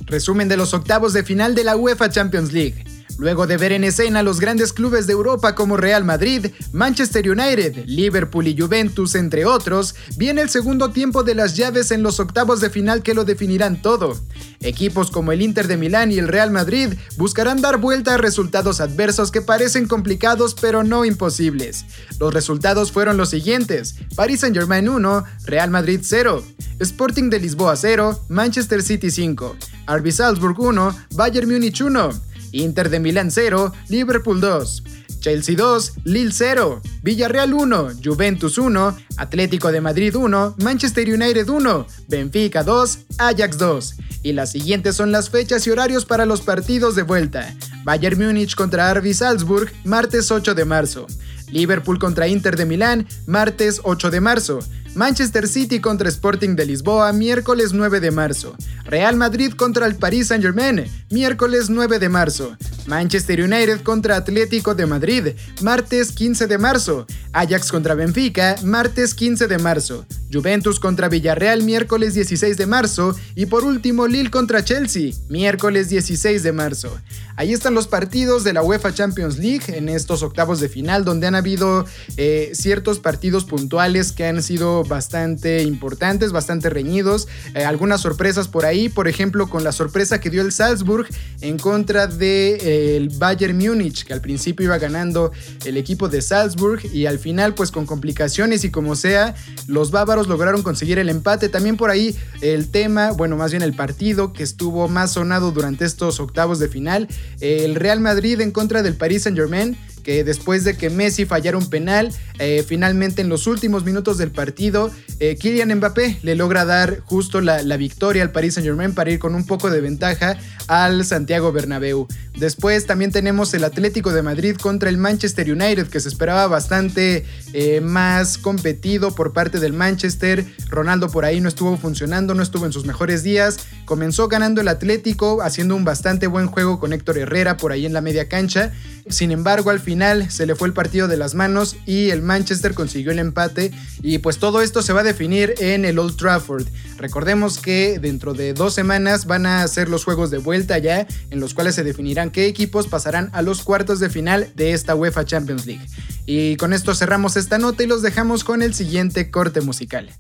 Resumen 0.09 0.49
de 0.49 0.57
los 0.57 0.73
octavos 0.73 1.13
de 1.13 1.23
final 1.23 1.55
de 1.55 1.65
la 1.65 1.77
UEFA 1.77 2.09
Champions 2.09 2.53
League. 2.53 2.88
Luego 3.19 3.49
de 3.49 3.57
ver 3.57 3.73
en 3.73 3.83
escena 3.83 4.23
los 4.23 4.39
grandes 4.39 4.73
clubes 4.73 5.09
de 5.09 5.13
Europa 5.13 5.57
como 5.57 5.77
Real 5.77 6.05
Madrid, 6.05 6.47
Manchester 6.73 7.29
United, 7.29 7.85
Liverpool 7.87 8.47
y 8.47 8.57
Juventus, 8.57 9.17
entre 9.17 9.45
otros, 9.45 9.97
viene 10.17 10.41
el 10.41 10.51
segundo 10.51 10.91
tiempo 10.91 11.25
de 11.25 11.35
las 11.35 11.57
llaves 11.57 11.91
en 11.91 12.05
los 12.05 12.21
octavos 12.21 12.61
de 12.61 12.71
final 12.71 13.03
que 13.03 13.15
lo 13.15 13.25
definirán 13.25 13.83
todo. 13.83 14.17
Equipos 14.61 15.11
como 15.11 15.33
el 15.33 15.43
Inter 15.43 15.67
de 15.67 15.77
Milán 15.77 16.13
y 16.13 16.19
el 16.19 16.29
Real 16.29 16.53
Madrid 16.53 16.95
buscarán 17.17 17.61
dar 17.61 17.79
vuelta 17.79 18.15
a 18.15 18.19
resultados 18.19 18.81
adversos 18.81 19.33
que 19.33 19.43
parecen 19.43 19.89
complicados 19.89 20.55
pero 20.55 20.85
no 20.85 21.05
imposibles. 21.05 21.87
Los 22.21 22.33
resultados 22.33 22.93
fueron 22.93 23.17
los 23.17 23.31
siguientes: 23.31 23.97
Paris 24.15 24.41
Saint-Germain 24.41 24.89
1, 24.89 25.25
Real 25.45 25.71
Madrid 25.71 26.01
0, 26.05 26.45
Sporting 26.79 27.31
de 27.31 27.41
Lisboa 27.41 27.75
0, 27.75 28.27
Manchester 28.29 28.81
City 28.81 29.11
5, 29.11 29.57
RB 29.89 30.13
Salzburg 30.13 30.59
1, 30.61 30.97
Bayern 31.15 31.51
Múnich 31.51 31.81
1. 31.81 32.28
Inter 32.53 32.91
de 32.91 33.01
Milán 33.01 33.31
0, 33.31 33.73
Liverpool 33.89 34.41
2. 34.41 34.83
Chelsea 35.21 35.57
2, 35.57 35.93
Lille 36.05 36.33
0, 36.33 36.81
Villarreal 37.03 37.53
1, 37.53 37.89
Juventus 38.03 38.57
1, 38.57 38.97
Atlético 39.17 39.73
de 39.73 39.81
Madrid 39.81 40.15
1, 40.15 40.57
Manchester 40.63 41.13
United 41.13 41.49
1, 41.49 41.87
Benfica 42.09 42.63
2, 42.63 42.99
Ajax 43.19 43.59
2. 43.59 43.95
Y 44.23 44.33
las 44.33 44.53
siguientes 44.53 44.97
son 44.97 45.13
las 45.13 45.31
fechas 45.31 45.67
y 45.67 45.71
horarios 45.71 46.05
para 46.05 46.27
los 46.27 46.41
partidos 46.41 46.95
de 46.95 47.03
vuelta. 47.03 47.55
Bayern 47.85 48.19
Múnich 48.19 48.55
contra 48.55 48.93
RB 48.95 49.13
Salzburg, 49.13 49.73
martes 49.85 50.31
8 50.31 50.55
de 50.55 50.65
marzo. 50.65 51.07
Liverpool 51.51 51.99
contra 51.99 52.29
Inter 52.29 52.57
de 52.57 52.67
Milán, 52.67 53.07
martes 53.27 53.81
8 53.85 54.11
de 54.11 54.21
marzo. 54.21 54.61
Manchester 54.99 55.47
City 55.47 55.79
contra 55.79 56.09
Sporting 56.09 56.57
de 56.57 56.67
Lisboa, 56.67 57.13
miércoles 57.13 57.73
9 57.73 58.01
de 58.01 58.11
marzo. 58.11 58.57
Real 58.85 59.15
Madrid 59.15 59.53
contra 59.53 59.87
el 59.87 59.95
Paris 59.95 60.27
Saint-Germain, 60.27 60.87
miércoles 61.11 61.71
9 61.71 62.01
de 62.01 62.09
marzo. 62.09 62.57
Manchester 62.89 63.41
United 63.41 63.83
contra 63.83 64.17
Atlético 64.17 64.75
de 64.75 64.87
Madrid, 64.87 65.29
martes 65.63 66.11
15 66.11 66.49
de 66.49 66.59
marzo. 66.59 67.07
Ajax 67.33 67.71
contra 67.71 67.95
Benfica, 67.95 68.57
martes 68.65 69.15
15 69.15 69.47
de 69.47 69.59
marzo. 69.59 70.05
Juventus 70.33 70.81
contra 70.81 71.09
Villarreal, 71.09 71.63
miércoles 71.63 72.15
16 72.15 72.57
de 72.57 72.67
marzo. 72.67 73.15
Y 73.37 73.47
por 73.47 73.65
último, 73.65 74.09
Lille 74.09 74.31
contra 74.31 74.65
Chelsea, 74.65 75.13
miércoles 75.29 75.91
16 75.91 76.43
de 76.43 76.53
marzo. 76.53 76.99
Ahí 77.37 77.53
están 77.53 77.75
los 77.75 77.87
partidos 77.87 78.43
de 78.43 78.53
la 78.53 78.63
UEFA 78.63 78.93
Champions 78.93 79.39
League 79.39 79.63
en 79.69 79.89
estos 79.89 80.25
octavos 80.25 80.59
de 80.59 80.69
final, 80.69 81.05
donde 81.05 81.29
han 81.29 81.37
habido 81.37 81.87
eh, 82.17 82.51
ciertos 82.53 82.99
partidos 82.99 83.45
puntuales 83.45 84.11
que 84.11 84.27
han 84.27 84.43
sido 84.43 84.83
bastante 84.89 85.63
importantes, 85.63 86.33
bastante 86.33 86.71
reñidos. 86.71 87.29
Eh, 87.55 87.65
algunas 87.65 88.01
sorpresas 88.01 88.49
por 88.49 88.67
ahí, 88.67 88.89
por 88.89 89.09
ejemplo, 89.09 89.49
con 89.49 89.65
la 89.65 89.73
sorpresa 89.73 90.21
que 90.21 90.31
dio 90.31 90.43
el 90.43 90.53
Salzburg 90.53 91.07
en 91.41 91.59
contra 91.59 92.07
del 92.07 92.19
de, 92.19 92.97
el 92.97 93.11
Bayern 93.11 93.57
Múnich, 93.57 94.05
que 94.05 94.13
al 94.13 94.21
principio 94.21 94.65
iba 94.65 94.79
ganando 94.79 95.33
el 95.65 95.77
equipo 95.77 96.09
de 96.09 96.23
Salzburg 96.23 96.81
y 96.93 97.07
al 97.07 97.19
final, 97.19 97.55
pues 97.55 97.71
con 97.71 97.87
complicaciones 97.87 98.65
y 98.65 98.71
como 98.71 98.97
sea, 98.97 99.35
los 99.67 99.91
bávaros 99.91 100.29
lograron 100.29 100.63
conseguir 100.63 100.99
el 100.99 101.09
empate. 101.09 101.49
También 101.49 101.77
por 101.77 101.91
ahí 101.91 102.17
el 102.41 102.69
tema, 102.69 103.13
bueno, 103.13 103.37
más 103.37 103.51
bien 103.51 103.63
el 103.63 103.75
partido 103.75 104.33
que 104.33 104.43
estuvo 104.43 104.89
más 104.89 105.13
sonado 105.13 105.53
durante 105.53 105.85
estos 105.85 106.21
octavos 106.21 106.59
de 106.59 106.69
final, 106.69 107.09
el 107.41 107.75
Real 107.75 108.01
Madrid 108.01 108.41
en 108.41 108.51
contra 108.51 108.83
del 108.83 108.95
Paris 108.95 109.23
Saint 109.25 109.39
Germain 109.39 109.77
después 110.25 110.65
de 110.65 110.77
que 110.77 110.91
Messi 110.91 111.25
fallara 111.27 111.59
un 111.59 111.69
penal, 111.69 112.13
eh, 112.39 112.65
finalmente 112.67 113.21
en 113.21 113.29
los 113.29 113.47
últimos 113.47 113.85
minutos 113.85 114.17
del 114.19 114.31
partido, 114.31 114.91
eh, 115.21 115.37
Kylian 115.37 115.75
Mbappé 115.75 116.21
le 116.23 116.35
logra 116.37 116.65
dar 116.65 117.01
justo 117.01 117.41
la, 117.41 117.63
la, 117.63 117.77
victoria 117.77 118.23
al 118.23 118.31
Paris 118.31 118.55
Saint 118.55 118.67
Germain 118.67 118.95
para 118.95 119.11
ir 119.11 119.19
con 119.19 119.35
un 119.35 119.45
poco 119.45 119.71
de 119.71 119.81
ventaja 119.81 120.39
al 120.69 121.05
Santiago 121.05 121.51
Bernabéu. 121.53 122.07
Después 122.39 122.87
también 122.87 123.11
tenemos 123.11 123.53
el 123.55 123.65
Atlético 123.65 124.13
de 124.13 124.23
Madrid 124.23 124.57
contra 124.57 124.89
el 124.89 124.97
Manchester 124.97 125.51
United, 125.51 125.89
que 125.89 125.99
se 125.99 126.09
esperaba 126.09 126.47
bastante 126.47 127.25
eh, 127.53 127.81
más 127.81 128.39
competido 128.39 129.13
por 129.13 129.33
parte 129.33 129.59
del 129.59 129.73
Manchester. 129.73 130.47
Ronaldo 130.69 131.11
por 131.11 131.25
ahí 131.25 131.41
no 131.41 131.49
estuvo 131.49 131.77
funcionando, 131.77 132.35
no 132.35 132.43
estuvo 132.45 132.65
en 132.65 132.73
sus 132.73 132.85
mejores 132.85 133.25
días. 133.25 133.59
Comenzó 133.87 134.29
ganando 134.29 134.61
el 134.61 134.69
Atlético, 134.69 135.43
haciendo 135.43 135.75
un 135.75 135.85
bastante 135.85 136.29
buen 136.29 136.47
juego 136.47 136.79
con 136.79 136.93
Héctor 136.93 137.19
Herrera 137.19 137.57
por 137.57 137.73
ahí 137.73 137.87
en 137.87 137.93
la 137.93 138.01
media 138.01 138.29
cancha. 138.29 138.73
Sin 139.09 139.33
embargo, 139.33 139.71
al 139.71 139.81
final 139.81 139.98
se 140.31 140.47
le 140.47 140.55
fue 140.55 140.69
el 140.69 140.75
partido 140.75 141.09
de 141.09 141.17
las 141.17 141.35
manos 141.35 141.77
y 141.87 142.11
el 142.11 142.23
Manchester 142.23 142.75
consiguió 142.75 143.13
el 143.13 143.19
empate. 143.19 143.73
Y 144.03 144.19
pues 144.19 144.39
todo 144.39 144.63
esto 144.63 144.83
se 144.83 144.93
va 144.93 145.01
a 145.01 145.05
definir 145.05 145.55
en 145.59 145.85
el 145.85 145.99
Old 145.99 146.17
Trafford. 146.17 146.67
Recordemos 146.97 147.59
que 147.59 147.99
dentro 147.99 148.35
de 148.35 148.55
dos 148.55 148.75
semanas 148.75 149.27
van 149.27 149.47
a 149.47 149.67
ser 149.69 149.89
los 149.89 150.05
juegos 150.05 150.31
de 150.31 150.39
vuelta 150.39 150.79
ya, 150.79 151.07
en 151.31 151.41
los 151.41 151.55
cuales 151.55 151.75
se 151.75 151.85
definirán 151.85 152.31
qué 152.31 152.47
equipos 152.47 152.87
pasarán 152.87 153.31
a 153.33 153.43
los 153.43 153.63
cuartos 153.63 154.01
de 154.01 154.11
final 154.11 154.53
de 154.55 154.73
esta 154.73 154.95
UEFA 154.95 155.25
Champions 155.25 155.67
League. 155.67 155.87
Y 156.27 156.57
con 156.57 156.73
esto 156.73 156.95
cerramos 156.95 157.37
esta 157.37 157.59
nota 157.59 157.83
y 157.83 157.87
los 157.87 158.03
dejamos 158.03 158.45
con 158.45 158.63
el 158.63 158.75
siguiente 158.75 159.31
corte 159.31 159.61
musical. 159.61 160.11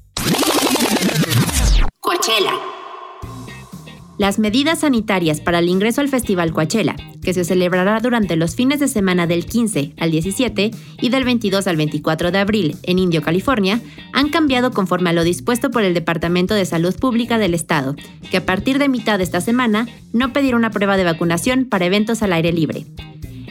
Coachella. 2.00 2.77
Las 4.18 4.40
medidas 4.40 4.80
sanitarias 4.80 5.40
para 5.40 5.60
el 5.60 5.68
ingreso 5.68 6.00
al 6.00 6.08
Festival 6.08 6.52
Coachella, 6.52 6.96
que 7.22 7.32
se 7.32 7.44
celebrará 7.44 8.00
durante 8.00 8.34
los 8.34 8.56
fines 8.56 8.80
de 8.80 8.88
semana 8.88 9.28
del 9.28 9.46
15 9.46 9.94
al 9.96 10.10
17 10.10 10.72
y 11.00 11.08
del 11.08 11.22
22 11.22 11.68
al 11.68 11.76
24 11.76 12.32
de 12.32 12.38
abril 12.38 12.76
en 12.82 12.98
Indio, 12.98 13.22
California, 13.22 13.80
han 14.12 14.30
cambiado 14.30 14.72
conforme 14.72 15.10
a 15.10 15.12
lo 15.12 15.22
dispuesto 15.22 15.70
por 15.70 15.84
el 15.84 15.94
Departamento 15.94 16.54
de 16.54 16.66
Salud 16.66 16.96
Pública 16.98 17.38
del 17.38 17.54
Estado, 17.54 17.94
que 18.28 18.38
a 18.38 18.44
partir 18.44 18.80
de 18.80 18.88
mitad 18.88 19.18
de 19.18 19.24
esta 19.24 19.40
semana 19.40 19.86
no 20.12 20.32
pedirá 20.32 20.56
una 20.56 20.70
prueba 20.70 20.96
de 20.96 21.04
vacunación 21.04 21.66
para 21.66 21.86
eventos 21.86 22.20
al 22.20 22.32
aire 22.32 22.52
libre. 22.52 22.86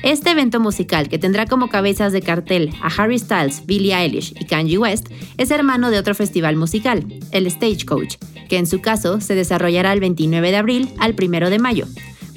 Este 0.03 0.31
evento 0.31 0.59
musical, 0.59 1.09
que 1.09 1.17
tendrá 1.17 1.47
como 1.47 1.69
cabezas 1.69 2.13
de 2.13 2.21
cartel 2.21 2.73
a 2.81 2.87
Harry 2.87 3.19
Styles, 3.19 3.65
Billie 3.65 3.95
Eilish 3.95 4.33
y 4.39 4.45
Kanye 4.45 4.77
West, 4.77 5.07
es 5.37 5.51
hermano 5.51 5.89
de 5.89 5.97
otro 5.97 6.13
festival 6.13 6.55
musical, 6.55 7.05
el 7.31 7.49
Stagecoach, 7.49 8.15
que 8.47 8.57
en 8.57 8.67
su 8.67 8.79
caso 8.81 9.19
se 9.21 9.35
desarrollará 9.35 9.93
el 9.93 9.99
29 9.99 10.51
de 10.51 10.57
abril 10.57 10.89
al 10.99 11.15
1 11.19 11.49
de 11.49 11.59
mayo, 11.59 11.85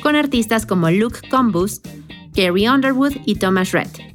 con 0.02 0.16
artistas 0.16 0.66
como 0.66 0.90
Luke 0.90 1.28
Combus, 1.28 1.80
Carrie 2.34 2.70
Underwood 2.70 3.16
y 3.26 3.34
Thomas 3.36 3.72
Rhett. 3.72 4.10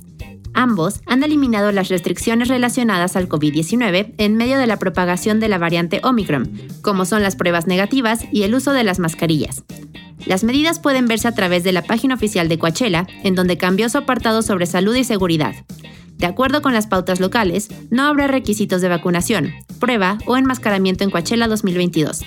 Ambos 0.54 1.02
han 1.06 1.22
eliminado 1.22 1.72
las 1.74 1.90
restricciones 1.90 2.48
relacionadas 2.48 3.18
al 3.18 3.28
COVID-19 3.28 4.14
en 4.18 4.36
medio 4.36 4.58
de 4.58 4.68
la 4.68 4.80
propagación 4.80 5.42
de 5.42 5.50
la 5.50 5.58
variante 5.58 6.00
Omicron, 6.02 6.50
como 6.82 7.04
son 7.04 7.22
las 7.22 7.36
pruebas 7.36 7.68
negativas 7.68 8.22
y 8.32 8.44
el 8.44 8.56
uso 8.56 8.72
de 8.72 8.86
las 8.86 8.98
mascarillas. 8.98 9.64
Las 10.26 10.44
medidas 10.44 10.80
pueden 10.80 11.08
verse 11.08 11.28
a 11.28 11.34
través 11.34 11.64
de 11.64 11.72
la 11.72 11.84
página 11.84 12.16
oficial 12.16 12.50
de 12.50 12.58
Coachella, 12.58 13.08
en 13.24 13.36
donde 13.36 13.58
cambió 13.58 13.90
su 13.90 13.98
apartado 13.98 14.42
sobre 14.42 14.66
salud 14.66 14.96
y 14.96 15.04
seguridad. 15.04 15.54
De 16.18 16.26
acuerdo 16.26 16.62
con 16.62 16.74
las 16.74 16.88
pautas 16.88 17.20
locales, 17.20 17.70
no 17.92 18.04
habrá 18.04 18.28
requisitos 18.28 18.82
de 18.82 18.90
vacunación, 18.90 19.52
prueba 19.80 20.18
o 20.26 20.38
enmascaramiento 20.38 21.04
en 21.04 21.12
Coachella 21.12 21.48
2022. 21.48 22.24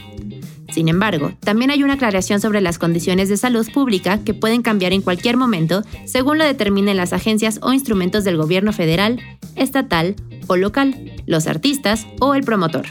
Sin 0.70 0.88
embargo, 0.88 1.32
también 1.40 1.70
hay 1.70 1.82
una 1.82 1.94
aclaración 1.94 2.40
sobre 2.40 2.61
las 2.61 2.78
condiciones 2.78 3.28
de 3.28 3.38
salud 3.38 3.66
pública 3.72 4.22
que 4.22 4.34
pueden 4.34 4.62
cambiar 4.62 4.92
en 4.92 5.01
cualquier 5.01 5.36
momento 5.36 5.82
según 6.05 6.38
lo 6.38 6.44
determinen 6.44 6.99
las 6.99 7.14
agencias 7.14 7.59
o 7.62 7.72
instrumentos 7.72 8.24
del 8.24 8.36
gobierno 8.36 8.72
federal, 8.72 9.18
estatal 9.57 10.14
o 10.46 10.57
local, 10.57 10.94
los 11.26 11.46
artistas 11.46 12.07
o 12.20 12.34
el 12.34 12.44
promotor. 12.44 12.86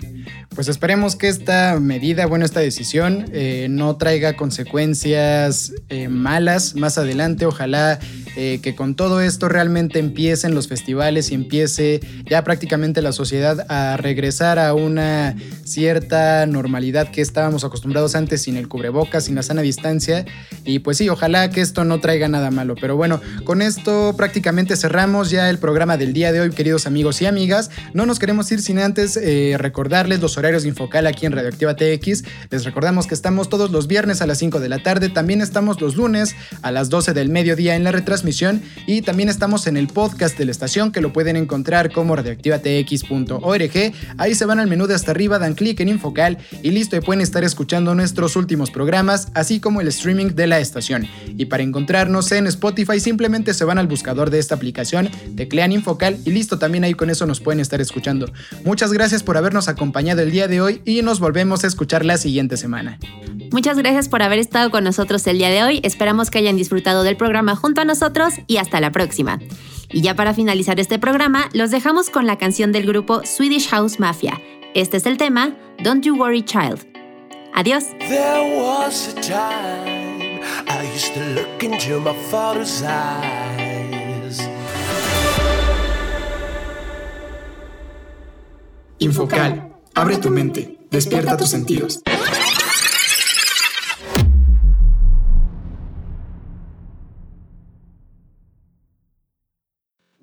Pues 0.58 0.70
esperemos 0.70 1.16
que 1.16 1.28
esta 1.28 1.80
medida, 1.80 2.26
bueno, 2.26 2.44
esta 2.44 2.62
decisión 2.62 3.26
eh, 3.32 3.68
no 3.70 3.96
traiga 3.98 4.36
consecuencias 4.36 5.72
eh, 5.90 6.08
malas 6.08 6.74
más 6.74 6.98
adelante. 6.98 7.46
Ojalá 7.46 8.00
eh, 8.36 8.60
que 8.64 8.74
con 8.74 8.96
todo 8.96 9.22
esto 9.22 9.50
realmente 9.50 10.00
empiecen 10.00 10.56
los 10.56 10.68
festivales 10.68 11.30
y 11.30 11.36
empiece 11.36 12.00
ya 12.28 12.44
prácticamente 12.44 13.04
la 13.04 13.12
sociedad 13.12 13.68
a 13.70 13.98
regresar 13.98 14.58
a 14.58 14.74
una 14.74 15.36
cierta 15.64 16.48
normalidad 16.48 17.12
que 17.12 17.22
estábamos 17.22 17.64
acostumbrados 17.64 18.16
antes 18.16 18.42
sin 18.42 18.58
el 18.58 18.68
cubrebocas, 18.68 19.26
sin 19.26 19.36
la 19.36 19.44
sana 19.44 19.62
distancia. 19.62 20.26
Y 20.66 20.80
pues 20.80 20.98
sí, 20.98 21.08
ojalá 21.08 21.52
que 21.52 21.62
esto 21.62 21.84
no 21.84 22.00
traiga 22.00 22.30
nada 22.30 22.50
malo. 22.50 22.74
Pero 22.82 22.96
bueno, 22.96 23.22
con 23.44 23.62
esto 23.62 24.16
prácticamente 24.18 24.76
cerramos 24.76 25.30
ya 25.30 25.52
el 25.52 25.60
programa 25.60 25.98
del 25.98 26.14
día 26.14 26.32
de 26.32 26.40
hoy, 26.42 26.50
queridos 26.50 26.88
amigos 26.88 27.22
y 27.22 27.28
amigas. 27.28 27.70
No 27.94 28.08
nos 28.08 28.18
queremos 28.18 28.52
ir 28.52 28.60
sin 28.60 28.80
antes 28.80 29.20
recordarles 29.60 30.20
los 30.20 30.36
horarios 30.36 30.47
de 30.48 30.70
Infocal 30.70 31.06
aquí 31.08 31.26
en 31.26 31.34
Radioactiva 31.34 31.76
TX. 31.76 32.24
Les 32.50 32.64
recordamos 32.64 33.06
que 33.06 33.14
estamos 33.14 33.50
todos 33.50 33.70
los 33.70 33.88
viernes 33.88 34.22
a 34.22 34.28
las 34.28 34.38
5 34.38 34.62
de 34.62 34.70
la 34.70 34.80
tarde, 34.80 35.10
también 35.10 35.42
estamos 35.42 35.82
los 35.82 35.98
lunes 35.98 36.36
a 36.62 36.72
las 36.72 36.90
12 36.90 37.14
del 37.14 37.28
mediodía 37.28 37.76
en 37.76 37.84
la 37.84 37.92
retransmisión 37.92 38.62
y 38.88 39.02
también 39.02 39.28
estamos 39.28 39.68
en 39.68 39.76
el 39.76 39.88
podcast 39.88 40.38
de 40.38 40.46
la 40.46 40.52
estación 40.52 40.94
que 40.94 41.02
lo 41.02 41.12
pueden 41.12 41.36
encontrar 41.36 41.92
como 41.92 42.16
radioactivatx.org. 42.16 43.94
Ahí 44.18 44.36
se 44.36 44.46
van 44.46 44.60
al 44.60 44.68
menú 44.68 44.88
de 44.88 44.96
hasta 44.96 45.12
arriba, 45.12 45.38
dan 45.38 45.54
clic 45.54 45.82
en 45.82 45.90
Infocal 45.90 46.38
y 46.64 46.72
listo 46.72 46.96
y 46.96 47.02
pueden 47.02 47.22
estar 47.22 47.44
escuchando 47.44 47.94
nuestros 47.94 48.38
últimos 48.38 48.72
programas, 48.72 49.28
así 49.34 49.60
como 49.60 49.82
el 49.82 49.90
streaming 49.90 50.28
de 50.28 50.48
la 50.48 50.60
estación. 50.60 51.08
Y 51.38 51.46
para 51.46 51.64
encontrarnos 51.64 52.32
en 52.32 52.48
Spotify 52.48 53.02
simplemente 53.02 53.54
se 53.54 53.66
van 53.66 53.80
al 53.80 53.88
buscador 53.88 54.30
de 54.30 54.40
esta 54.40 54.56
aplicación, 54.56 55.10
teclean 55.36 55.74
Infocal 55.74 56.18
y 56.24 56.32
listo, 56.32 56.58
también 56.58 56.86
ahí 56.86 56.94
con 56.94 57.10
eso 57.10 57.26
nos 57.26 57.42
pueden 57.42 57.60
estar 57.60 57.82
escuchando. 57.82 58.32
Muchas 58.64 58.94
gracias 58.94 59.24
por 59.24 59.36
habernos 59.36 59.68
acompañado 59.68 60.22
día 60.32 60.48
de 60.48 60.62
hoy 60.62 60.82
y 60.86 61.02
nos 61.02 61.20
volvemos 61.20 61.64
a 61.64 61.68
escuchar 61.68 62.06
la 62.06 62.18
siguiente 62.18 62.58
semana. 62.58 63.00
Muchas 63.52 63.78
gracias 63.78 64.10
por 64.10 64.22
haber 64.22 64.40
estado 64.40 64.72
con 64.72 64.84
nosotros 64.84 65.26
el 65.28 65.38
día 65.38 65.50
de 65.50 65.64
hoy. 65.64 65.80
Esperamos 65.84 66.30
que 66.30 66.40
hayan 66.40 66.58
disfrutado 66.58 67.04
del 67.04 67.18
programa 67.18 67.56
junto 67.56 67.82
a 67.82 67.86
nosotros 67.86 68.34
y 68.48 68.58
hasta 68.58 68.80
la 68.80 68.92
próxima. 68.92 69.40
Y 69.90 70.02
ya 70.02 70.16
para 70.16 70.34
finalizar 70.34 70.80
este 70.80 71.00
programa, 71.00 71.50
los 71.54 71.72
dejamos 71.72 72.10
con 72.10 72.28
la 72.28 72.38
canción 72.38 72.72
del 72.72 72.86
grupo 72.86 73.22
Swedish 73.26 73.70
House 73.70 74.00
Mafia. 74.00 74.42
Este 74.74 74.98
es 74.98 75.06
el 75.06 75.18
tema 75.18 75.56
Don't 75.84 76.04
You 76.04 76.16
Worry 76.18 76.44
Child. 76.44 76.86
Adiós. 77.54 77.86
Infocal. 89.00 89.77
Abre 89.98 90.18
tu 90.18 90.30
mente, 90.30 90.78
despierta 90.92 91.36
tus 91.38 91.50
sentidos. 91.50 92.04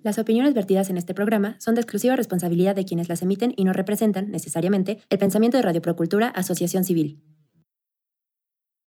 Las 0.04 0.20
opiniones 0.20 0.54
vertidas 0.54 0.90
en 0.90 0.96
este 0.96 1.12
programa 1.12 1.56
son 1.58 1.74
de 1.74 1.80
exclusiva 1.80 2.14
responsabilidad 2.14 2.76
de 2.76 2.84
quienes 2.84 3.08
las 3.08 3.22
emiten 3.22 3.52
y 3.56 3.64
no 3.64 3.72
representan, 3.72 4.30
necesariamente, 4.30 5.00
el 5.10 5.18
pensamiento 5.18 5.56
de 5.56 5.64
Radio 5.64 5.82
Procultura 5.82 6.28
Asociación 6.28 6.84
Civil. 6.84 7.20